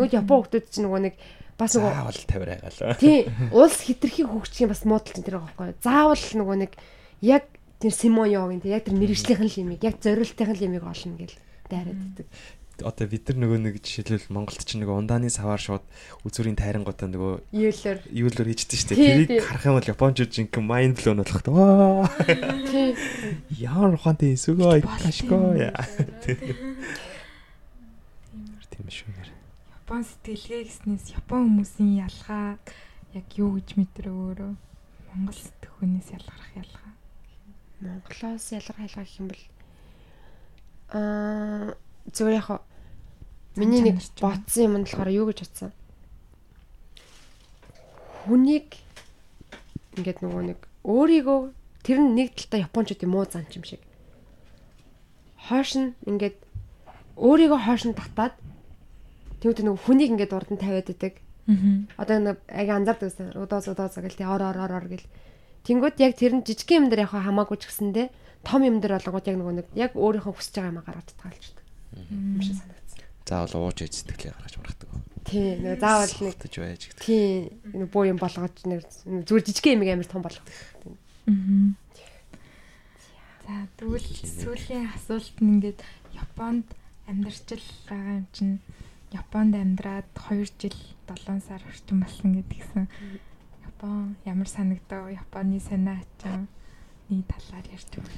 [0.00, 1.14] Нөгөө Япон хүмүүс чинь нөгөө нэг
[1.60, 2.98] бас нөгөө заавал 50 байгаал.
[2.98, 3.22] Тийм
[3.54, 5.78] улс хитрхи хөгжих бас муудалч энэ байгаа байхгүй юу.
[5.84, 6.72] Заавал нөгөө нэг
[7.22, 7.44] яг
[7.78, 11.36] тэр Симонёгийн тэр яг тэр мэрэгжлийнхэн л юмыг яг зориултынхан л юмыг олно гэл
[11.70, 12.26] дайраад байдаг.
[12.80, 15.84] Одоо бид нар нөгөө нэг жишээлбэл Монголд ч нөгөө ундааны саваар шууд
[16.24, 19.28] үзүүрийн тайрангуудаа нөгөө юулэр юулэр хийждэг шүү дээ.
[19.28, 22.08] Тэрийг харах юм бол Япончууд жинхэнэ майнд блоун болох тоо.
[23.52, 25.84] Яар ухаантай эсвэгөө иташко яа.
[28.70, 29.28] Тийм шүү нэр.
[29.76, 32.56] Япон сэтгэлгээ гэснээс Япон хүмүүсийн ялгаа
[33.12, 36.90] яг юу гэж мэдрээ өөрөө Монгол сэтгэхүйнээс ялгарх ялгаа.
[37.82, 39.44] Монголоос ялгарх ялгаа гэх юм бол
[40.94, 41.74] аа
[42.08, 42.48] зүгээр яг
[43.56, 45.70] миний нэг бодсон юм болохоор юу гэж бодсон.
[48.26, 48.78] Хүнийг
[49.96, 51.40] ингээд нөгөө нэг өөрийгөө
[51.82, 53.82] тэр нь нэг талдаа японочдын муу занч юм шиг.
[55.48, 56.36] Хойш нь ингээд
[57.16, 58.36] өөрийгөө хойш нь татаад
[59.40, 60.92] тэгвэл нөгөө хүнийг ингээд урд нь тавиад.
[61.50, 61.56] Аа.
[61.98, 63.34] Одоо нэг аяг анзаардаг гэсэн.
[63.34, 65.06] Удаа удаа гэл тий ор ор ор гэл
[65.64, 68.08] Тэнгүүд яг тэр нь жижиг юм дээр яг хамаагүй ч гэсэндээ
[68.48, 71.66] том юм дээр болгоод яг нөгөө нэг яг өөрийнхөө хүсэж байгаа юм гаргаж татгалждаг.
[72.08, 72.79] Юм шиг санагдсан.
[73.30, 74.90] Заавал ууж ээж сэтгэлээ гаргаж маргадаг.
[75.30, 77.04] Тийм нөгөө заавал нэг тэж байж гэдэг.
[77.06, 77.30] Тийм
[77.70, 80.50] нөгөө буу юм болгож нэг зүгээр жижиг юм амар том болгодог.
[81.30, 81.78] Аа.
[83.46, 85.80] За тэгвэл сүүлийн асуулт нь ингээд
[86.18, 86.66] Японд
[87.06, 88.58] амьдарч л байгаа юм чинь
[89.14, 92.90] Японд амьдраад 2 жил 7 сар орчим болсон гэдгийгсэн
[93.66, 95.06] Япон ямар санагдав?
[95.10, 96.46] Японы санаа ачаа
[97.10, 98.10] нэг талаар ярьж байна.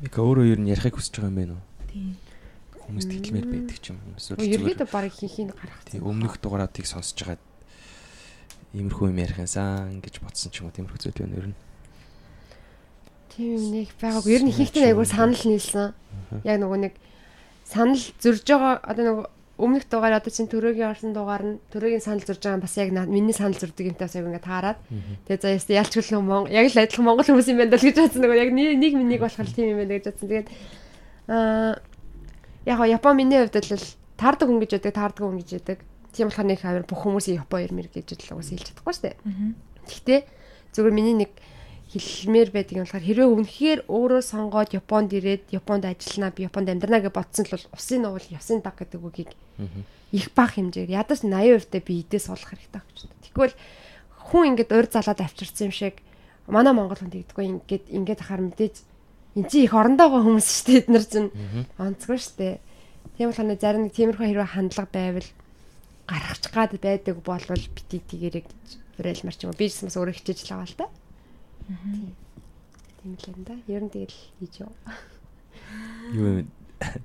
[0.00, 1.64] Мика өөрөө юу ярихыг хүсэж байгаа юм байна уу?
[1.92, 2.16] Тийм.
[2.92, 3.98] Хүмүүст хэлмээр байдаг ч юм?
[4.20, 5.80] Эсвэл ерөөдөө баг хийхийг гаргах.
[5.88, 7.40] Тийм өмнөх дугаараатыг сонсож байгаа
[8.76, 11.56] иймэрхүү юм ярих юмсан гэж бодсон ч юм уу тиймэрхүү зүйл байна ер нь.
[13.32, 14.32] Тийм нэг байгаагүй.
[14.32, 15.96] Ер нь хийхдээ айгуу санал нийлсэн.
[16.44, 16.94] Яг нөгөө нэг
[17.64, 19.26] санал зөрж байгаа одоо нөгөө
[19.60, 23.36] өмнөх дугаар одоо чинь төрөөгийн орсон дугаар нь төрөөгийн санал зурж байгаа бас яг миний
[23.36, 24.78] санал зурдаг юмтай бас яг ингээд таарад.
[25.28, 27.96] Тэгээ за яст ялч хөл Монгол яг л адилхан монгол хүмүүс юм байна даа гэж
[28.00, 30.28] бодсон нөгөө яг нэг минийг болохоор тийм юм байна гэж бодсон.
[30.28, 30.48] Тэгээд
[31.28, 31.76] аа
[32.66, 33.86] яг го Япон миний хувьд л
[34.16, 35.78] таардаг хүн гэж байдаг, таардаг хүн гэж байдаг.
[36.12, 39.16] Тийм болохоор нэг авир бүх хүмүүсийн Япон ярмэр гэж л уус хэлж чадахгүй шүү дээ.
[39.88, 40.20] Гэхдээ
[40.76, 41.32] зөвхөн миний нэг
[41.92, 47.04] хэлмээр байдаг юм болохоор хэрвээ үнэхээр өөрөө сонгоод Японд ирээд Японд ажилланаа би Японд амьдрнаа
[47.04, 49.30] гэж бодсон л бол усын нуул ясын даг гэдэг үгийг
[50.12, 53.24] их бах хэмжээгээр ядаж 80% та би идээс суулгах хэрэгтэй гэж байна.
[53.28, 53.56] Тэгвэл
[54.32, 56.00] хүн ингээд урд залаад авчирсан юм шиг
[56.48, 58.76] манай монгол хүн тэгдэггүй ингээд ингээд ахаар мэдээж
[59.36, 61.30] эн чинь их орондоо байгаа хүмүүс шүү дээ эд нар чинь
[61.80, 62.54] онцгой шүү дээ.
[63.16, 65.28] Тийм болохоор зарим нэг тиймэрхүү хэрэг хандлага байвал
[66.08, 68.46] гарахч гад байдаг болвол бити тэгэрэг
[68.98, 70.86] уриалмар ч юм уу би бас өөрөө хичээж л байгаа л да.
[73.00, 73.56] Тийм л энэ да.
[73.72, 74.72] Ер нь тэгэл хийж юу.
[76.12, 76.48] Юу юм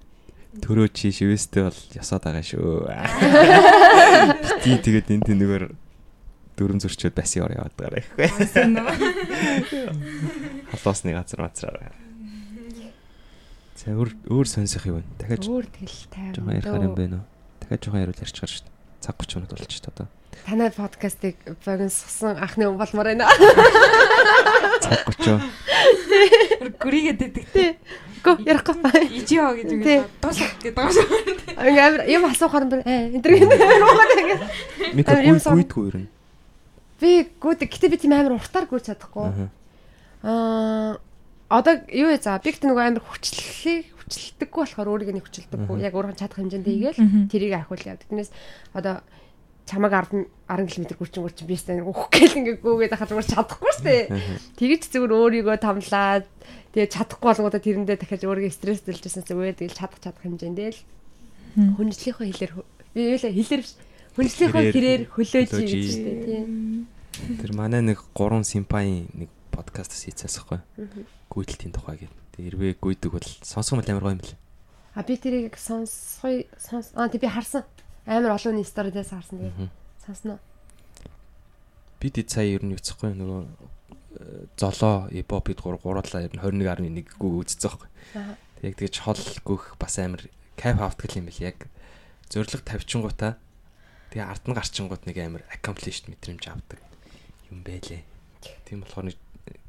[0.63, 2.91] төрөө чи шивэстэй бол ясаад байгаа шүү.
[4.63, 5.65] Бити тэгээд энэ тэнэгээр
[6.57, 8.27] дөрөн зөрчөөд баси ор яваад байгаа ихгүй.
[10.73, 12.06] Халуусны газар мацраа.
[13.87, 14.99] За өөр өөр сонсох юм.
[15.15, 16.35] Дахиад өөр тэгэл тайван.
[16.35, 17.25] Жохон ярихаар юм байна уу?
[17.63, 18.75] Дахиад жохон яриул ярьчихаар шүү дээ.
[18.99, 20.07] Цаг 30 минут болчих та одоо.
[20.43, 23.31] Танай подкастыг богиносгосон анхны хүн болмоор байна.
[24.83, 25.39] Цаг 30.
[26.83, 27.79] Гүрийгээд идэгтэй.
[28.27, 28.75] Гү ярихгүй.
[29.07, 31.07] Ижио гэж үгээд дуусах гэдэг байгаа шүү.
[31.55, 32.83] Ингээ амир юм асуухаар юм байна.
[32.91, 33.23] Э энэ
[35.07, 35.63] Амар юм гуй сон.
[35.63, 36.11] гуйдгүй юу?
[36.99, 39.47] Би гүд гэтээ би тийм амир уртаар гүйж чадахгүй.
[40.27, 40.99] Аа.
[41.47, 45.77] Одоо юу вэ за би гэдэг нөгөө амир хүчлэлхийг хүчлэлдэггүй болохоор өөрийг нь хүчлэлдэггүй.
[45.79, 47.21] Яг өөрөөр чадах хэмжээндээ игээл Мгм.
[47.31, 48.07] тэрийг ахиул явдаг.
[48.11, 48.31] Тэрнээс
[48.75, 48.99] одоо
[49.67, 53.71] чамаг 10 10 км гүрчин гүрчин би стан өөх гэл ингээ гүгээд ахад зүгээр чадахгүй
[53.75, 54.03] шүү дээ.
[54.59, 56.25] Тэгэж зүгээр өөрийгөө томлаад
[56.71, 60.79] тэгээ чадахгүй болгоодаа тэрэндээ дахиад өөрийгөө стресс дэлжсэн зүгээр тэгэл чадах чадах хэмжээндээ л
[61.79, 62.53] хүнжлийнхөө хэлээр
[62.95, 63.75] хэлээр биш
[64.15, 66.87] хүнжлийнхөө Хэрээр хөлөөж гэж шүү дээ тийм.
[67.43, 70.59] Тэр манай нэг 3 симпаийн нэг подкастаас хийцээсэхгүй.
[71.31, 72.19] Гүйдэлтийн тухай гэдэг.
[72.35, 74.37] Тэр хэрвээ гүйдэг бол сонсох юм амар гоё юм лээ.
[74.97, 77.63] А би тэрийг сонсгоё сонс аа тий би харсан.
[78.05, 79.69] Амар олон сторидээс харсан тэгээ.
[80.05, 80.39] Сонсноо.
[81.99, 86.41] Бид эд сая ер нь юуцахгүй нөгөө э, золоо ипо бид гур гурлаа ер нь
[86.41, 87.89] 21.1 гүү үзсэн байхгүй.
[88.65, 90.25] Яг тэгэж хол гүөх бас амар
[90.57, 91.69] кайф автгал юм бэл яг
[92.29, 93.37] зориг тавьчингуудаа
[94.09, 96.79] тэгээ ард нь гарчингууд нэг амар accomplished мэдрэмж авдаг
[97.51, 98.01] юм байлээ.
[98.65, 99.17] Тийм болохоор нэг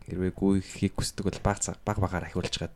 [0.08, 2.74] хэрвээ гүйхийг хүсдэг бол баг баг багаар ахиулж гад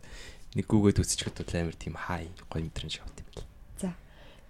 [0.55, 3.49] нэг гүүгээд үзчихэхэд бол амар тийм хай гоё мэдрэмж авт юм бэл.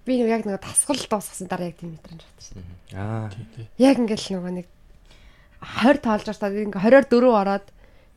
[0.02, 2.98] Би нэг яг нэг тасгал дуусгасан дараа яг тийм мэдрэмж авсан шүү дээ.
[2.98, 3.30] Аа.
[3.78, 4.66] Яг ингээл нөгөө нэг
[5.62, 7.66] 20 тоолж байгаа та ингээ 20-оор 4 ороод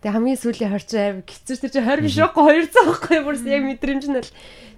[0.02, 2.44] тэгээ хамгийн сүүлийн 20 чинь амар хэцүү тэр чинь 20 биш байхгүй
[2.74, 4.32] 200 байхгүй бүрс яг мэдрэмж нь л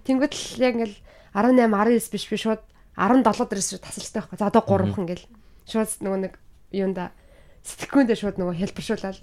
[0.03, 0.97] тэнгуут л яг ингээл
[1.31, 2.63] 18 19 биш би шууд
[2.99, 4.35] 17 дээрээс шууд тасалжтай байхгүй.
[4.35, 5.25] За одоо 3хан ингээл
[5.63, 6.33] шууд нөгөө нэг
[6.75, 7.15] юунда
[7.63, 9.17] сэтгэхүйндээ шууд нөгөө хэлбэршүүлээд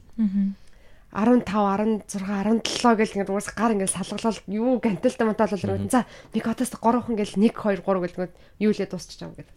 [1.15, 6.03] 15 16 17 гэл ингээд уус гар ингээд салгалал юу ганталтай мантал бол ингээд за
[6.35, 9.55] нэг хотоос 3хан гэл 1 2 3 гэл ингээд юу лээ дуусчих жаа гэдэг.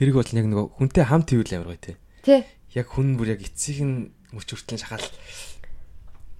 [0.00, 2.00] Тэрийг бол яг нөгөө хүнтэй хамт ивэл амар гоё те.
[2.24, 2.48] Тэ.
[2.72, 5.04] Яг хүн бүр яг эцсийг нь мөч хүртэл шахаал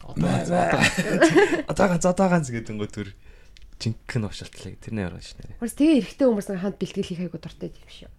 [0.08, 0.40] Одоо
[1.68, 3.12] одоогоо зодоогоо гэдэг ngo төр
[3.76, 5.60] жинхэнэ овшилтлаа тэр нэр байгаа шнэ.
[5.60, 8.10] Уус тэгээ эрэгтэй хүмүүс нэг хамт бэлтгэл хийх айгу дуртай юм шүү.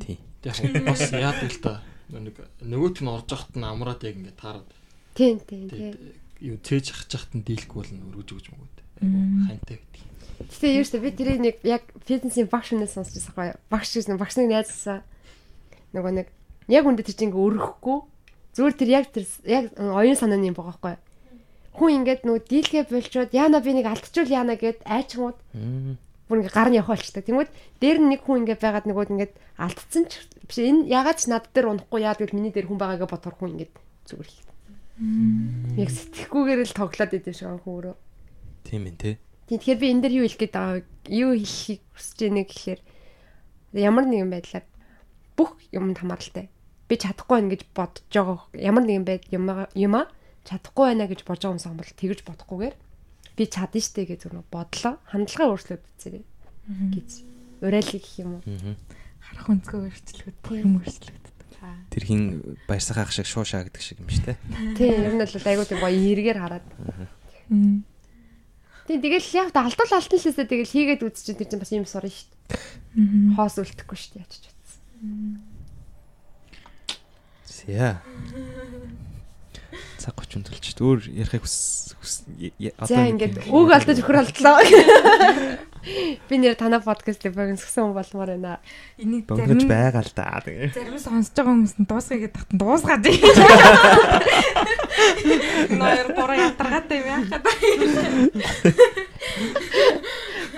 [0.00, 0.18] Тий.
[0.44, 1.82] яг бас яадаг л та.
[2.12, 4.68] Нэг нөгөөт нь орж явахт нь амраад яг ингээд таарад.
[5.16, 5.96] Тийм тийм тийм.
[5.96, 5.96] Тэгээд
[6.44, 8.76] юу цээж ах чахт нь дийлэхгүй бол өргөж өгч мөгөөд.
[9.48, 10.02] Хантай гэдэг.
[10.52, 13.56] Гэтэ юу ч би тэрийг нэг яг фитнесийн багш нэ сонсч байгаа.
[13.72, 15.00] Багш гэсэн багшны найзсаа
[15.96, 16.28] нөгөө нэг
[16.68, 17.98] яг үндэ тэр чинь ингээ өрөхгүй
[18.58, 20.96] зүгээр тэр яг тэр яг оюун санааны юм байгаа байхгүй.
[21.74, 25.38] Хүн ингээд нөгөө дийлгээ болчоод яана би нэг алдчихвал яана гэд айчгууд
[26.34, 27.22] бүр ингээ гар нь явах болчтой.
[27.22, 31.30] Тэнгүүд дээр нь нэг хүн ингээ байгаад нөгөөд ингээд алдцсан ч биш энэ ягаад ч
[31.30, 33.74] над дээр унахгүй яа гэвэл миний дээр хүн байгаагаа бодохор хүн ингээд
[34.10, 34.38] зүгээр л.
[35.78, 37.94] Яг сэтгэхгүйгээр л тоглоод идэв шиг хүн өөрөө.
[38.66, 39.10] Тийм ээ те.
[39.46, 40.82] Тийм тэгэхээр би энэ дээр юу хэлэх гээд байгаа
[41.14, 42.80] юу хэлхийг хүсэж байна гэхэлэр
[43.78, 44.66] ямар нэгэн байдлаар
[45.38, 46.46] бүх юмд хамааралтай.
[46.90, 49.46] Би чадахгүй байна гэж бодож байгаа ямар нэгэн байд юм
[49.78, 50.10] юм а
[50.42, 52.74] чадахгүй байна гэж бодож байгаа юмсан бол тэгж бодохгүйгээр
[53.34, 56.24] би чадна штэ гэж зөв бодлоо хандлага өөрчлөөд үзээрэй
[56.94, 57.08] гэж
[57.60, 58.42] уриалгыг гэх юм уу.
[59.24, 61.36] Харах өнцгөө өөрчлөлт, бүх юм өөрчлөгддөг.
[61.64, 61.80] Аа.
[61.88, 62.22] Тэр хин
[62.68, 64.38] баярсахаах шиг шуушаа гэдэг шиг юм шүү те.
[64.76, 66.66] Тийм ер нь бол айгуу тийм гоё эргээр хараад.
[67.48, 67.84] Мм.
[68.84, 72.36] Тийм тэгэл яг алдал алтан лээсээ тэгэл хийгээд үзчихсэн тэр чинь бас юм сурна штэ.
[73.32, 75.40] Хоос үлдэхгүй штэ ч утсан.
[77.48, 78.04] Зя.
[80.04, 80.76] Цаг 30 төлч.
[80.84, 81.48] Өөр ярихыг
[82.60, 84.60] я- За ингээд үг алдаж өхөр алдлаа.
[86.28, 88.60] Би нэр танай подкастыг богиносгсон хүн болмоор байна.
[89.00, 90.44] Энийг зарим байгаа л да.
[90.44, 93.04] Зарим сонсож байгаа хүмүүс нь дуусгая гэдэг тахтан дуусгаад.
[95.80, 97.44] Ноёр гурав ятаргаатай юм яхад.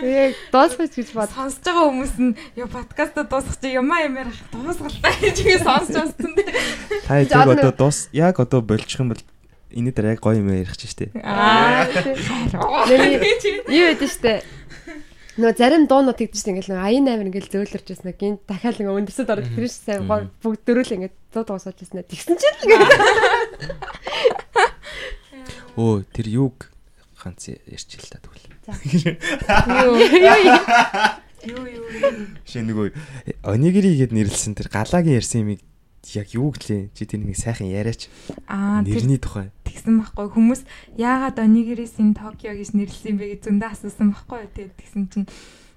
[0.03, 1.31] Яг дуусгаж гэж бод.
[1.35, 6.35] Сонсож байгаа хүмүүс нь ёо подкаста дуусгах чи юмаа юмэр дуусгалаа гэж ингэ сонсож байна
[6.39, 6.55] дээ.
[7.07, 9.23] Та яг одоо дуус яг одоо болчих юм бол
[9.77, 11.13] энэ дээр яг гоё юм ярих чинь штэ.
[11.21, 11.85] Аа.
[13.69, 14.41] Юу гэдэг штэ.
[15.37, 18.81] Нөө зарим дуунууд тэгдэж штэ ингээл нөө аян амир ингээл зөөлөрч байсан нэг гинт дахиад
[18.81, 22.01] нэг өндөрсөд ороод тэр чинь сайн гоо бүгд дөрөөл ингээд дуу дуусаад байсан.
[22.09, 22.93] Тэгсэн чинь л ингээд
[25.77, 26.73] Өө тэр юг
[27.21, 28.49] ганц ярьчих л та тэгвэл.
[29.85, 30.57] юу юу
[31.47, 31.85] Юу юу.
[32.49, 32.91] Шээ нөгөө
[33.47, 35.61] онигири гэд нэрлсэн тэр галагийн ярьсан юмыг
[36.15, 36.95] яг юу гэлээ?
[36.95, 38.07] Чи тэр нэг сайхан яриач.
[38.47, 39.51] Аа Нэрний тухай.
[39.67, 40.63] тэгсэн байхгүй хүмүүс
[40.95, 45.27] яагаад онигирээс энэ Токио гэж нэрлсэн бэ гэж зөндөө асуусан байхгүй тэгээд тэгсэн чинь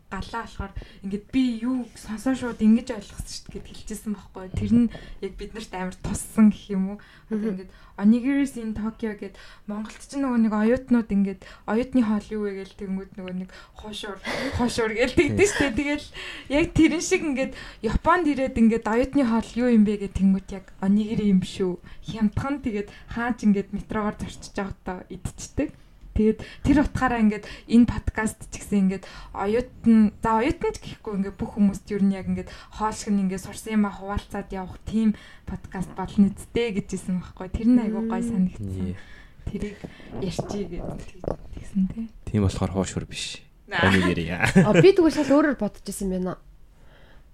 [0.10, 0.74] галаа болохоор
[1.06, 4.46] ингээд би юу сонсоо шууд ингэж ойлгосон шүү дээ гэд хэлчихсэн байхгүй.
[4.58, 4.88] Тэр нь
[5.22, 6.98] яг биднэрт амар туссан гэх юм уу.
[7.30, 9.36] Одоо ингээд Onigiri's in Tokyo гэд
[9.68, 14.18] Монголд ч нөгөө нэг оюутнууд ингээд оюутны хоол юу вэ гээл тэнгүүд нөгөө нэг хоошуур
[14.56, 15.76] хоошуур гээл тэгдэж штэ.
[15.76, 16.08] Тэгэл
[16.48, 17.54] яг тэрэн шиг ингээд
[17.84, 21.76] Японд ирээд ингээд оюутны хоол юу юм бэ гэ тэнгүүд яг Onigiri юм шүү.
[22.08, 25.76] Хямдхан тэгээд хаач ингээд метрогоор зорчиж явахдаа идчихдэг.
[26.20, 31.40] Тэгээд тэр утгаараа ингээд энэ подкаст ч гэсэн ингээд оюутан за оюутан ч гэхгүй ингээд
[31.40, 35.16] бүх хүмүүст ер нь яг ингээд хоолшиг нь ингээд сурсан юм а хуваалцаад явах тийм
[35.48, 37.48] подкаст болно үсттэй гэжсэн байхгүй.
[37.56, 39.00] Тэр нь айгүй гой санагдсан.
[39.48, 39.80] Тэрийг
[40.20, 42.12] ярьчий гэсэн тий.
[42.28, 43.40] Тийм болохоор хоошур биш.
[43.72, 44.36] Онигири.
[44.68, 46.36] А би тэгвэл шал өөрөөр бодож исэн байна.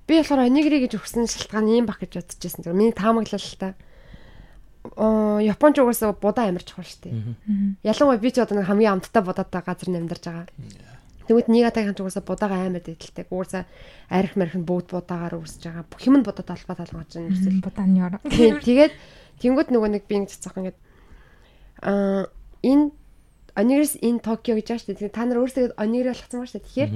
[0.05, 2.69] Би болохоор онигири гэж өгсөн шалтгаан юм баг гэж бодож исэн.
[2.69, 3.73] Миний таамаглал л та
[4.93, 7.15] Японч угаасаа будаа амьдарч байгаа шүү дээ.
[7.81, 10.47] Ялангуяа би ч одоо нэг хамгийн амттай будаатай газар амьдарч байгаа.
[11.25, 13.25] Тэгвэл Нигатай ханч угаасаа будаага амар дэдэлтэй.
[13.33, 13.65] Угаасаа
[14.13, 15.85] арх марх нь бүгд будаагаар үүсэж байгаа.
[15.89, 17.65] Бүх юм нь будаа талбай талгаж байна гэсэн.
[17.65, 18.21] Будааны ороо.
[18.29, 18.93] Тэгээд
[19.41, 20.77] тэнгууд нөгөө нэг би ингэж цаах ингээд
[21.81, 22.29] аа
[22.61, 22.93] энэ
[23.55, 25.15] Onigiri энэ Токио гэж байгаа шүү дээ.
[25.15, 26.67] Та нар өөрсдөө Onigiri болгоцсон ба шүү дээ.
[26.69, 26.91] Тэгэхээр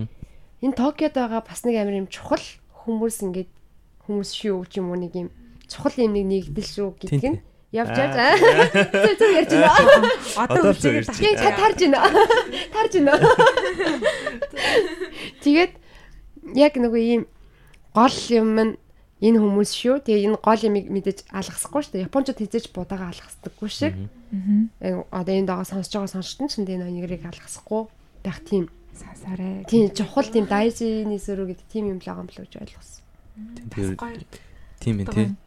[0.61, 2.45] энэ Токиод байгаа бас нэг амар юм чухал
[2.85, 3.51] хүмүүс ингээд
[4.05, 5.29] хүмүүс шүү ч юм уу нэг юм
[5.65, 7.39] чухал юм нэг нэгдэл шүү гэдэг нь
[7.71, 8.33] Явж байгаа.
[9.05, 10.09] Зүг зүг ярьж байна.
[10.41, 11.05] Одоо чи
[11.37, 12.01] та тарж байна.
[12.73, 13.29] Тарж байна.
[15.45, 15.73] Тэгээд
[16.57, 17.23] яг нөгөө ийм
[17.93, 18.73] гол юм нь
[19.21, 20.01] энэ хүмүүс шүү.
[20.01, 22.09] Тэгээ энэ гол юмыг мэдээж алгасахгүй шүү.
[22.09, 23.93] Японочд хизээж будаага алгасдаггүй шиг.
[24.33, 25.05] Аа.
[25.13, 27.85] Одоо энэ дагаа сонсож байгаа сонсогч нь энэ нэгрийг алгасахгүй
[28.25, 29.69] байх тийм сасаарэ.
[29.69, 33.05] Тийм чухал тийм дайжины сөрөг гэдэг тийм юм л байгаа юм болов гэж ойлгосон.
[34.81, 35.37] Тийм тийм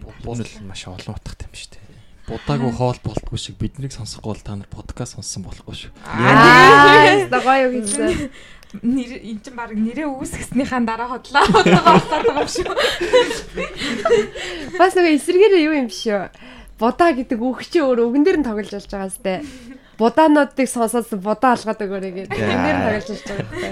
[0.00, 1.82] Бунал маш олон утгатай юм шүү дээ.
[2.30, 5.92] Будаагүй хоол болтгүй шиг биднийг сонсохгүй бол та нар подкаст сонссон болохгүй шүү.
[6.08, 8.30] Аа, гоё юу гэсэн.
[8.80, 12.72] Нэр эн чинь баг нэрээ үүсгэснийхаа дараа хотлоо болоод байгаа юм шүү.
[14.80, 16.32] Бас нэг эсэргээрээ юу юм биш үү?
[16.80, 19.44] Будаа гэдэг үг чи өөр өгөн дээр нь тоглож болж байгаа сте.
[20.00, 22.32] Будаануудыг сонсоод будаа алгаад өгөөрэй гэдэг.
[22.32, 23.68] Энэ дээр нь тоглож болж байгаа сте.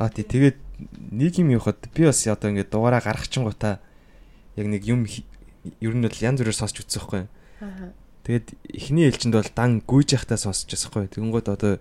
[0.00, 0.56] Аа тий тэгээд
[1.12, 3.84] нэг юм явахад би бас одоо ингээд дугаараа гаргachingуудаа
[4.56, 5.06] яг нэг юм
[5.80, 7.22] ер нь бол янз бүрээр сонсч үзсэн байхгүй.
[7.60, 7.92] Аа.
[8.26, 11.14] Тэгээд эхний ээлжинд бол дан гүйж явахтаа сонсч байсан байхгүй.
[11.14, 11.78] Тэгэнгүүт одоо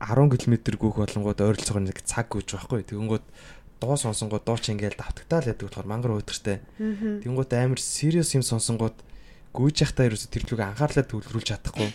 [0.00, 2.84] 10 км гүйх болонгууд ойролцоогоор нэг цаг гүйж байхгүй.
[2.88, 3.24] Тэгэнгүүт
[3.80, 6.60] дуу сонсонгууд дуу чи ингээл давтагтаал яадаг болохоор мангар өдөртэй.
[6.80, 8.96] Тэгэнгүүт амар serious юм сонсонгууд
[9.52, 11.92] гүйж явахтаа ерөөсө тэр лүг анхаарлаа төвлөрүүлж чадахгүй.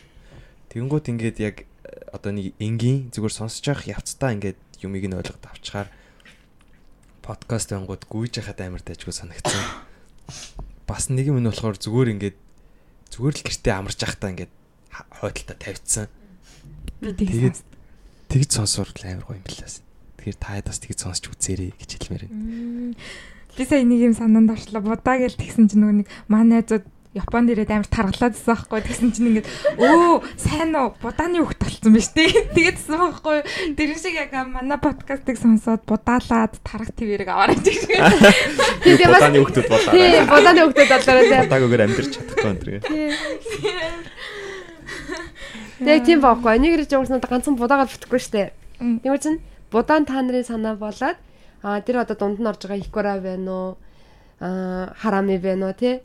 [0.73, 1.55] Тэгэнгүүт ингээд яг
[2.13, 5.87] одоо нэг энгийн зүгээр сонсож явах явцдаа ингээд юмыг нь ойлгоод авчаар
[7.21, 9.89] подкаст ангууд гүйж яхад амар дайжгүй санагцсан
[10.87, 12.37] бас нэг юм нь болохоор зүгээр ингээд
[13.11, 14.53] зүгээр л гэртээ амарч явахтаа ингээд
[14.91, 16.07] хойдолтой тавьчихсан.
[17.01, 17.57] Тэгээд
[18.29, 19.83] тэгж сонсвол амар гоё юм билээс.
[20.19, 22.95] Тэгэхээр та бас тэгж сонсч үзээрэй гэж хэлмээр байна.
[23.57, 24.79] Би сая нэг юм санаанд орчлоо.
[24.79, 28.79] Будаа гэл тэгсэн чинь нөгөө нэг манай найзууд Японд ирээд амар таргалаад байсан байхгүй.
[28.87, 32.31] Тэгсэн чинь ингээд өө сайн уу будааны хөхт талцсан биз дээ.
[32.55, 33.37] Тэгээдсэн байхгүй.
[33.75, 37.83] Тэр шиг яг манай подкастыг сонсоод будаалаад тарах твэрэг аваарай гэж.
[38.87, 39.91] Тэгээд будааны хөхтүүд болоо.
[39.91, 41.43] Тийм будааны хөхтүүд болоо.
[41.51, 42.79] Будаагүйгээр амьдэрч чадахгүй энэ тэр.
[45.83, 46.51] Тэгээ тийм байхгүй.
[46.55, 48.55] Энийг ирж уурснаа ганцхан будаагаар бүтэхгүй штэ.
[48.79, 51.19] Тэгвэл чинь будаан та нарын санаа болоод
[51.59, 53.69] аа тэр одоо дунд нь орж байгаа икора байна уу?
[54.39, 55.99] Аа харами байна уу тий?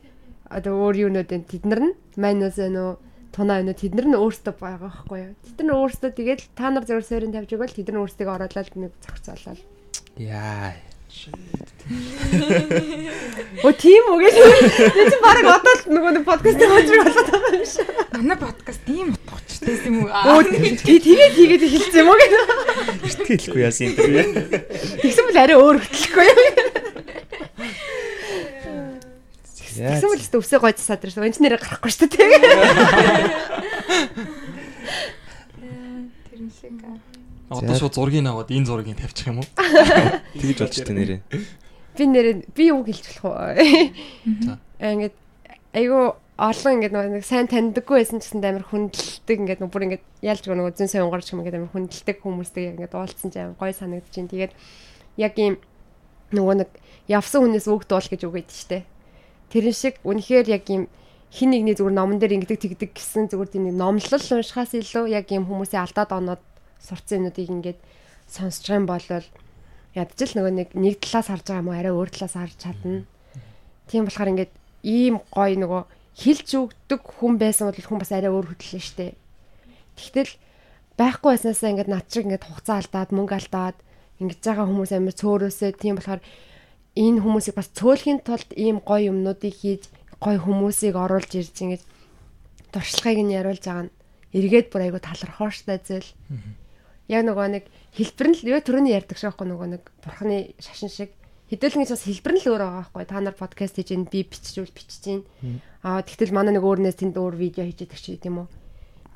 [0.49, 2.93] Одоо өөр юунууд энэ тэд нар нь майнус байна уу
[3.35, 6.85] тунаа уу тэд нар нь өөрсдөө байгаа байхгүй юу тэд нар өөрсдөө тэгээд та нар
[6.87, 9.59] зөвөр сэрэн тавьж өгвөл тэд нар өөрсдөө оруулаад нэг зохицуулаад
[10.17, 10.73] яа
[13.63, 17.51] О тийм үү гэж би чи баг одоо л нөгөө нэг подкаст хийж болоод байгаа
[17.57, 17.87] юм шиг.
[18.11, 20.11] Манай подкаст ийм утгачтай юм уу?
[20.11, 22.31] Оо би тэгээд хийгээд эхэлсэн юм уу гэж.
[23.07, 24.03] Эртгээ хэлэхгүй яасан юм бэ?
[24.99, 26.27] Тэгсэн бол арай өөр хөтлөхгүй?
[29.77, 31.27] Тэгсэн мэт л өвсөө гойж саад ирсэн.
[31.29, 32.29] Энд нэрээ гарахгүй шүү дээ.
[36.25, 36.81] Тэр шиг.
[37.47, 39.47] Одоо шууд зургийг аваад энэ зургийг тавьчих юм уу?
[40.41, 41.19] Тэгж болж тээ нэрээ.
[41.95, 43.93] Би нэрээ би юу гэлж болох вэ?
[44.43, 44.59] За.
[44.81, 45.15] Ингээд
[45.71, 50.43] айгу олон ингээд нэг сайн таньдаггүй байсан ч гэсэн амар хүндэлдэг ингээд бүр ингээд ялж
[50.45, 54.13] нөгөө зэн сайн унгарч юм ингээд амар хүндэлдэг хүмүүстэй ингээд уулзсан ч амар гой санагдаж
[54.13, 54.29] байна.
[54.29, 54.53] Тэгээд
[55.17, 55.55] яг ийм
[56.29, 56.69] нөгөө нэг
[57.09, 58.85] явсан хүнээс үг дуул гэж үг өгдөө штэ.
[59.51, 60.87] Тэрэн шиг үнэхээр яг юм
[61.31, 65.47] хин нэгний зүгээр номон дээр ингэдэг тэгдэг гэсэн зүгээр тийм номлол уншихаас илүү яг юм
[65.47, 66.43] хүмүүсийн алдаад оноод
[66.79, 67.79] сурцсан юмнуудыг ингээд
[68.27, 69.05] сонсож байгаа юм бол
[69.95, 73.03] ядч л нөгөө нэг нэг талаас харж байгаа юм уу арай өөр талаас харж чадна.
[73.87, 74.53] Тийм болохоор ингээд
[74.83, 75.83] ийм гоё нөгөө
[76.17, 79.15] хилж өгдөг хүн байсан бол хүн бас арай өөр хөдлөн штэ.
[79.97, 80.31] Тэгтэл
[80.99, 83.77] байхгүй байснаасаа ингээд над шиг ингээд хугацаа алдаад мөнгө алдаад
[84.21, 86.21] ингэж байгаа хүмүүс амар цөөрөөсөө тийм болохоор
[86.97, 89.85] энэ хүмүүсийг бас цөөлхийн тулд ийм гоё юмнуудыг хийж
[90.17, 91.81] гоё хүмүүсийг оруулж ирж ингэж
[92.73, 93.93] туршлагыг нь яриулж байгаа нь
[94.33, 96.09] эргээд бүр айгу талархууштай зүйл.
[97.07, 97.63] Яг нөгөө нэг
[97.93, 101.13] хэлбэр нь л юу төрөний ярьдаг шаахгүй нөгөө нэг бурхны шашин шиг.
[101.47, 103.05] Хэдүүлэн гэж бас хэлбэр нь л өөр байгаа байхгүй.
[103.07, 105.21] Та нар подкаст хийж ин би биччихвэл бичиж гин
[105.85, 108.47] аа тэгтэл манай нэг өөрнөөс тэнд өөр видео хийж идэг ч гэдэм үү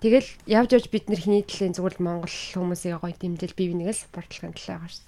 [0.02, 4.02] тэгэл явж явж бид нэр хний төлөө зүгээр л монгол хүмүүсийг гоё дэмжил бие бинийгээ
[4.02, 5.06] спортлохын төлөө байгаа шүү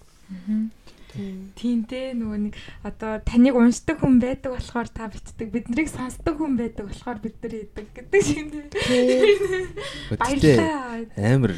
[1.14, 6.58] Тийм дээ нөгөө нэг одоо таныг уншдаг хүн байдаг болохоор та битдэг биднийг сонсдог хүн
[6.58, 10.18] байдаг болохоор бид нар идэг гэдэг шиг дээ.
[10.18, 11.06] Баярлалаа.
[11.14, 11.54] Амар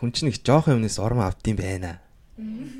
[0.00, 2.00] хүн чинь их жоохон юмнаас ормо авдсан байна.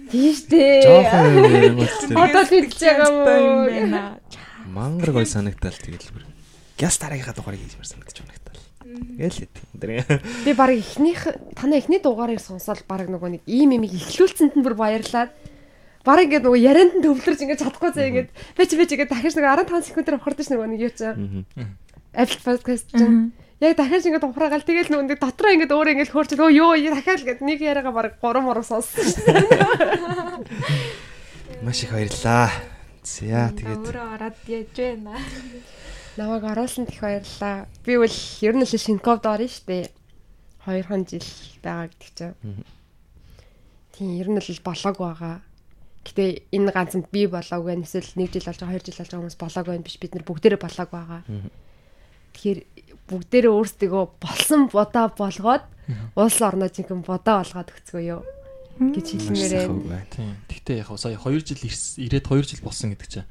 [0.09, 0.81] Тийш дээ.
[0.81, 2.17] Жоохон юм юм.
[2.17, 4.01] Одоо хэлж байгаа юм байна.
[4.65, 6.25] Мангар гой санагтаал тэгэл бүр.
[6.81, 8.47] Гяс дараагийнхаа дугаарыг хийж мар санагдаж байна.
[9.17, 9.55] Тэгэл хэт.
[10.45, 11.27] Би баг эхнийх
[11.57, 15.33] танаа эхний дугаарыг сонсоод баг нөгөө нэг ийм юм ихлүүлцэнд нь бүр баярлаад
[16.07, 19.47] баг ингээд нөгөө ярианд нь төвлөрж ингээд чадахгүй заа ингээд бэч бэч ингээд дахиж нэг
[19.67, 21.03] 15 секундээр ухардаг ш нөгөө нэг юу ч
[22.15, 26.51] Apple podcast чинь яг дахиж ингээд ухраагаал тэгэл нөгөө дотроо ингээд өөрөө ингээд хөөрч өө
[26.55, 29.19] ёо дахиад ингээд нэг яриагаа баг 3 мороо сонссон ш
[31.63, 32.51] Маш их баярлаа.
[33.03, 35.17] За тэгээд өөрөө ороод яаж байна.
[36.21, 37.67] Намайг оруулсан их баярлаа.
[37.87, 39.89] Би бол ер нь л шинковд орно штэ.
[40.69, 41.25] 2хан жил
[41.65, 42.65] байгаа гэдэг чинь.
[43.97, 45.41] Тийм ер нь л болоог байгаа.
[46.07, 47.83] Гэтэ энэ ганцхан би болоог байна.
[47.83, 50.23] Эсвэл 1 жил болж байгаа, 2 жил болж байгаа хүмүүс болоог байна биш бид нар
[50.23, 51.21] бүгдээрээ болоог байгаа.
[52.31, 52.61] Тэгэхээр
[53.11, 55.65] бүгдээрээ өөрсдөө болсон бодоо болгоод
[56.15, 58.23] улс орноо жинхэнэ бодоо болгоод өгцгөө юу
[58.79, 59.67] гэж хэлмээрээ.
[60.47, 63.29] Гэхдээ яг сая 2 жил ирээд 2 жил болсон гэдэг чинь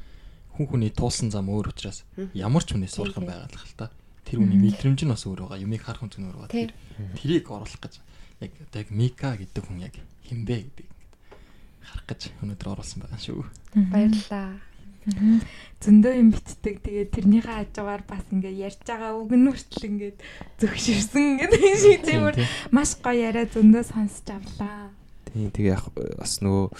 [0.55, 2.03] хүн хүний туулсан зам өөр учраас
[2.33, 3.91] ямар ч хүнээс сурах юм байгаа л та.
[4.25, 5.61] Тэр хүний мэдрэмж нь бас өөр байгаа.
[5.61, 6.71] Юмыг харах хүн өөр байгаа.
[7.19, 7.99] Тэрийг оруулах гэж
[8.41, 9.95] яг одоо яг Мика гэдэг хүн яг
[10.25, 10.87] хинбэ гэдэг
[11.85, 13.45] харах гэж өнөөдөр оруулсан байгаа шүү.
[13.93, 14.59] Баярлалаа.
[15.05, 16.81] Зөндөө юм битдэг.
[16.81, 20.17] Тэгээд тэрнийхээ хажуугаар бас ингээд ярьж байгаа үг нь хүртэл ингээд
[20.57, 22.35] зөвшөрсөн гэдэг шиг тиймэр
[22.73, 24.89] маш гоё яриа зөндөө сонсч авлаа.
[25.29, 26.73] Тийм тэгээ яг бас нөгөө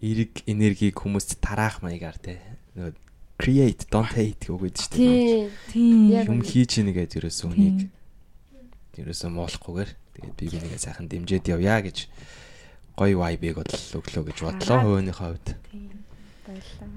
[0.00, 2.40] эрэг энергийг хүмүүст тараах маягаар те
[2.72, 2.96] нөгөө
[3.36, 5.52] create don't hate өгöd шүү дээ.
[5.72, 6.16] Тийм.
[6.32, 7.92] Юм хийж ийнэ гэж ерөөсөө үнийг
[9.00, 12.08] ерөөсөө муулахгүйгээр тэгээд би бинийгээ сайхан дэмжиж явъя гэж
[12.96, 15.48] гоё vibe-ыг бодол өглөө гэж бодлоо хөвөнийхөө хувьд.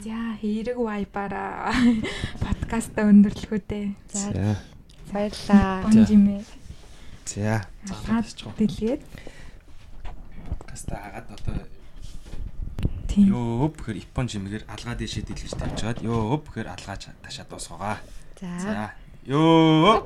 [0.01, 1.73] За хэрэг вайбаараа
[2.43, 3.87] подкаста өндөрлөхөө дээ.
[4.09, 4.57] За
[5.13, 5.83] Баярлалаа.
[5.85, 6.41] Бонжимэ.
[7.29, 8.25] за Хаад
[8.57, 9.01] дэлгээд.
[10.49, 11.55] подкаста хагаад одоо
[13.07, 13.29] Тийм.
[13.29, 18.01] ёо бөхөр Япон жимгээр алгаа дэшээ дэлгэж тавьжгаад ёо бөхөр алгаа ташаа дуусгаагаа.
[18.41, 18.49] За.
[18.57, 18.73] За
[19.29, 20.01] ёо